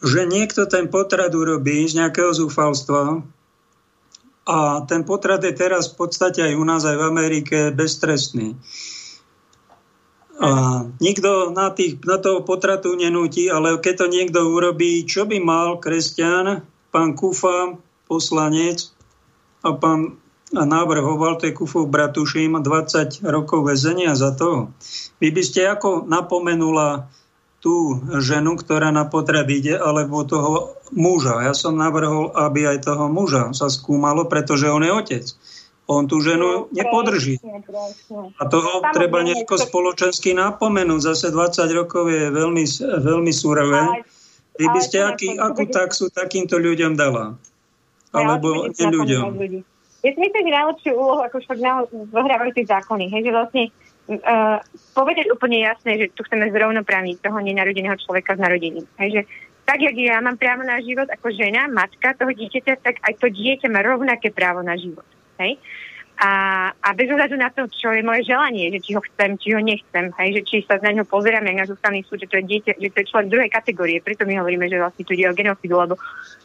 [0.00, 3.20] že niekto ten potrat urobí z nejakého zúfalstva
[4.42, 8.58] a ten potrat je teraz v podstate aj u nás, aj v Amerike beztrestný.
[10.42, 15.38] A nikto na, tých, na toho potratu nenúti, ale keď to niekto urobí, čo by
[15.38, 17.78] mal kresťan, pán Kufa,
[18.10, 18.90] poslanec
[19.62, 20.18] a pán
[20.52, 24.68] a navrhoval, to je Kufov Bratuším, 20 rokov väzenia za to.
[25.16, 27.08] Vy by ste ako napomenula
[27.62, 31.46] tú ženu, ktorá na potrat ide, alebo toho muža.
[31.46, 35.24] Ja som navrhol, aby aj toho muža sa skúmalo, pretože on je otec.
[35.86, 37.38] On tú ženu nepodrží.
[38.38, 41.14] A toho treba nejako spoločensky napomenúť.
[41.14, 42.64] Zase 20 rokov je veľmi,
[43.02, 44.02] veľmi súrové.
[44.58, 47.38] Vy by ste aký, akú taxu takýmto ľuďom dala?
[48.10, 49.22] Alebo ne ľuďom?
[50.02, 51.58] Ja si myslím, že najlepšiu úlohu, ako však
[52.10, 53.62] zohrávajú tie zákony, hej, že vlastne
[54.08, 54.58] uh,
[54.96, 58.86] povedať úplne jasné, že tu chceme zrovnoprávniť toho nenarodeného človeka s narodením.
[58.98, 59.22] Hej, že
[59.62, 63.30] tak, jak ja mám právo na život ako žena, matka toho dieťaťa, tak aj to
[63.30, 65.06] dieťa má rovnaké právo na život.
[65.38, 65.58] Hej?
[66.22, 66.30] A,
[66.70, 69.60] a bez ohľadu na to, čo je moje želanie, že či ho chcem, či ho
[69.64, 72.72] nechcem, hej, že či sa na ňo pozeráme na ústavný súd, že to je dieťa,
[72.78, 75.74] že to je človek druhej kategórie, preto my hovoríme, že vlastne tu ide o genocidu,
[75.82, 75.98] lebo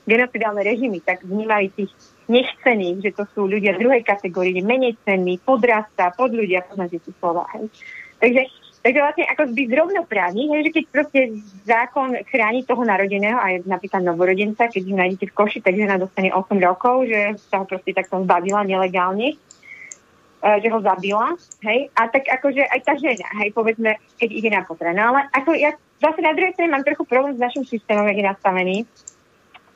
[0.07, 1.91] genocidálne režimy tak vnímajú tých
[2.27, 7.47] nechcených, že to sú ľudia druhej kategórie, menej cenní, podrasta, pod ľudia, poznáte tie slova.
[7.55, 7.71] Hej.
[8.19, 8.41] Takže,
[8.83, 11.19] takže vlastne ako byť zrovnoprávny, hej, že keď proste
[11.63, 16.29] zákon chráni toho narodeného, aj napríklad novorodenca, keď ho nájdete v koši, tak žena dostane
[16.31, 21.33] 8 rokov, že sa ho proste takto zbavila nelegálne, e, že ho zabila,
[21.63, 24.91] hej, a tak akože aj tá žena, hej, povedzme, keď ide na potra.
[24.91, 25.71] No ale ako ja
[26.03, 28.77] zase na druhej strane mám trochu problém s našim systémom, jak je nastavený,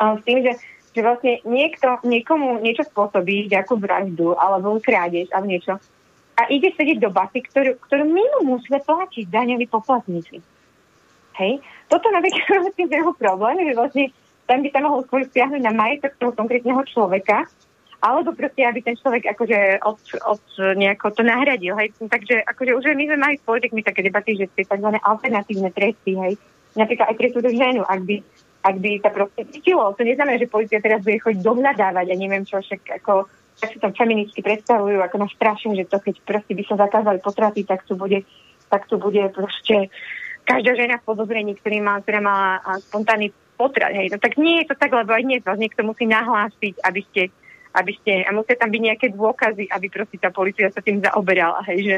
[0.01, 0.57] s tým, že
[0.91, 5.79] že vlastne niekto niekomu niečo spôsobí, nejakú vraždu alebo krádež alebo niečo
[6.41, 10.41] a ide sedieť do basy, ktorú, ktorú my mu musíme platiť daňoví poplatníci.
[11.37, 11.61] Hej?
[11.85, 14.05] Toto napríklad je jeho problém, že vlastne
[14.49, 17.45] tam by sa mohol skôr stiahnuť na majetok toho konkrétneho človeka,
[18.01, 20.43] alebo proste, aby ten človek akože od, od
[20.73, 21.77] nejako to nahradil.
[21.77, 21.93] Hej?
[22.01, 24.89] Takže akože už my sme mali s politikmi také debaty, že tie tzv.
[24.97, 26.33] alternatívne tresty, hej?
[26.73, 28.15] napríklad aj pre túto ženu, ak by
[28.61, 29.93] ak by sa proste cítilo.
[29.97, 33.25] To neznamená, že policia teraz bude chodiť dohľadávať a neviem čo, však ako
[33.61, 37.21] tak si tam feministky predstavujú, ako nás straším, že to keď proste by sa zakázali
[37.21, 38.25] potraty, tak tu bude,
[38.73, 39.93] tak tu bude proste
[40.41, 42.49] každá žena v podozrení, ktorý má, ktorá mala
[42.81, 43.93] spontánny potrat.
[43.93, 44.09] Hej.
[44.09, 47.29] No tak nie je to tak, lebo aj dnes vás niekto musí nahlásiť, aby ste,
[47.77, 51.61] aby ste, a musia tam byť nejaké dôkazy, aby proste tá policia sa tým zaoberala.
[51.69, 51.95] Hej, že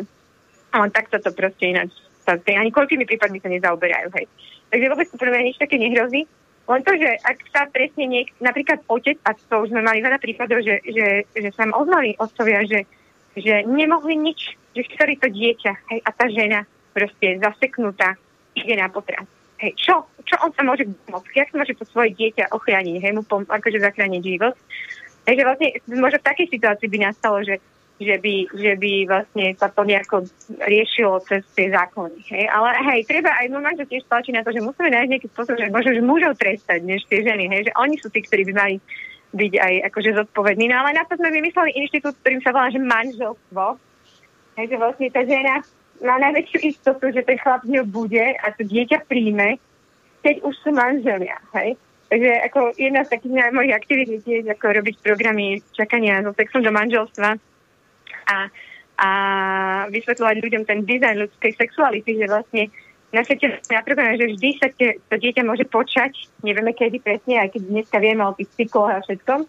[0.76, 1.96] len takto to proste ináč
[2.28, 4.12] sa, ani koľkými prípadmi sa nezaoberajú.
[4.20, 4.28] Hej.
[4.68, 6.28] Takže vôbec prvé nič také nehrozí.
[6.64, 10.16] Len to, že ak sa presne niek, napríklad otec, a to už sme mali veľa
[10.16, 12.88] prípadov, že, že, že sa ozvali otcovia, že,
[13.36, 16.64] že nemohli nič, že chceli to dieťa, hej, a tá žena
[16.96, 18.16] proste zaseknutá
[18.56, 19.28] ide na potrat.
[19.60, 21.36] Hej, čo, čo on sa môže pomôcť?
[21.36, 22.96] Jak môže to svoje dieťa ochrániť?
[23.00, 24.56] Hej, mu pom- akože zachrániť život.
[25.24, 27.64] Takže vlastne možno v takej situácii by nastalo, že
[28.02, 30.26] že by, že by vlastne sa to nejako
[30.66, 32.26] riešilo cez tie zákony.
[32.26, 32.46] Hej.
[32.50, 35.56] Ale hej, treba aj normálne to tiež tlačiť na to, že musíme nájsť nejaký spôsob,
[35.62, 38.54] že možno, že mužov trestať, než tie ženy, hej, že oni sú tí, ktorí by
[38.58, 38.76] mali
[39.34, 40.70] byť aj akože zodpovední.
[40.70, 43.66] No ale na to sme vymysleli inštitút, ktorým sa volá, že manželstvo.
[44.58, 45.66] Hej, že vlastne tá žena
[46.02, 49.58] má najväčšiu istotu, že ten chlap z bude a to dieťa príjme,
[50.22, 51.38] keď už sú manželia.
[51.58, 51.78] Hej.
[52.14, 56.70] Takže ako jedna z takých mojich aktivít je ako robiť programy čakania so sexom do
[56.70, 57.42] manželstva
[58.26, 58.38] a,
[59.00, 59.10] a
[59.90, 62.64] vysvetľovať ľuďom ten dizajn ľudskej sexuality, že vlastne
[63.14, 67.54] na svete natrvujeme, že vždy sa te, to dieťa môže počať, nevieme kedy presne, aj
[67.54, 69.46] keď dneska vieme o tých cykloch a všetkom.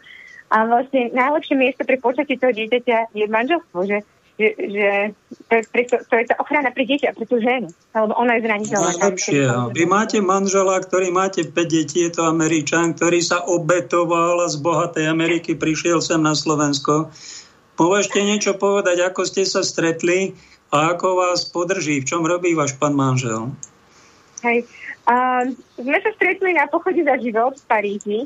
[0.53, 5.15] A vlastne najlepšie miesto pre počatie toho dieťaťa je manželstvo, že že, že
[5.47, 8.43] to, je, preto, to je tá ochrana pre dieťa, pre tú ženu, lebo ona je
[8.43, 8.91] zraniteľná.
[8.99, 9.47] Najlepšie.
[9.71, 15.07] Vy máte manžela, ktorý máte 5 detí, je to Američan, ktorý sa obetoval z bohatej
[15.07, 17.15] Ameriky prišiel sem na Slovensko
[17.75, 20.35] Môžete niečo povedať, ako ste sa stretli
[20.71, 23.51] a ako vás podrží, v čom robí váš pán manžel?
[24.47, 24.67] Hej.
[25.05, 28.21] Uh, sme sa stretli na pochode za život v Paríži.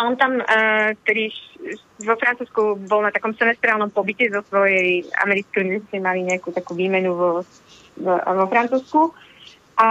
[0.00, 1.28] On tam, uh, ktorý
[2.04, 7.16] vo Francúzsku bol na takom semestrálnom pobyte zo svojej americkej univerzity, mali nejakú takú výmenu
[7.16, 7.30] vo,
[7.98, 9.12] vo, vo Francúzsku.
[9.76, 9.88] A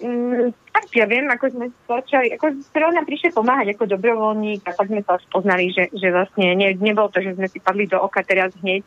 [0.00, 4.88] um, tak ja viem, ako sme začali, ako zrovna prišli pomáhať ako dobrovoľník a tak
[4.88, 8.24] sme sa spoznali, že, že vlastne ne, nebolo to, že sme si padli do oka
[8.24, 8.80] teraz hneď,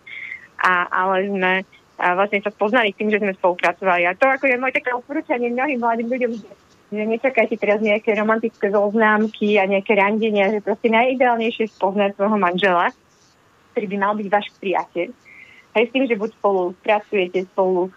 [0.57, 1.53] a, ale sme
[1.97, 4.05] a vlastne sa spoznali tým, že sme spolupracovali.
[4.05, 6.49] A to ako je moje také odporúčanie mnohým mladým ľuďom, že,
[6.93, 12.93] že nečakajte teraz nejaké romantické zoznámky a nejaké randenia, že proste najideálnejšie spoznať svojho manžela,
[13.73, 15.09] ktorý by mal byť váš priateľ.
[15.73, 17.89] Aj s tým, že buď spolu pracujete, spolu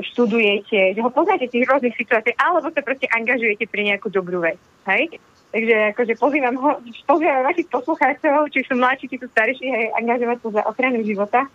[0.00, 4.56] študujete, že ho poznáte tých rôznych situáciách, alebo sa proste angažujete pri nejakú dobrú vec.
[4.88, 5.20] Hej?
[5.50, 6.70] Takže akože pozývam, ho,
[7.04, 11.50] pozývam vašich poslucháčov, či sú mladší, či sú starší, hej, angažovať sa za ochranu života.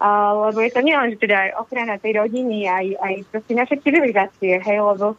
[0.00, 0.08] A,
[0.48, 4.58] lebo je to nielen, že teda aj ochrana tej rodiny, aj, aj proste naše civilizácie,
[4.58, 5.14] hej, lebo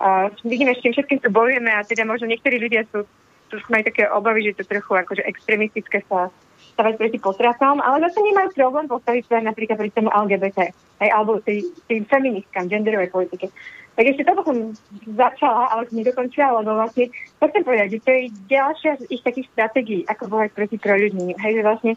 [0.00, 3.04] a, vidíme, s tým všetkým tu bojujeme a teda možno niektorí ľudia sú,
[3.52, 6.32] tu majú také obavy, že to trochu akože extremistické sa
[6.74, 11.38] stavať proti potratom, ale zase nemajú problém postaviť sa napríklad pri tomu LGBT, aj, alebo
[11.40, 13.48] tým feministkám, genderovej politike.
[13.94, 14.74] Tak ešte toto som
[15.06, 19.22] začala, ale som nedokončila, lebo vlastne, to chcem povedať, že to je ďalšia z ich
[19.22, 21.38] takých stratégií, ako bojať proti proľudní.
[21.38, 21.92] Hej, že vlastne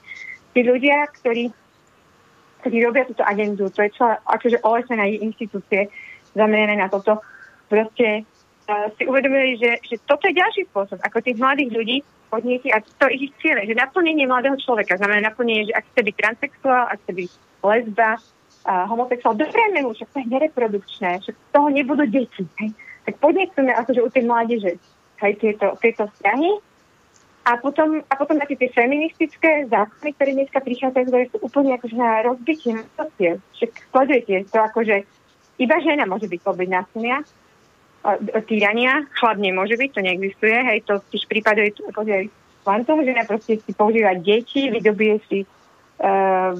[0.53, 1.49] tí ľudia, ktorí,
[2.61, 5.89] ktorí robia túto agendu, to je celá akože OSN a inštitúcie
[6.37, 7.17] zamerané na toto,
[7.65, 8.29] proste
[8.99, 13.07] si uvedomili, že, že toto je ďalší spôsob, ako tých mladých ľudí podniety a to
[13.07, 17.13] ich cieľe, že naplnenie mladého človeka znamená naplnenie, že ak chce byť transexuál, ak chce
[17.15, 17.31] byť
[17.63, 18.19] lesba,
[18.67, 22.43] a homosexuál, doprajme mu, to je nereprodukčné, však z toho nebudú deti.
[22.59, 22.75] Hej.
[23.07, 24.71] Tak podnecujeme akože u tej mládeže
[25.23, 26.51] hej, tieto, tieto vzťahy
[27.47, 31.95] a potom, a potom také tie feministické zákony, ktoré dneska prichádzajú, ktoré sú úplne akože
[31.95, 32.83] na rozbitie na
[33.55, 34.95] Však sledujete to akože
[35.57, 37.23] iba žena môže byť obeď násilia,
[38.47, 39.03] týrania.
[39.17, 40.55] Chlap nemôže byť, to neexistuje.
[40.55, 42.31] Hej, to tiež prípaduje akože
[42.67, 46.51] kvantum, že proste si používa deti, vydobie si uh,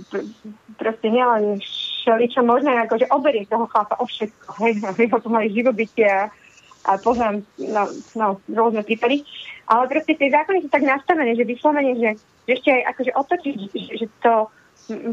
[0.79, 4.47] proste nielen všeličo možné, akože oberie toho chlapa o všetko.
[4.63, 6.31] Hej, my ho tu mali živobytie a,
[6.87, 7.83] a poznám no,
[8.15, 9.27] no, rôzne prípady.
[9.67, 12.09] Ale proste tie zákony sú tak nastavené, že vyslovene, že,
[12.47, 14.47] že ešte aj akože otočiť, že, že to,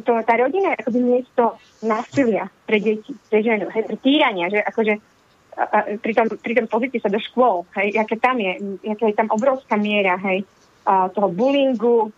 [0.06, 4.62] to, tá rodina je akoby miesto násilia pre deti, pre ženu, hej, pre týrania, že
[4.62, 4.94] akože
[6.02, 8.58] pri tom, pri tom pozícii sa do škôl, hej, aké tam je,
[8.90, 10.42] aká je tam obrovská miera, hej,
[10.84, 12.10] a toho bullyingu,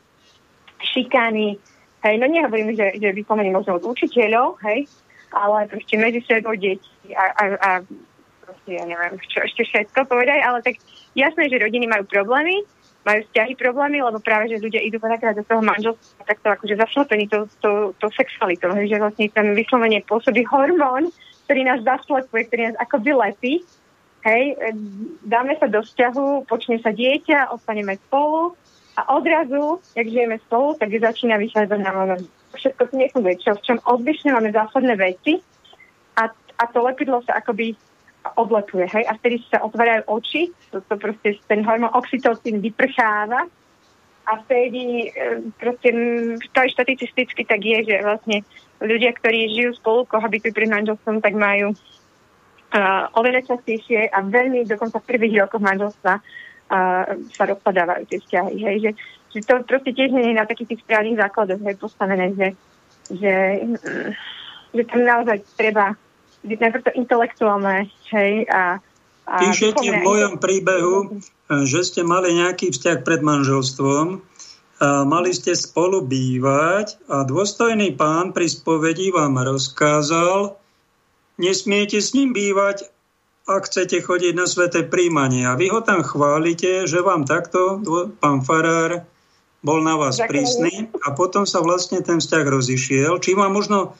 [0.80, 1.60] šikány,
[2.02, 4.88] hej, no nehovorím, že, že vyslovene možno od učiteľov, hej,
[5.36, 7.70] ale proste medzi sebou deti a, a, a
[8.40, 10.80] proste, ja neviem, čo ešte všetko povedať, ale tak
[11.12, 12.64] jasné, že rodiny majú problémy,
[13.06, 17.30] majú vzťahy problémy, lebo práve, že ľudia idú veľakrát do toho manželstva takto akože zaslepení
[17.30, 21.12] to, to, to sexualitou, že vlastne tam vyslovene pôsobí hormón,
[21.46, 23.54] ktorý nás zaslepuje, ktorý nás akoby lepí.
[24.26, 24.58] Hej,
[25.22, 28.58] dáme sa do vzťahu, počne sa dieťa, ostaneme spolu
[28.98, 32.26] a odrazu, jak žijeme spolu, tak začína vychádzať na moment.
[32.58, 33.38] Všetko to nefunguje.
[33.38, 35.38] Čo, v čom odlišne máme zásadné veci
[36.18, 37.78] a, a to lepidlo sa akoby
[38.34, 43.46] odlepuje, hej, a vtedy sa otvárajú oči, to, to proste ten hormón oxytocín vyprcháva
[44.26, 45.94] a vtedy e, proste
[46.50, 48.42] to aj štatisticky tak je, že vlastne
[48.82, 55.00] ľudia, ktorí žijú spolu, kohabitujú pri manželstvom, tak majú uh, oveľa častejšie a veľmi dokonca
[55.00, 58.56] v prvých rokoch manželstva uh, sa rozpadávajú tie vzťahy.
[58.60, 58.90] Hej, že,
[59.32, 62.48] že to proste tiež nie je na takých tých správnych základoch hej, postavené, že,
[63.16, 63.34] že,
[64.76, 65.96] že tam naozaj treba
[66.44, 68.78] najprv to intelektuálne hej, a,
[69.24, 71.18] a Píšete v mojom príbehu,
[71.50, 74.22] že ste mali nejaký vzťah pred manželstvom,
[74.76, 80.52] a mali ste spolu bývať a dôstojný pán pri spovedi vám rozkázal,
[81.40, 82.92] nesmiete s ním bývať,
[83.48, 85.48] ak chcete chodiť na sveté príjmanie.
[85.48, 87.80] A vy ho tam chválite, že vám takto,
[88.20, 89.08] pán Farár,
[89.64, 90.28] bol na vás Ďakujem.
[90.28, 93.16] prísny a potom sa vlastne ten vzťah rozišiel.
[93.22, 93.96] Čím vám možno,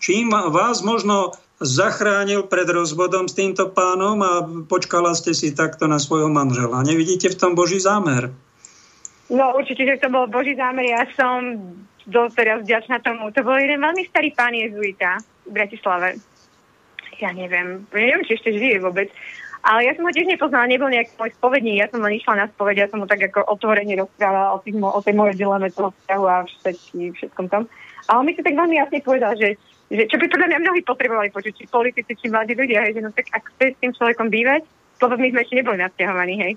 [0.00, 4.32] čím vás možno zachránil pred rozvodom s týmto pánom a
[4.66, 6.86] počkala ste si takto na svojho manžela.
[6.86, 8.30] Nevidíte v tom Boží zámer?
[9.28, 10.86] No určite, že to bol Boží zámer.
[10.86, 11.60] Ja som
[12.08, 13.28] dosť teraz vďačná tomu.
[13.34, 16.16] To bol jeden veľmi starý pán jezuita v Bratislave.
[17.18, 19.10] Ja neviem, neviem, či ešte žije vôbec.
[19.66, 22.46] Ale ja som ho tiež nepoznala, nebol nejaký môj spovedník, ja som len išla na
[22.46, 25.90] spoveď, ja som mu tak ako otvorene rozprávala o, tých, o tej mojej dileme toho
[25.90, 27.66] vzťahu a všetky, všetkom tom.
[28.06, 30.80] A on mi to tak veľmi jasne povedal, že, že čo by podľa mňa mnohí
[30.84, 33.92] potrebovali počuť, či politici, či mladí ľudia, hej, že no tak ak chceš s tým
[33.96, 34.62] človekom bývať,
[35.00, 36.52] lebo my sme ešte neboli nasťahovaní, hej,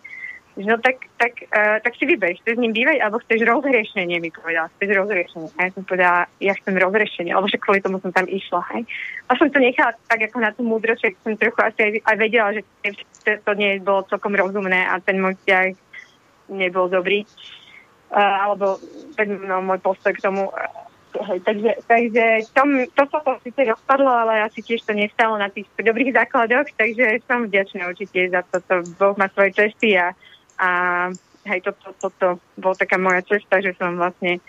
[0.57, 4.31] no tak, tak, uh, tak si vyber, chceš s ním bývať, alebo chceš rozriešenie, mi
[4.35, 5.49] povedal, chceš rozriešenie.
[5.55, 8.59] A ja som povedala, ja chcem rozriešenie, alebo však kvôli tomu som tam išla.
[8.75, 8.83] Hej.
[9.31, 12.15] A som to nechala tak ako na tú múdrosť, že som trochu asi aj, aj
[12.19, 12.61] vedela, že
[13.47, 15.71] to nie bolo celkom rozumné a ten môj vzťah
[16.51, 17.23] nebol dobrý.
[18.11, 18.75] Uh, alebo
[19.15, 20.51] ten no, môj postoj k tomu.
[21.11, 22.23] Hej, takže takže
[22.55, 26.71] tom, to sa to síce rozpadlo, ale asi tiež to nestalo na tých dobrých základoch,
[26.79, 28.88] takže som vďačná určite za toto.
[28.95, 30.15] Boh má svoje cesty a
[30.61, 30.69] a
[31.49, 32.27] hej, toto, toto to
[32.61, 34.41] bola taká moja cesta, že som vlastne e,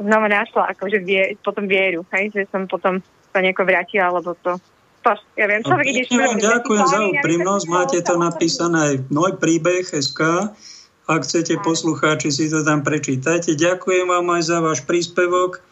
[0.00, 3.04] znova našla akože vie, potom vieru, hej, že som potom
[3.36, 4.56] sa nejako vrátila, lebo to,
[5.04, 9.84] to ja viem, človek ide vám ďakujem za úprimnosť, máte to napísané aj môj príbeh
[9.84, 10.50] SK,
[11.06, 13.54] ak chcete poslucháči si to tam prečítajte.
[13.54, 15.62] Ďakujem vám aj za váš príspevok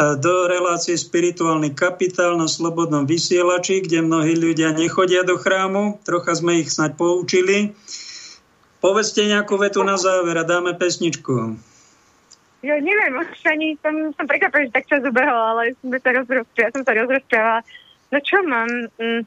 [0.00, 6.00] do relácie Spirituálny kapitál na Slobodnom vysielači, kde mnohí ľudia nechodia do chrámu.
[6.02, 7.76] Trocha sme ich snať poučili.
[8.80, 11.54] Povedzte nejakú vetu na záver a dáme pesničku.
[12.62, 16.10] Ja neviem, už ani som, som prekvapená, že tak čas ubehol, ale som sa
[16.54, 17.60] ja som sa rozprával.
[18.14, 18.70] No čo mám?
[19.02, 19.22] Mm,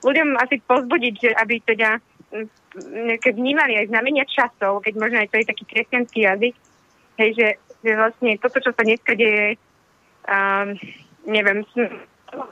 [0.00, 2.00] ľuďom asi pozbudiť, aby teda
[2.32, 6.54] mm, keď vnímali aj znamenia časov, keď možno aj to je taký kresťanský jazyk,
[7.20, 7.48] hej, že,
[7.84, 9.60] že vlastne toto, čo sa dneska deje,
[10.28, 10.68] um,
[11.24, 11.64] neviem,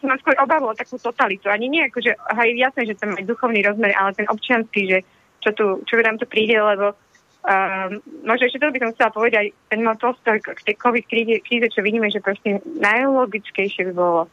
[0.03, 1.51] mám skôr obavu takú totalitu.
[1.51, 4.99] Ani nie, akože, hej, jasné, že tam aj duchovný rozmer, ale ten občianský, že
[5.43, 7.91] čo, tu, čo nám to príde, lebo um,
[8.23, 11.67] možno ešte to by som chcela povedať, ten môj postoj k tej COVID kríze, kríze,
[11.75, 14.31] čo vidíme, že proste najlogickejšie by bolo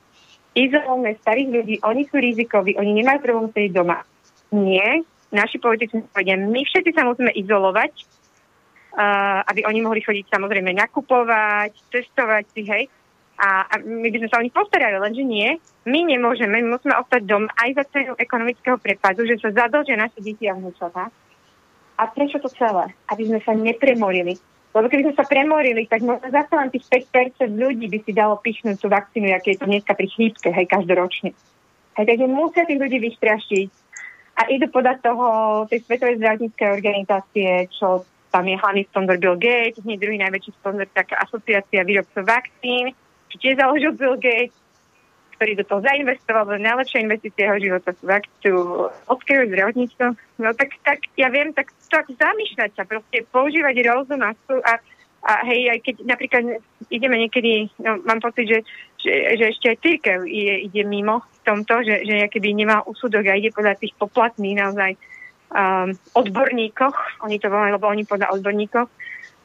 [0.54, 4.02] izolované starých ľudí, oni sú rizikoví, oni nemajú problém sedieť doma.
[4.54, 7.94] Nie, naši politici povedia, my všetci sa musíme izolovať,
[8.98, 12.84] uh, aby oni mohli chodiť samozrejme nakupovať, testovať si, hej,
[13.40, 15.56] a, a my by sme sa o nich postarali, lenže nie.
[15.88, 20.20] My nemôžeme, my musíme ostať dom aj za cenu ekonomického prepadu, že sa zadlžia naše
[20.20, 21.08] deti a vnúčatá.
[22.00, 22.92] A prečo to celé?
[23.08, 24.36] Aby sme sa nepremorili.
[24.76, 28.38] Lebo keby sme sa premorili, tak možno zase len tých 5% ľudí by si dalo
[28.44, 31.34] pichnúť tú vakcínu, aké je to dneska pri chrípke, hej, každoročne.
[31.98, 33.70] Hej, takže musia tých ľudí vystrašiť
[34.40, 35.26] a idú podať toho
[35.68, 40.88] tej Svetovej zdravotníckej organizácie, čo tam je hlavný sponzor Bill Gates, hneď druhý najväčší sponzor
[40.94, 42.94] taká asociácia výrobcov vakcín,
[43.38, 44.56] tiež založil Bill Gates,
[45.40, 48.56] ktorý do toho zainvestoval, do najlepšia investícia jeho života sú akciu
[49.08, 50.08] ľudského zdravotníctva.
[50.44, 54.74] No tak, tak ja viem, tak, tak zamýšľať sa, proste používať rozum a, a,
[55.24, 56.44] a hej, aj keď napríklad
[56.92, 58.60] ideme niekedy, no, mám pocit, že,
[59.00, 63.32] že, že ešte aj církev ide, ide mimo v tomto, že, že keby nemá úsudok
[63.32, 64.92] a ide podľa tých poplatných naozaj
[65.56, 68.92] um, odborníkoch, oni to volajú, lebo oni podľa odborníkov,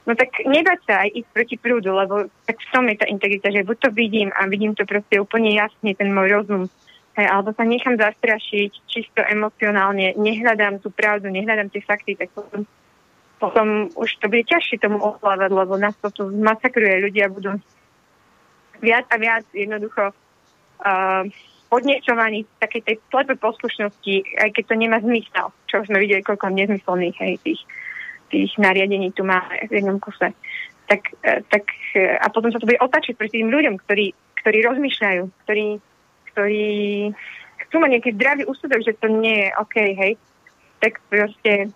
[0.05, 3.49] No tak nebať sa aj ísť proti prúdu, lebo tak v tom je tá integrita,
[3.49, 6.63] že buď to vidím a vidím to proste úplne jasne, ten môj rozum,
[7.17, 12.69] hej, alebo sa nechám zastrašiť čisto emocionálne, nehľadám tú pravdu, nehľadám tie fakty, tak potom,
[13.41, 13.67] potom
[13.97, 17.57] už to bude ťažšie tomu ovládať, lebo nás to tu masakruje, ľudia budú
[18.85, 21.25] viac a viac jednoducho uh,
[21.73, 26.53] podnečovaní takej tej slepej poslušnosti, aj keď to nemá zmysel, čo už sme videli koľko
[26.53, 27.65] nezmyselných hej, tých
[28.35, 30.35] tých nariadení tu máme v jednom kuse.
[30.91, 34.11] Tak, e, tak, e, a potom sa to bude otačiť pri tým ľuďom, ktorí,
[34.43, 35.67] ktorí rozmýšľajú, ktorí
[36.35, 36.67] ktorí
[37.63, 40.13] chcú mať nejaký zdravý úsudok, že to nie je OK, hej,
[40.83, 41.71] tak proste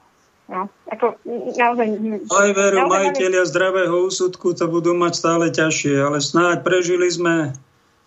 [0.49, 1.21] No, ako
[1.61, 1.87] naozaj...
[2.33, 7.53] Aj veru, majiteľia zdravého úsudku to budú mať stále ťažšie, ale snáď prežili sme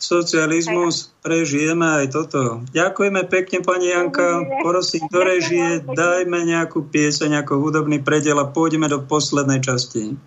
[0.02, 2.66] socializmus, prežijeme aj toto.
[2.74, 4.42] Ďakujeme pekne, pani Janka.
[4.66, 10.18] Prosím, do režie dajme nejakú pieseň ako hudobný predel a pôjdeme do poslednej časti.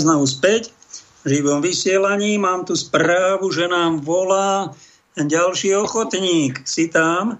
[0.00, 0.72] Sme znovu späť
[1.28, 2.40] v živom vysielaní.
[2.40, 4.72] Mám tu správu, že nám volá
[5.12, 6.64] ďalší ochotník.
[6.64, 7.36] Si tam?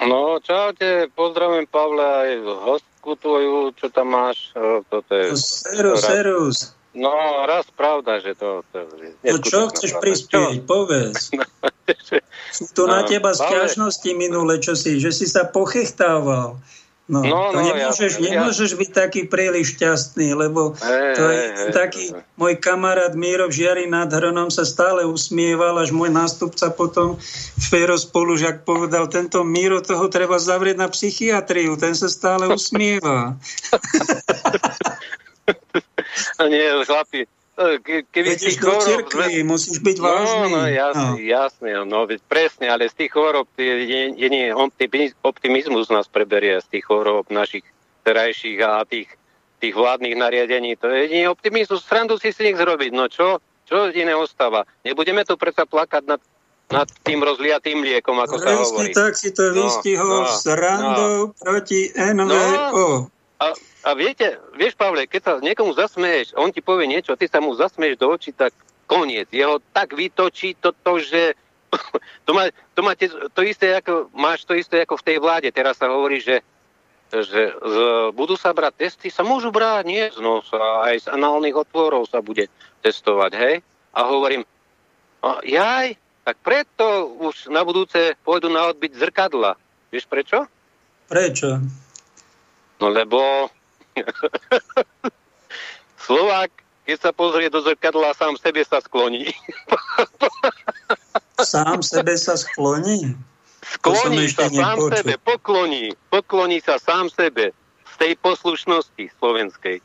[0.00, 2.30] No, čaute, pozdravím Pavle aj
[2.64, 4.56] hostku tvoju, čo tam máš.
[4.88, 6.56] Toto je, serus, serus.
[6.96, 7.12] No,
[7.44, 8.64] raz pravda, že to...
[8.72, 8.88] to
[9.20, 10.64] no čo chceš prispieť, čo?
[10.64, 11.28] povedz.
[12.56, 16.56] Sú tu no, na teba sťažnosti minule, čo si, že si sa pochechtával.
[17.06, 18.78] No, no, to no, nemôžeš, ja, nemôžeš ja...
[18.82, 22.26] byť taký príliš šťastný, lebo hey, to je hey, taký, hey.
[22.34, 27.14] môj kamarát Míro v Žiari nad Hronom sa stále usmieval, až môj nástupca potom
[27.62, 33.38] Fero Spolužak povedal, tento Míro toho treba zavrieť na psychiatriu, ten sa stále usmieva.
[36.42, 37.30] Nie, chlapi,
[38.12, 38.84] keby z tých chorob...
[38.84, 40.48] Cirkvi, musíš byť no, vážny.
[40.52, 41.12] No, jasne, no.
[41.16, 43.74] jasne, no, presne, ale z tých chorob je,
[44.12, 44.52] je, nie,
[45.24, 47.64] optimizmus nás preberie z tých chorob našich
[48.04, 49.08] terajších a tých,
[49.64, 50.76] tých vládnych nariadení.
[50.84, 52.92] To je nie optimizmus, srandu si si nech zrobiť.
[52.92, 53.40] No čo?
[53.66, 54.62] Čo iné ostáva?
[54.86, 56.20] Nebudeme tu predsa plakať nad
[56.66, 58.90] nad tým rozliatým liekom, ako Presne sa hovorí.
[58.90, 61.34] tak si to no, vystihol no, s randou no.
[61.38, 63.06] proti NVO.
[63.06, 63.52] No, a,
[63.84, 67.52] a viete, vieš, Pavle, keď sa niekomu zasmeješ, on ti povie niečo, ty sa mu
[67.52, 68.56] zasmeješ do očí, tak
[68.88, 69.28] koniec.
[69.28, 71.36] Jeho tak vytočí toto, že
[72.26, 72.96] to, má, to, má
[73.36, 75.48] to isté ako, máš to isté ako v tej vláde.
[75.52, 76.40] Teraz sa hovorí, že,
[77.12, 77.76] že z,
[78.16, 82.24] budú sa brať testy, sa môžu brať, nie z nosa, aj z análnych otvorov sa
[82.24, 82.48] bude
[82.80, 83.54] testovať, hej?
[83.92, 84.48] A hovorím,
[85.44, 89.60] jaj, tak preto už na budúce pôjdu na odbyt zrkadla.
[89.92, 90.48] Vieš prečo?
[91.06, 91.60] Prečo?
[92.80, 93.50] No lebo
[96.06, 96.50] Slovák,
[96.86, 99.26] keď sa pozrie do zrkadla, sám sebe sa skloní.
[101.36, 103.12] Sám sebe sa skloní?
[103.60, 104.90] Skloní sa sám nepočul.
[104.96, 105.86] sebe, pokloní.
[106.08, 107.52] Pokloní sa sám sebe
[107.84, 109.84] z tej poslušnosti slovenskej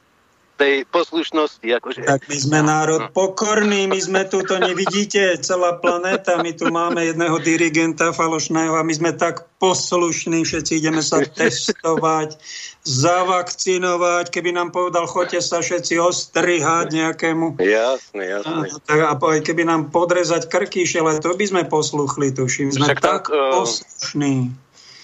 [0.61, 1.67] tej poslušnosti.
[1.81, 2.05] Akože...
[2.05, 7.01] Tak my sme národ pokorný, my sme tu, to nevidíte, celá planéta, my tu máme
[7.01, 12.37] jedného dirigenta falošného a my sme tak poslušní, všetci ideme sa testovať,
[12.85, 17.57] zavakcinovať, keby nám povedal, choďte sa všetci ostrihať nejakému.
[17.57, 18.69] Jasne, jasne.
[18.85, 22.69] A, a keby nám podrezať krky, ale to by sme posluchli, tuším.
[22.69, 23.57] Sme Však tak, uh...
[23.57, 24.53] poslušní.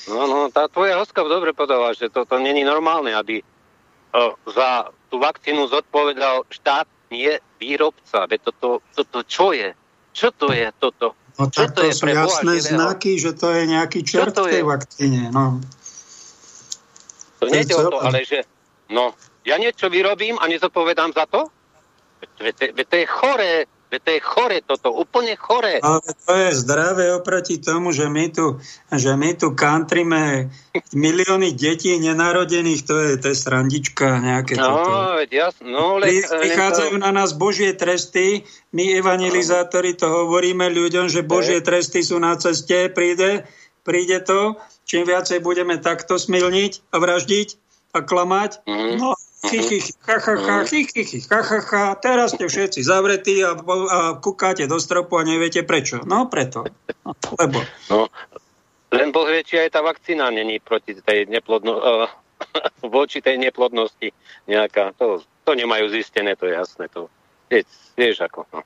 [0.07, 5.19] No, no, tá tvoja hoska dobre povedala, že toto není normálne, aby uh, za tú
[5.19, 8.27] vakcínu zodpovedal štát, nie výrobca.
[8.27, 9.71] Veď toto, toto čo je?
[10.11, 11.15] Čo to je toto?
[11.37, 12.73] No tak to, to je sú jasné živého?
[12.73, 15.29] znaky, že to je nejaký čert v tej vakcíne.
[15.29, 15.61] No.
[17.37, 18.41] To nie je o to, ale že
[18.89, 19.13] no,
[19.45, 21.47] ja niečo vyrobím a nezodpovedám za to?
[22.41, 23.53] Veď to je choré.
[23.87, 25.79] Veď to je chore toto, úplne chore.
[25.79, 28.59] Ale to je zdravé oproti tomu, že my tu,
[28.91, 30.51] že my tu kantrime
[30.91, 34.91] milióny detí nenarodených, to je, to je srandička nejaké no, toto.
[35.31, 38.43] Jasno, no, le, Prichádzajú na nás Božie tresty,
[38.75, 43.47] my evangelizátori to hovoríme ľuďom, že Božie tresty sú na ceste, príde,
[43.87, 47.47] príde to, čím viacej budeme takto smilniť a vraždiť
[47.95, 48.93] a klamať, mm.
[49.01, 49.16] no
[52.01, 56.01] Teraz ste všetci zavretí a, a kúkáte do stropu a neviete prečo.
[56.01, 56.65] No preto.
[57.05, 57.61] No, lebo.
[57.93, 58.09] No,
[58.91, 62.09] len Boh vie, či aj tá vakcína není proti tej neplodno, uh,
[62.95, 64.09] voči tej neplodnosti
[64.49, 64.97] nejaká.
[64.97, 66.89] To, to nemajú zistené, to je jasné.
[66.97, 67.11] To,
[67.51, 68.47] vieš, vieš ako.
[68.49, 68.65] No.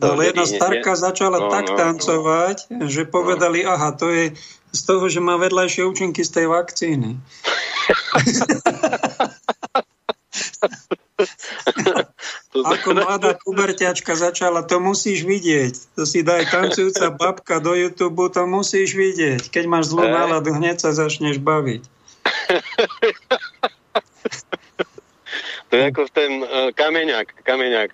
[0.00, 2.88] No, ale jedna starka začala no, tak no, tancovať, no.
[2.88, 4.32] že povedali, aha, to je
[4.72, 7.20] z toho, že má vedľajšie účinky z tej vakcíny.
[12.74, 15.96] Ako mladá kuberťačka začala, to musíš vidieť.
[15.96, 19.52] To si daj tancujúca babka do YouTube, to musíš vidieť.
[19.52, 21.84] Keď máš zlú náladu, hneď sa začneš baviť.
[25.70, 27.90] To je ako v ten uh, kameňák, kameňák,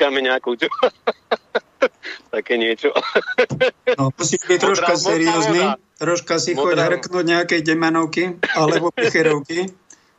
[0.00, 0.56] kameňáku.
[2.34, 2.88] Také niečo.
[4.00, 9.68] no, musíš byť troška seriózny, troška si choď hrknúť nejakej demenovky alebo picherovky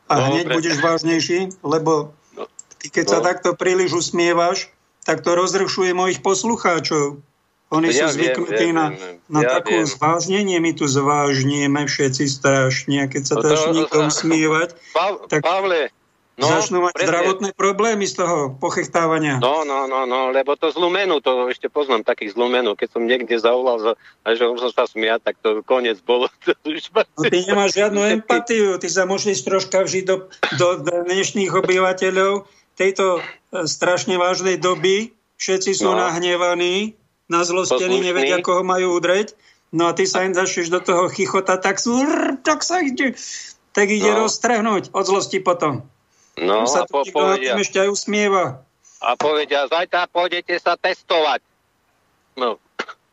[0.08, 2.48] a no, hneď budeš vážnejší, lebo no.
[2.80, 3.12] ty keď no.
[3.12, 4.72] sa takto príliš usmievaš,
[5.04, 7.20] tak to rozrušuje mojich poslucháčov.
[7.68, 10.56] Oni ja sú zvyknutí viem, na, viem, na ja také zvážnenie.
[10.56, 13.04] My tu zvážnieme všetci strašne.
[13.04, 15.44] A keď sa no to, to, niekomu smievať, pa, tak...
[15.44, 15.92] Pavle,
[16.38, 17.10] No, Začnú mať presne.
[17.10, 19.42] zdravotné problémy z toho pochechtávania.
[19.42, 22.78] No, no, no, no, lebo to zlú menu, to ešte poznám takých zlú menu.
[22.78, 26.30] Keď som niekde zavolal, a že som sa smiať, tak to koniec bolo.
[27.18, 32.46] No, ty nemáš žiadnu empatiu, ty sa môžeš troška vžiť do, do dnešných obyvateľov
[32.78, 35.10] tejto e, strašne vážnej doby.
[35.42, 35.98] Všetci sú no.
[35.98, 36.94] nahnevaní,
[37.26, 39.34] nazlostení, nevedia, koho majú udreť.
[39.74, 41.98] No a ty sa im začneš do toho chichota, tak, sú,
[42.46, 43.18] tak sa ide,
[43.74, 44.24] tak ide no.
[44.24, 45.82] roztrhnúť od zlosti potom.
[46.42, 47.58] No sa a po, povedia...
[47.58, 48.62] ešte aj usmieva.
[48.98, 51.42] A povedia, zajtra pôjdete sa testovať.
[52.34, 52.58] No,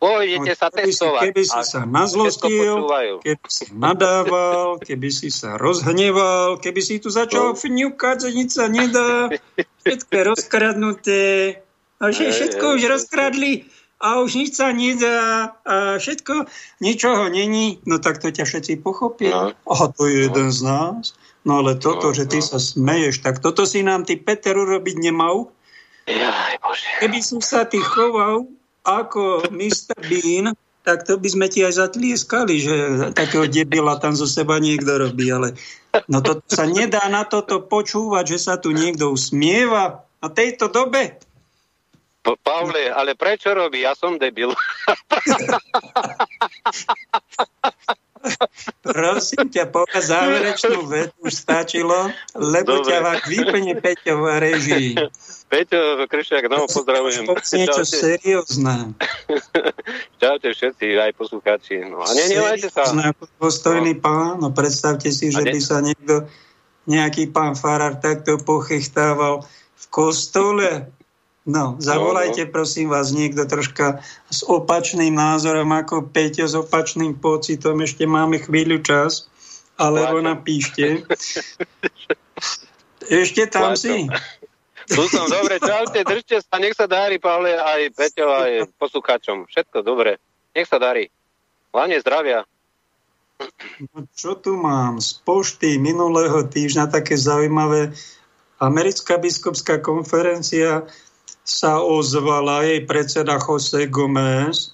[0.01, 1.21] pôjdete no, sa keby testovať.
[1.21, 2.77] Si, keby si sa nazlostil,
[3.21, 7.57] keby si nadával, keby si sa rozhneval, keby si tu začal no.
[7.57, 9.29] fňukať, že nič sa nedá,
[9.85, 11.23] všetko je rozkradnuté,
[12.01, 13.65] a že všetko už rozkradli
[14.03, 16.45] a už nič sa nedá a všetko,
[16.83, 19.31] ničoho není, no tak to ťa všetci pochopia.
[19.31, 19.71] No.
[19.71, 20.55] A to je jeden no.
[20.55, 21.15] z nás.
[21.45, 22.47] No ale toto, no, že ty no.
[22.49, 25.53] sa smeješ, tak toto si nám ty Peter urobiť nemal.
[26.09, 26.89] Jaj, Bože.
[27.05, 28.49] Keby som sa ty choval
[28.81, 29.93] ako Mr.
[30.09, 32.75] Bean, tak to by sme ti aj zatlieskali, že
[33.17, 35.57] takého debila tam zo seba niekto robí, ale
[36.05, 41.17] no to sa nedá na toto počúvať, že sa tu niekto usmieva na tejto dobe.
[42.21, 43.81] Pa- Pavle, ale prečo robí?
[43.85, 44.53] Ja som debil.
[48.81, 52.87] Prosím ťa, povedz záverečnú vetu, už stačilo, lebo Dobre.
[52.89, 54.89] ťa vám vyplne Peťo v režii.
[55.49, 57.25] Peťo Kršiak, no, pozdravujem.
[57.29, 58.97] niečo seriózne.
[60.21, 61.85] Čaute všetci, aj poslucháči.
[61.85, 62.89] No, a nenevajte sa.
[63.37, 64.01] Postojný no.
[64.01, 66.25] pán, no predstavte si, že by sa niekto,
[66.89, 69.45] nejaký pán Farar takto pochechtával
[69.75, 70.89] v kostole
[71.45, 72.53] No, zavolajte no, no.
[72.57, 74.01] prosím vás niekto troška
[74.33, 77.77] s opačným názorom ako Peťo, s opačným pocitom.
[77.85, 79.29] Ešte máme chvíľu čas,
[79.77, 81.05] alebo napíšte.
[83.05, 84.09] Ešte tam si.
[84.89, 88.51] Tu som, dobre, čaute, držte sa, nech sa darí, Pavle, aj Peťo, aj
[88.81, 89.45] poslucháčom.
[89.45, 90.17] Všetko dobre,
[90.57, 91.13] nech sa darí.
[91.73, 92.45] Hlavne zdravia.
[93.93, 94.97] No, čo tu mám?
[94.97, 97.93] Z pošty minulého týždňa také zaujímavé.
[98.61, 100.87] Americká biskupská konferencia
[101.45, 104.73] sa ozvala jej predseda Jose Gomez,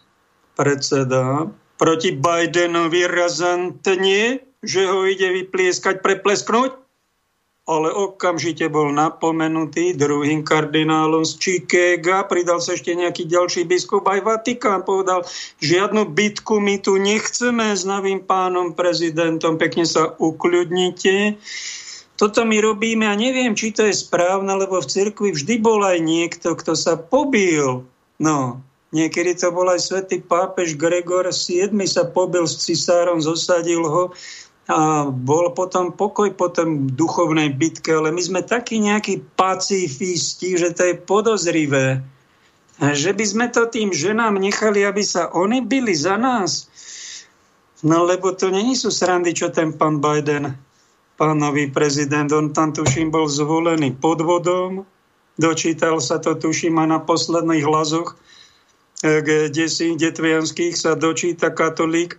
[0.56, 6.80] predseda, proti Bidenovi razantne, že ho ide vyplieskať, preplesknúť,
[7.70, 14.26] ale okamžite bol napomenutý druhým kardinálom z Chicaga, pridal sa ešte nejaký ďalší biskup, aj
[14.26, 15.28] Vatikán povedal,
[15.62, 21.38] žiadnu bitku my tu nechceme s novým pánom prezidentom, pekne sa ukľudnite
[22.22, 25.98] toto my robíme a neviem, či to je správne, lebo v cirkvi vždy bol aj
[26.06, 27.82] niekto, kto sa pobil.
[28.22, 28.62] No,
[28.94, 34.14] niekedy to bol aj svätý pápež Gregor VII sa pobil s cisárom, zosadil ho
[34.70, 40.78] a bol potom pokoj po tom duchovnej bitke, ale my sme takí nejakí pacifisti, že
[40.78, 42.06] to je podozrivé.
[42.78, 46.70] Že by sme to tým ženám nechali, aby sa oni byli za nás.
[47.82, 50.54] No lebo to není sú srandy, čo ten pán Biden
[51.22, 54.90] pán nový prezident, on tam tuším bol zvolený podvodom,
[55.38, 58.18] dočítal sa to tuším aj na posledných hlasoch,
[59.06, 62.18] eh, kde si detvianských sa dočíta katolík,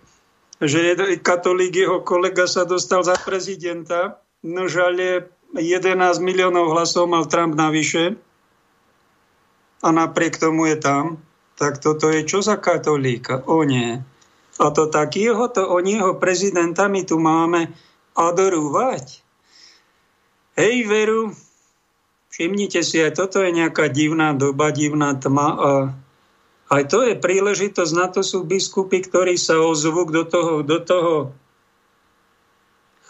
[0.63, 7.59] že katolík, jeho kolega sa dostal za prezidenta, no žalie 11 miliónov hlasov mal Trump
[7.59, 8.15] navyše
[9.83, 11.19] a napriek tomu je tam,
[11.59, 13.43] tak toto je čo za katolíka?
[13.51, 13.99] O nie.
[14.63, 17.67] A to takého, to oni jeho prezidenta my tu máme
[18.13, 19.21] adorovať.
[20.53, 21.33] Hej, veru,
[22.29, 25.71] všimnite si, aj toto je nejaká divná doba, divná tma a
[26.73, 31.13] aj to je príležitosť, na to sú biskupy, ktorí sa ozvú do toho, do toho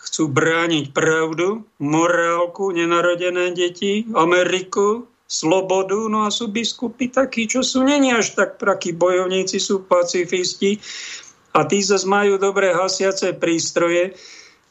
[0.04, 7.82] chcú brániť pravdu, morálku, nenarodené deti, Ameriku, slobodu, no a sú biskupy takí, čo sú
[7.88, 10.78] není až tak takí bojovníci, sú pacifisti
[11.56, 14.14] a tí zase majú dobré hasiace prístroje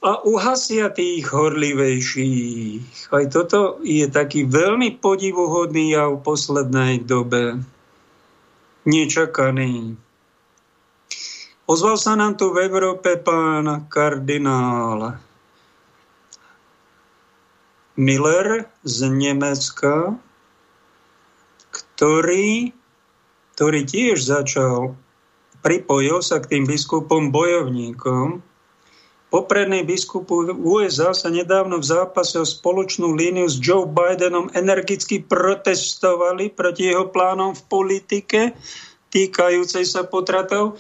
[0.03, 3.15] a uhasia tých horlivejších.
[3.15, 7.63] Aj toto je taký veľmi podivuhodný jav v poslednej dobe.
[8.83, 9.95] Nečakaný.
[11.71, 15.23] Ozval sa nám tu v Európe pán kardinál
[17.95, 20.19] Miller z Nemecka,
[21.71, 22.75] ktorý,
[23.55, 24.99] ktorý tiež začal,
[25.63, 28.43] pripojil sa k tým biskupom bojovníkom,
[29.33, 36.53] Poprední biskupu USA sa nedávno v zápase o spoločnú líniu s Joe Bidenom energicky protestovali
[36.53, 38.41] proti jeho plánom v politike
[39.09, 40.77] týkajúcej sa potratov.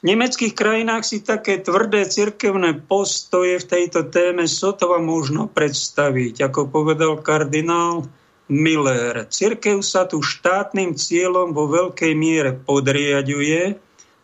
[0.00, 6.72] V nemeckých krajinách si také tvrdé cirkevné postoje v tejto téme sotva možno predstaviť, ako
[6.72, 8.08] povedal kardinál
[8.48, 9.28] Miller.
[9.28, 13.76] Cirkev sa tu štátnym cieľom vo veľkej miere podriaduje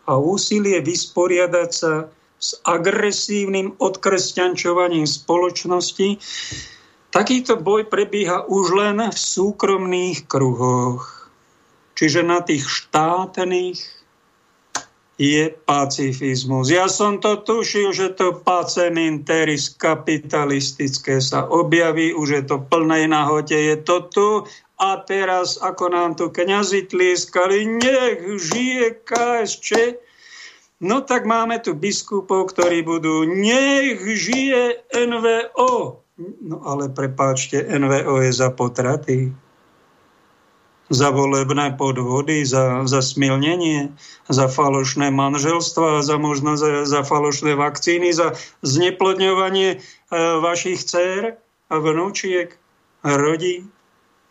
[0.08, 2.08] a úsilie vysporiadať sa
[2.38, 6.22] s agresívnym odkresťančovaním spoločnosti.
[7.10, 11.30] Takýto boj prebieha už len v súkromných kruhoch.
[11.98, 13.98] Čiže na tých štátnych
[15.18, 16.70] je pacifizmus.
[16.70, 23.58] Ja som to tušil, že to paceminteris kapitalistické sa objaví, už je to plnej nahote,
[23.58, 24.30] je to tu
[24.78, 29.98] a teraz, ako nám tu kniazy tlieskali, nech žije KSČ,
[30.78, 36.06] No tak máme tu biskupov, ktorí budú, nech žije NVO.
[36.42, 39.34] No ale prepáčte, NVO je za potraty,
[40.86, 43.90] za volebné podvody, za, za smilnenie,
[44.30, 49.78] za falošné manželstva, za možno za, za falošné vakcíny, za zneplodňovanie e,
[50.40, 52.54] vašich dcer a vnúčiek
[53.02, 53.66] rodí.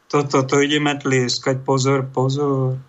[0.07, 2.79] Toto to ideme tlieskať, pozor, pozor,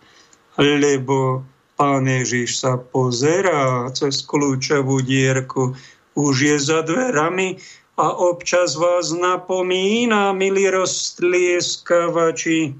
[0.59, 1.43] lebo
[1.79, 5.79] Pán Ježiš sa pozerá cez kľúčovú dierku,
[6.19, 7.63] už je za dverami
[7.95, 12.75] a občas vás napomína, milí roztlieskavači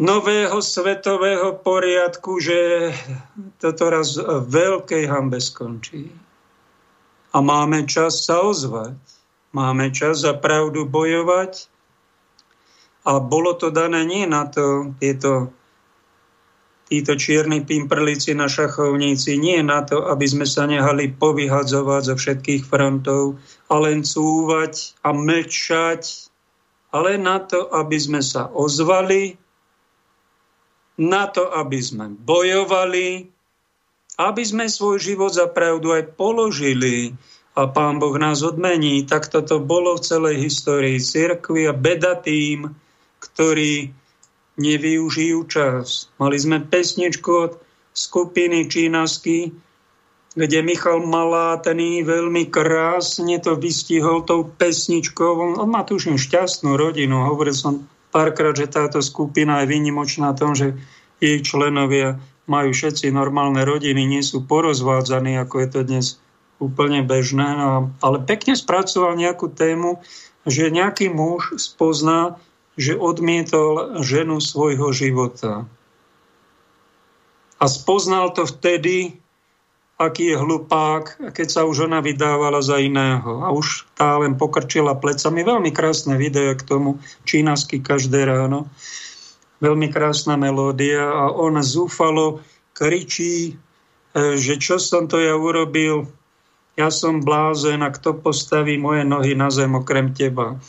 [0.00, 2.92] nového svetového poriadku, že
[3.60, 6.08] toto raz v veľkej hambe skončí.
[7.32, 8.96] A máme čas sa ozvať.
[9.52, 11.68] Máme čas za pravdu bojovať.
[13.08, 15.52] A bolo to dané nie na to, tieto
[16.86, 22.62] títo čierni pimprlici na šachovníci nie na to, aby sme sa nehali povyhadzovať zo všetkých
[22.62, 26.26] frontov a len cúvať a mlčať
[26.96, 29.36] ale na to, aby sme sa ozvali,
[30.96, 33.28] na to, aby sme bojovali,
[34.16, 37.12] aby sme svoj život za pravdu aj položili
[37.52, 39.04] a Pán Boh nás odmení.
[39.04, 42.72] Tak toto bolo v celej histórii cirkvi a beda tým,
[43.20, 43.92] ktorí
[44.56, 46.08] nevyužijú čas.
[46.16, 47.52] Mali sme pesničku od
[47.96, 49.52] skupiny Čínasky,
[50.36, 55.56] kde Michal Malátný veľmi krásne to vystihol tou pesničkou.
[55.56, 57.24] On, má tuším šťastnú rodinu.
[57.24, 60.76] Hovoril som párkrát, že táto skupina je výnimočná tom, že
[61.24, 66.06] jej členovia majú všetci normálne rodiny, nie sú porozvádzaní, ako je to dnes
[66.60, 67.56] úplne bežné.
[67.56, 70.04] No, ale pekne spracoval nejakú tému,
[70.46, 72.38] že nejaký muž spozná,
[72.76, 75.64] že odmietol ženu svojho života.
[77.56, 79.16] A spoznal to vtedy,
[79.96, 83.40] aký je hlupák, keď sa už ona vydávala za iného.
[83.40, 85.40] A už tá len pokrčila plecami.
[85.40, 88.68] Veľmi krásne video k tomu, čínasky každé ráno.
[89.64, 92.44] Veľmi krásna melódia a on zúfalo
[92.76, 93.56] kričí,
[94.12, 96.12] e, že čo som to ja urobil,
[96.76, 100.60] ja som blázen a kto postaví moje nohy na zem okrem teba.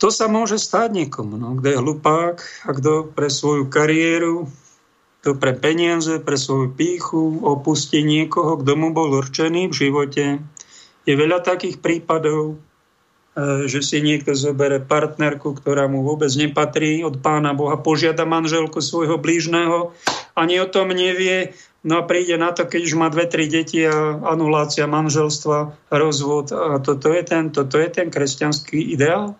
[0.00, 4.48] To sa môže stať niekomu, no, kto je hlupák a kto pre svoju kariéru
[5.20, 10.24] to pre peniaze, pre svoju píchu opustí niekoho, kto mu bol určený v živote.
[11.04, 12.56] Je veľa takých prípadov,
[13.36, 18.80] e, že si niekto zobere partnerku, ktorá mu vôbec nepatrí od pána Boha, požiada manželku
[18.80, 19.92] svojho blížneho,
[20.32, 21.52] ani o tom nevie,
[21.84, 26.56] no a príde na to, keď už má dve, tri deti a anulácia manželstva, rozvod.
[26.56, 29.36] A toto je ten, toto je ten kresťanský ideál?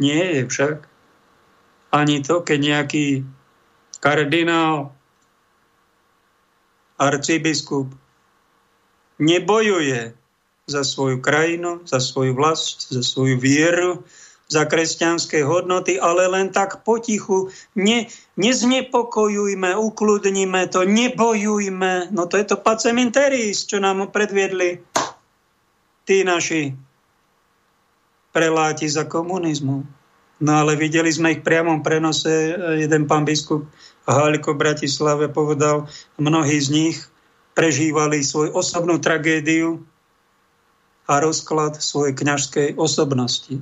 [0.00, 0.88] Nie je však.
[1.92, 3.28] Ani to, keď nejaký
[4.00, 4.96] kardinál,
[7.00, 7.92] arcibiskup
[9.20, 10.16] nebojuje
[10.68, 14.04] za svoju krajinu, za svoju vlast, za svoju vieru,
[14.50, 17.54] za kresťanské hodnoty, ale len tak potichu.
[17.78, 22.10] Ne, neznepokojujme, ukludnime to, nebojujme.
[22.10, 24.82] No to je to paceminteris, čo nám predviedli
[26.04, 26.74] tí naši
[28.30, 29.86] preláti za komunizmu.
[30.40, 32.56] No ale videli sme ich v priamom prenose.
[32.80, 33.68] Jeden pán biskup
[34.08, 35.86] Háliko v Bratislave povedal,
[36.16, 36.96] mnohí z nich
[37.52, 39.84] prežívali svoju osobnú tragédiu
[41.04, 43.60] a rozklad svojej kňažskej osobnosti.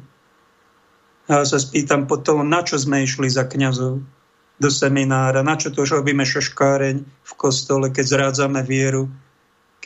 [1.28, 4.01] Ja sa spýtam potom, na čo sme išli za kňazov
[4.59, 9.12] do seminára, na čo to už robíme šoškáreň v kostole, keď zrádzame vieru,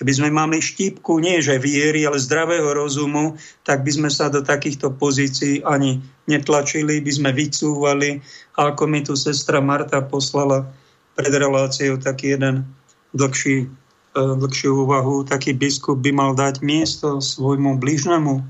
[0.03, 4.43] Keby sme mali štípku nie že viery, ale zdravého rozumu, tak by sme sa do
[4.43, 8.19] takýchto pozícií ani netlačili, by sme vycúvali.
[8.59, 10.67] A ako mi tu sestra Marta poslala
[11.15, 12.67] pred reláciou taký jeden
[13.15, 18.43] dlhší, e, dlhšiu úvahu, taký biskup by mal dať miesto svojmu blížnemu,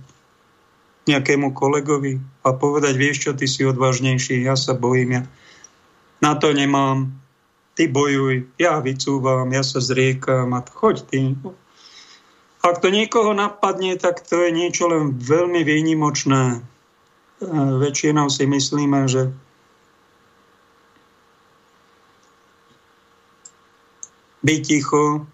[1.04, 2.16] nejakému kolegovi
[2.48, 5.22] a povedať, vieš čo, ty si odvážnejší, ja sa bojím, ja
[6.24, 7.12] na to nemám,
[7.74, 11.20] ty bojuj, ja vycúvam, ja sa zriekam a choď ty.
[12.62, 16.58] Ak to niekoho napadne, tak to je niečo len veľmi výnimočné.
[16.58, 16.60] E,
[17.82, 19.34] väčšinou si myslíme, že
[24.46, 25.26] byť ticho,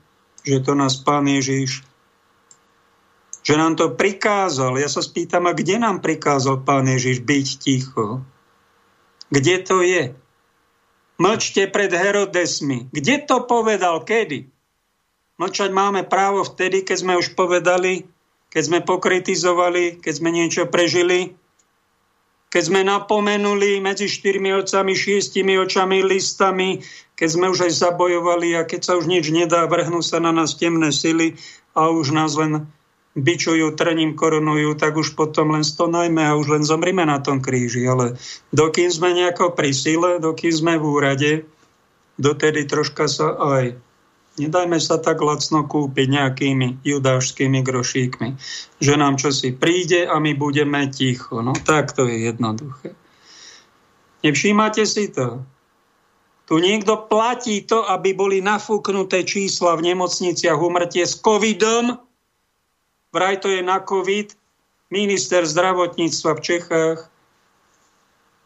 [0.47, 1.89] že to nás Pán Ježiš
[3.49, 4.77] že nám to prikázal.
[4.77, 8.21] Ja sa spýtam, a kde nám prikázal Pán Ježiš byť ticho?
[9.33, 10.13] Kde to je?
[11.19, 12.87] Mlčte pred Herodesmi.
[12.95, 14.07] Kde to povedal?
[14.07, 14.47] Kedy?
[15.39, 18.07] Mlčať máme právo vtedy, keď sme už povedali,
[18.55, 21.35] keď sme pokritizovali, keď sme niečo prežili,
[22.49, 26.81] keď sme napomenuli medzi štyrmi očami, šiestimi očami, listami,
[27.19, 30.57] keď sme už aj zabojovali a keď sa už nič nedá, vrhnú sa na nás
[30.57, 31.37] temné sily
[31.77, 32.65] a už nás len
[33.19, 37.83] bičujú, trním, korunujú, tak už potom len stonajme a už len zomrime na tom kríži.
[37.85, 38.15] Ale
[38.55, 41.33] dokým sme nejako pri sile, dokým sme v úrade,
[42.17, 43.79] dotedy troška sa aj
[44.39, 48.29] nedajme sa tak lacno kúpiť nejakými judášskými grošíkmi,
[48.79, 51.43] že nám čosi príde a my budeme ticho.
[51.43, 52.95] No tak to je jednoduché.
[54.23, 55.43] Nevšímate si to?
[56.49, 62.08] Tu niekto platí to, aby boli nafúknuté čísla v nemocniciach umrtie s covidom,
[63.13, 64.35] vraj to je na COVID,
[64.89, 66.99] minister zdravotníctva v Čechách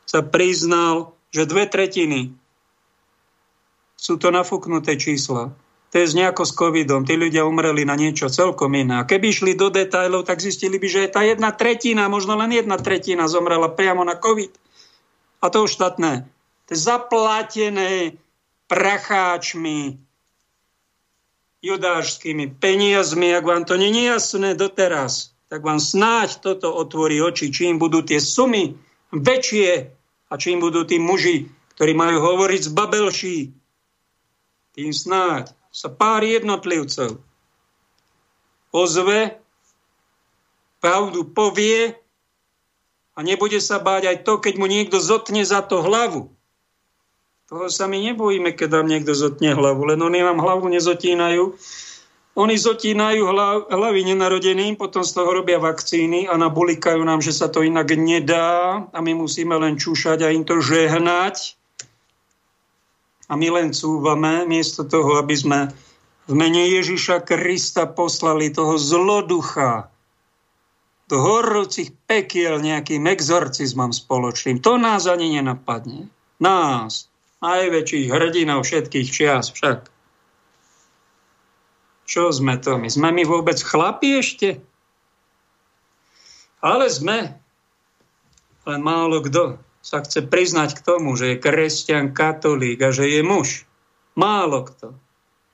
[0.06, 2.34] sa priznal, že dve tretiny
[3.94, 5.54] sú to nafúknuté čísla.
[5.92, 7.04] To je nejako s covidom.
[7.04, 9.04] Tí ľudia umreli na niečo celkom iné.
[9.04, 12.80] A keby išli do detajlov, tak zistili by, že tá jedna tretina, možno len jedna
[12.80, 14.50] tretina zomrela priamo na covid.
[15.44, 16.26] A to už štátne.
[16.66, 18.16] To je zaplatené
[18.66, 20.01] pracháčmi,
[21.62, 27.54] judášskými peniazmi, ak vám to nie je jasné doteraz, tak vám snáď toto otvorí oči,
[27.54, 28.74] čím budú tie sumy
[29.14, 29.94] väčšie
[30.26, 31.46] a čím budú tí muži,
[31.78, 33.38] ktorí majú hovoriť z babelší,
[34.74, 37.20] tým snáď sa pár jednotlivcov
[38.72, 39.36] ozve,
[40.80, 41.94] pravdu povie
[43.12, 46.31] a nebude sa báť aj to, keď mu niekto zotne za to hlavu.
[47.52, 51.52] Toho sa my nebojíme, keď nám niekto zotne hlavu, len oni vám hlavu nezotínajú.
[52.32, 57.52] Oni zotínajú hlav, hlavy nenarodeným, potom z toho robia vakcíny a nabulikajú nám, že sa
[57.52, 61.60] to inak nedá a my musíme len čúšať a im to žehnať.
[63.28, 65.68] A my len cúvame, miesto toho, aby sme
[66.24, 69.92] v mene Ježiša Krista poslali toho zloducha
[71.04, 74.64] do horúcich pekiel nejakým exorcizmom spoločným.
[74.64, 76.08] To nás ani nenapadne.
[76.40, 77.11] Nás,
[77.42, 79.90] najväčších hrdinov všetkých čias však.
[82.06, 82.88] Čo sme to my?
[82.88, 84.60] Sme my vôbec chlapi ešte?
[86.62, 87.34] Ale sme.
[88.62, 93.20] Len málo kto sa chce priznať k tomu, že je kresťan, katolík a že je
[93.26, 93.66] muž.
[94.14, 94.94] Málo kto.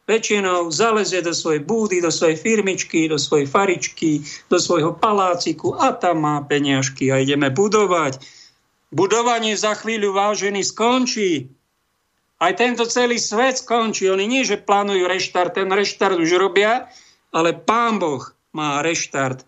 [0.08, 5.92] Väčšinou zalezie do svojej búdy, do svojej firmičky, do svojej faričky, do svojho paláciku a
[5.92, 8.20] tam má peniažky a ideme budovať.
[8.88, 11.57] Budovanie za chvíľu vážený skončí.
[12.38, 14.06] Aj tento celý svet skončí.
[14.06, 16.86] Oni nie, že plánujú reštart, ten reštart už robia,
[17.34, 18.22] ale pán Boh
[18.54, 19.42] má reštart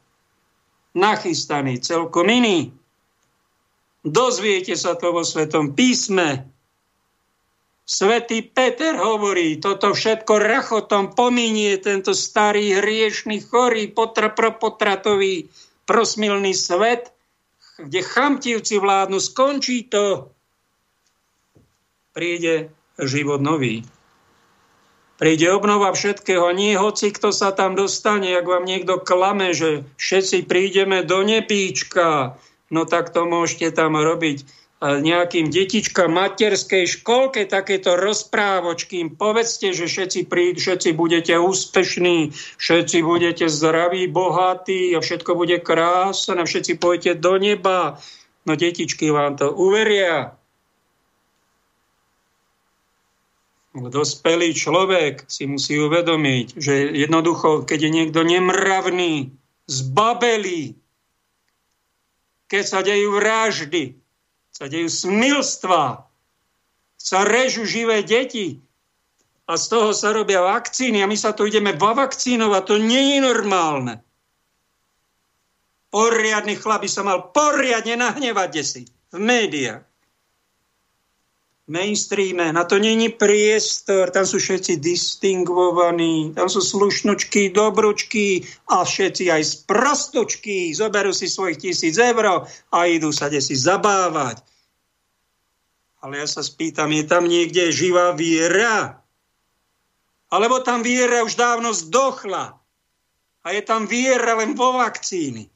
[0.94, 2.74] nachystaný, celkom iný.
[4.02, 6.50] Dozviete sa to vo Svetom písme.
[7.86, 15.50] Svetý Peter hovorí, toto všetko rachotom pominie tento starý, hriešný, chorý, potra, propotratový,
[15.90, 17.10] prosmilný svet,
[17.82, 20.30] kde chamtivci vládnu, skončí to.
[22.14, 22.70] Príde
[23.04, 23.84] život nový.
[25.20, 30.48] Príde obnova všetkého, nie hoci kto sa tam dostane, ak vám niekto klame, že všetci
[30.48, 32.40] prídeme do nepíčka,
[32.72, 34.48] no tak to môžete tam robiť
[34.80, 39.04] nejakým detička materskej školke takéto rozprávočky.
[39.04, 45.60] Im povedzte, že všetci, príď, všetci budete úspešní, všetci budete zdraví, bohatí a všetko bude
[45.60, 48.00] krásne, všetci pôjdete do neba.
[48.48, 50.39] No detičky vám to uveria.
[53.70, 59.30] Dospelý človek si musí uvedomiť, že jednoducho, keď je niekto nemravný,
[59.70, 60.74] zbabelý,
[62.50, 63.94] keď sa dejú vraždy,
[64.50, 66.02] sa dejú smilstva,
[66.98, 68.58] sa režu živé deti
[69.46, 73.18] a z toho sa robia vakcíny a my sa tu ideme vakcínovať, to nie je
[73.22, 74.02] normálne.
[75.94, 78.82] Poriadny chlap by sa mal poriadne nahnevať desi
[79.14, 79.89] v médiách
[81.70, 89.30] mainstreame, na to není priestor, tam sú všetci distingvovaní, tam sú slušnočky, dobručky a všetci
[89.30, 94.42] aj sprostočky, zoberú si svojich tisíc eur a idú sa desi zabávať.
[96.02, 98.98] Ale ja sa spýtam, je tam niekde živá viera?
[100.26, 102.58] Alebo tam viera už dávno zdochla?
[103.40, 105.46] A je tam viera len vo vakcíny?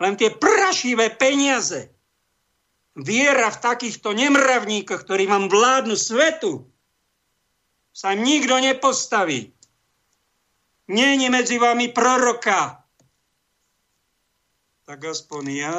[0.00, 1.91] Len tie prašivé peniaze
[2.96, 6.68] viera v takýchto nemravníkoch, ktorí vám vládnu svetu,
[7.92, 9.52] sa im nikto nepostaví.
[10.88, 12.84] Je medzi vami proroka.
[14.84, 15.74] Tak aspoň ja,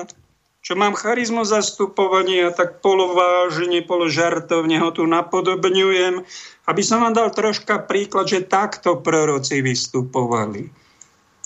[0.63, 6.23] čo mám charizmu zastupovania, tak polovážne, položartovne ho tu napodobňujem,
[6.65, 10.71] aby som vám dal troška príklad, že takto proroci vystupovali.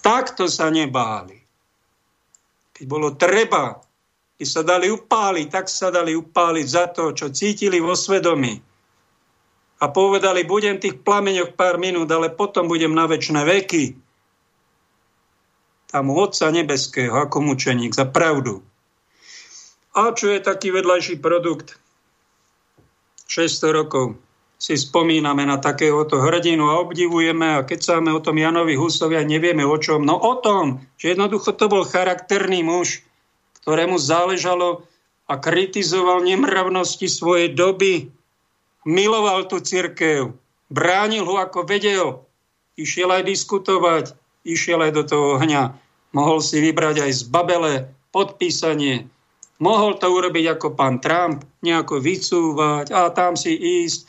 [0.05, 1.41] Takto sa nebáli.
[2.77, 3.86] Keď bolo treba
[4.37, 8.61] by sa dali upáliť, tak sa dali upáliť za to, čo cítili vo svedomí.
[9.81, 13.85] A povedali, budem tých plameňoch pár minút, ale potom budem na väčšie veky.
[15.89, 18.61] Tam Otca Nebeského ako mučeník za pravdu.
[19.97, 21.81] A čo je taký vedľajší produkt?
[23.25, 24.17] 600 rokov
[24.57, 29.25] si spomíname na takéhoto hrdinu a obdivujeme a keď sáme o tom Janovi Husovi a
[29.25, 30.01] nevieme o čom.
[30.01, 33.05] No o tom, že jednoducho to bol charakterný muž,
[33.67, 34.87] ktorému záležalo
[35.27, 38.07] a kritizoval nemravnosti svojej doby,
[38.87, 40.31] miloval tú cirkev,
[40.71, 42.23] bránil ho ako vedel,
[42.79, 44.15] išiel aj diskutovať,
[44.47, 45.75] išiel aj do toho ohňa,
[46.15, 49.03] mohol si vybrať aj z babele podpísanie,
[49.59, 53.51] mohol to urobiť ako pán Trump, nejako vycúvať a tam si
[53.83, 54.07] ísť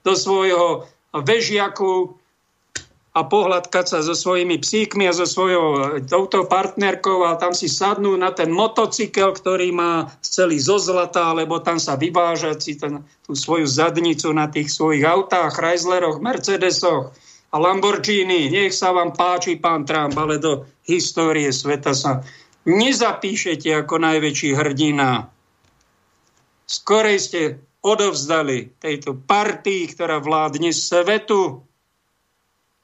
[0.00, 2.16] do svojho vežiaku
[3.14, 7.70] a pohľadkať sa so svojimi psíkmi a so svojou e, touto partnerkou a tam si
[7.70, 13.06] sadnú na ten motocykel, ktorý má celý zo zlata, alebo tam sa vyvážať si ten,
[13.22, 17.14] tú svoju zadnicu na tých svojich autách, Chrysleroch, Mercedesoch
[17.54, 18.50] a Lamborghini.
[18.50, 22.26] Nech sa vám páči, pán Trump, ale do histórie sveta sa
[22.66, 25.30] nezapíšete ako najväčší hrdina.
[26.66, 27.42] Skorej ste
[27.84, 31.62] odovzdali tejto partii, ktorá vládne svetu.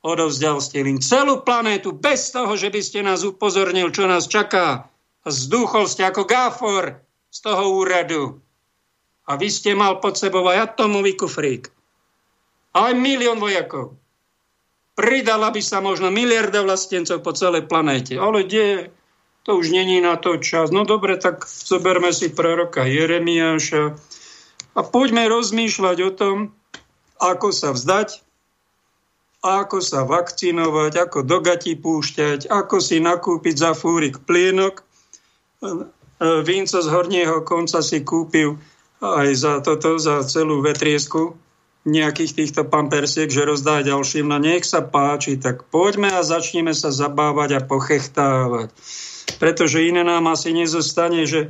[0.01, 4.89] Odovzdal ste im celú planétu bez toho, že by ste nás upozornil, čo nás čaká.
[5.20, 6.97] A zdúchol ste ako gáfor
[7.28, 8.40] z toho úradu.
[9.28, 11.68] A vy ste mal pod sebou aj atomový kufrík.
[12.72, 14.01] Aj milión vojakov.
[14.97, 18.16] Pridala by sa možno miliarda vlastencov po celej planéte.
[18.16, 18.89] Ale kde
[19.44, 20.72] to už není na to čas.
[20.72, 23.97] No dobre, tak zoberme si proroka Jeremiáša
[24.77, 26.36] a poďme rozmýšľať o tom,
[27.20, 28.22] ako sa vzdať,
[29.40, 34.84] ako sa vakcinovať, ako do gati púšťať, ako si nakúpiť za fúrik plienok.
[36.20, 38.60] Vinco z horného konca si kúpil
[39.00, 41.32] aj za toto, za celú vetriesku
[41.88, 44.28] nejakých týchto pampersiek, že rozdá ďalším.
[44.28, 48.68] No nech sa páči, tak poďme a začneme sa zabávať a pochechtávať
[49.40, 51.48] pretože iné nám asi nezostane, že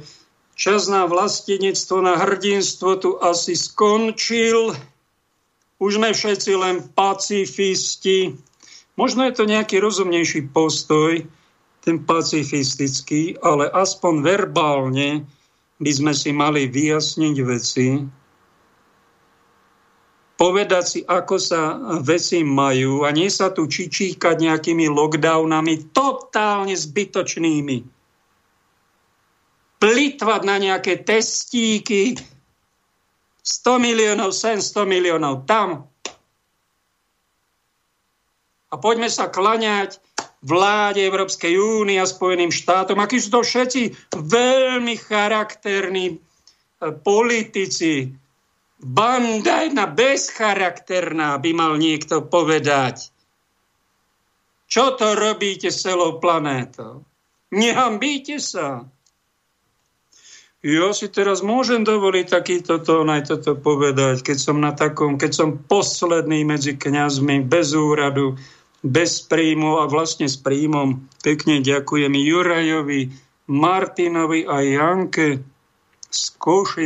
[0.54, 4.76] čas na vlastenectvo, na hrdinstvo tu asi skončil.
[5.80, 8.36] Už sme všetci len pacifisti.
[9.00, 11.24] Možno je to nejaký rozumnejší postoj,
[11.80, 15.24] ten pacifistický, ale aspoň verbálne
[15.80, 17.88] by sme si mali vyjasniť veci,
[20.40, 27.76] povedať si, ako sa veci majú a nie sa tu čičíkať nejakými lockdownami totálne zbytočnými.
[29.80, 32.16] Plitvať na nejaké testíky
[33.42, 35.88] 100 miliónov sem, 100 miliónov tam.
[38.70, 39.98] A poďme sa klaňať
[40.40, 48.14] vláde Európskej únie a Spojeným štátom, akí sú to všetci veľmi charakterní eh, politici,
[48.80, 53.12] Banda jedna bezcharakterná, by mal niekto povedať.
[54.64, 57.04] Čo to robíte s celou planétou?
[57.52, 58.88] Nehambíte sa.
[60.60, 65.32] Ja si teraz môžem dovoliť takýto tón aj toto povedať, keď som na takom, keď
[65.32, 68.36] som posledný medzi kňazmi, bez úradu,
[68.84, 71.00] bez príjmu a vlastne s príjmom.
[71.24, 73.08] Pekne ďakujem Jurajovi,
[73.48, 75.40] Martinovi a Janke
[76.10, 76.24] z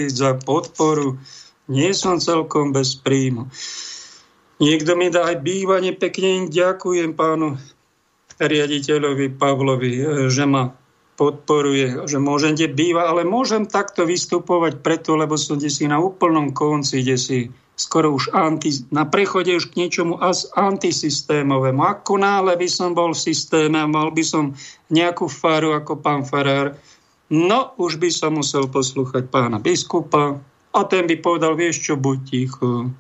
[0.07, 1.19] za podporu
[1.67, 3.51] nie som celkom bez príjmu.
[4.63, 7.59] Niekto mi dá aj bývanie, pekne ďakujem pánu
[8.39, 9.91] riaditeľovi Pavlovi,
[10.31, 10.71] že ma
[11.15, 16.51] podporuje, že môžem kde bývať, ale môžem takto vystupovať preto, lebo som si na úplnom
[16.51, 17.39] konci, kde si
[17.75, 21.83] skoro už anti, na prechode už k niečomu as antisystémovému.
[21.83, 24.55] Ako náhle by som bol v systéme, mal by som
[24.91, 26.79] nejakú faru ako pán Farár,
[27.31, 30.39] no už by som musel poslúchať pána biskupa,
[30.75, 32.91] a ten by povedal, vieš čo, buď ticho.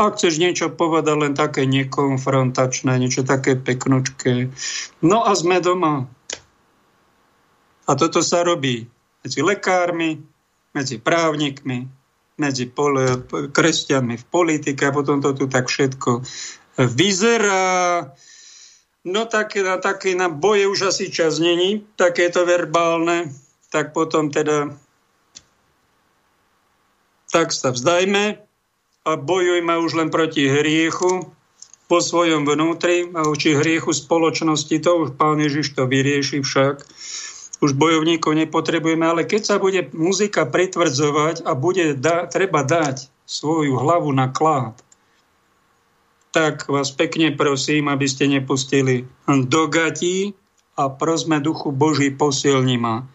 [0.00, 4.48] Ak chceš niečo povedať, len také nekonfrontačné, niečo také peknočké.
[5.04, 6.08] No a sme doma.
[7.88, 8.84] A toto sa robí
[9.24, 10.20] medzi lekármi,
[10.76, 11.88] medzi právnikmi,
[12.38, 16.22] medzi pol- kresťanmi v politike a potom to tu tak všetko
[16.78, 18.12] vyzerá.
[19.08, 23.32] No tak na také na boje už asi čas není, takéto verbálne,
[23.72, 24.76] tak potom teda
[27.28, 28.40] tak sa vzdajme
[29.04, 31.28] a bojujme už len proti hriechu
[31.88, 34.76] po svojom vnútri a voči hriechu spoločnosti.
[34.84, 36.84] To už pán Ježiš to vyrieši však.
[37.58, 43.74] Už bojovníkov nepotrebujeme, ale keď sa bude muzika pritvrdzovať a bude da, treba dať svoju
[43.74, 44.78] hlavu na klád,
[46.30, 50.38] tak vás pekne prosím, aby ste nepustili do gatí
[50.78, 53.10] a prosme duchu Boží posilni ma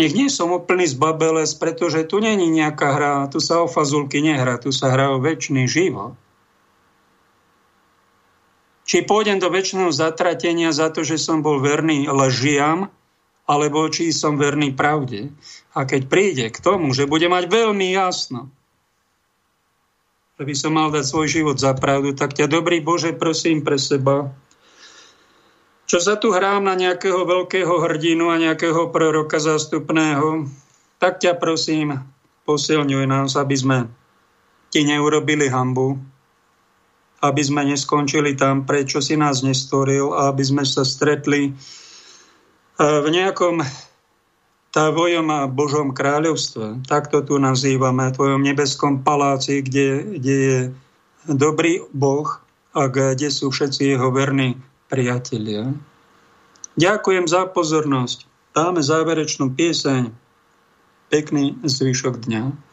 [0.00, 4.56] nech nie som úplný zbabelec, pretože tu není nejaká hra, tu sa o fazulky nehrá,
[4.56, 6.16] tu sa hrá o väčší život.
[8.88, 12.88] Či pôjdem do väčšného zatratenia za to, že som bol verný lžiam,
[13.50, 15.34] alebo či som verný pravde.
[15.74, 18.46] A keď príde k tomu, že bude mať veľmi jasno,
[20.38, 23.74] že by som mal dať svoj život za pravdu, tak ťa, dobrý Bože, prosím pre
[23.76, 24.30] seba,
[25.90, 30.46] čo sa tu hrám na nejakého veľkého hrdinu a nejakého proroka zástupného,
[31.02, 32.06] tak ťa prosím,
[32.46, 33.78] posilňuj nás, aby sme
[34.70, 35.98] ti neurobili hambu,
[37.26, 41.58] aby sme neskončili tam, prečo si nás nestvoril a aby sme sa stretli
[42.80, 43.60] v nejakom
[44.72, 50.58] tvojom Božom kráľovstve, tak to tu nazývame, tvojom nebeskom paláci, kde, kde je
[51.28, 52.40] dobrý Boh
[52.72, 54.56] a kde sú všetci jeho verní
[54.88, 55.74] priatelia.
[56.78, 58.24] Ďakujem za pozornosť.
[58.56, 60.14] Dáme záverečnú pieseň.
[61.10, 62.69] Pekný zvyšok dňa.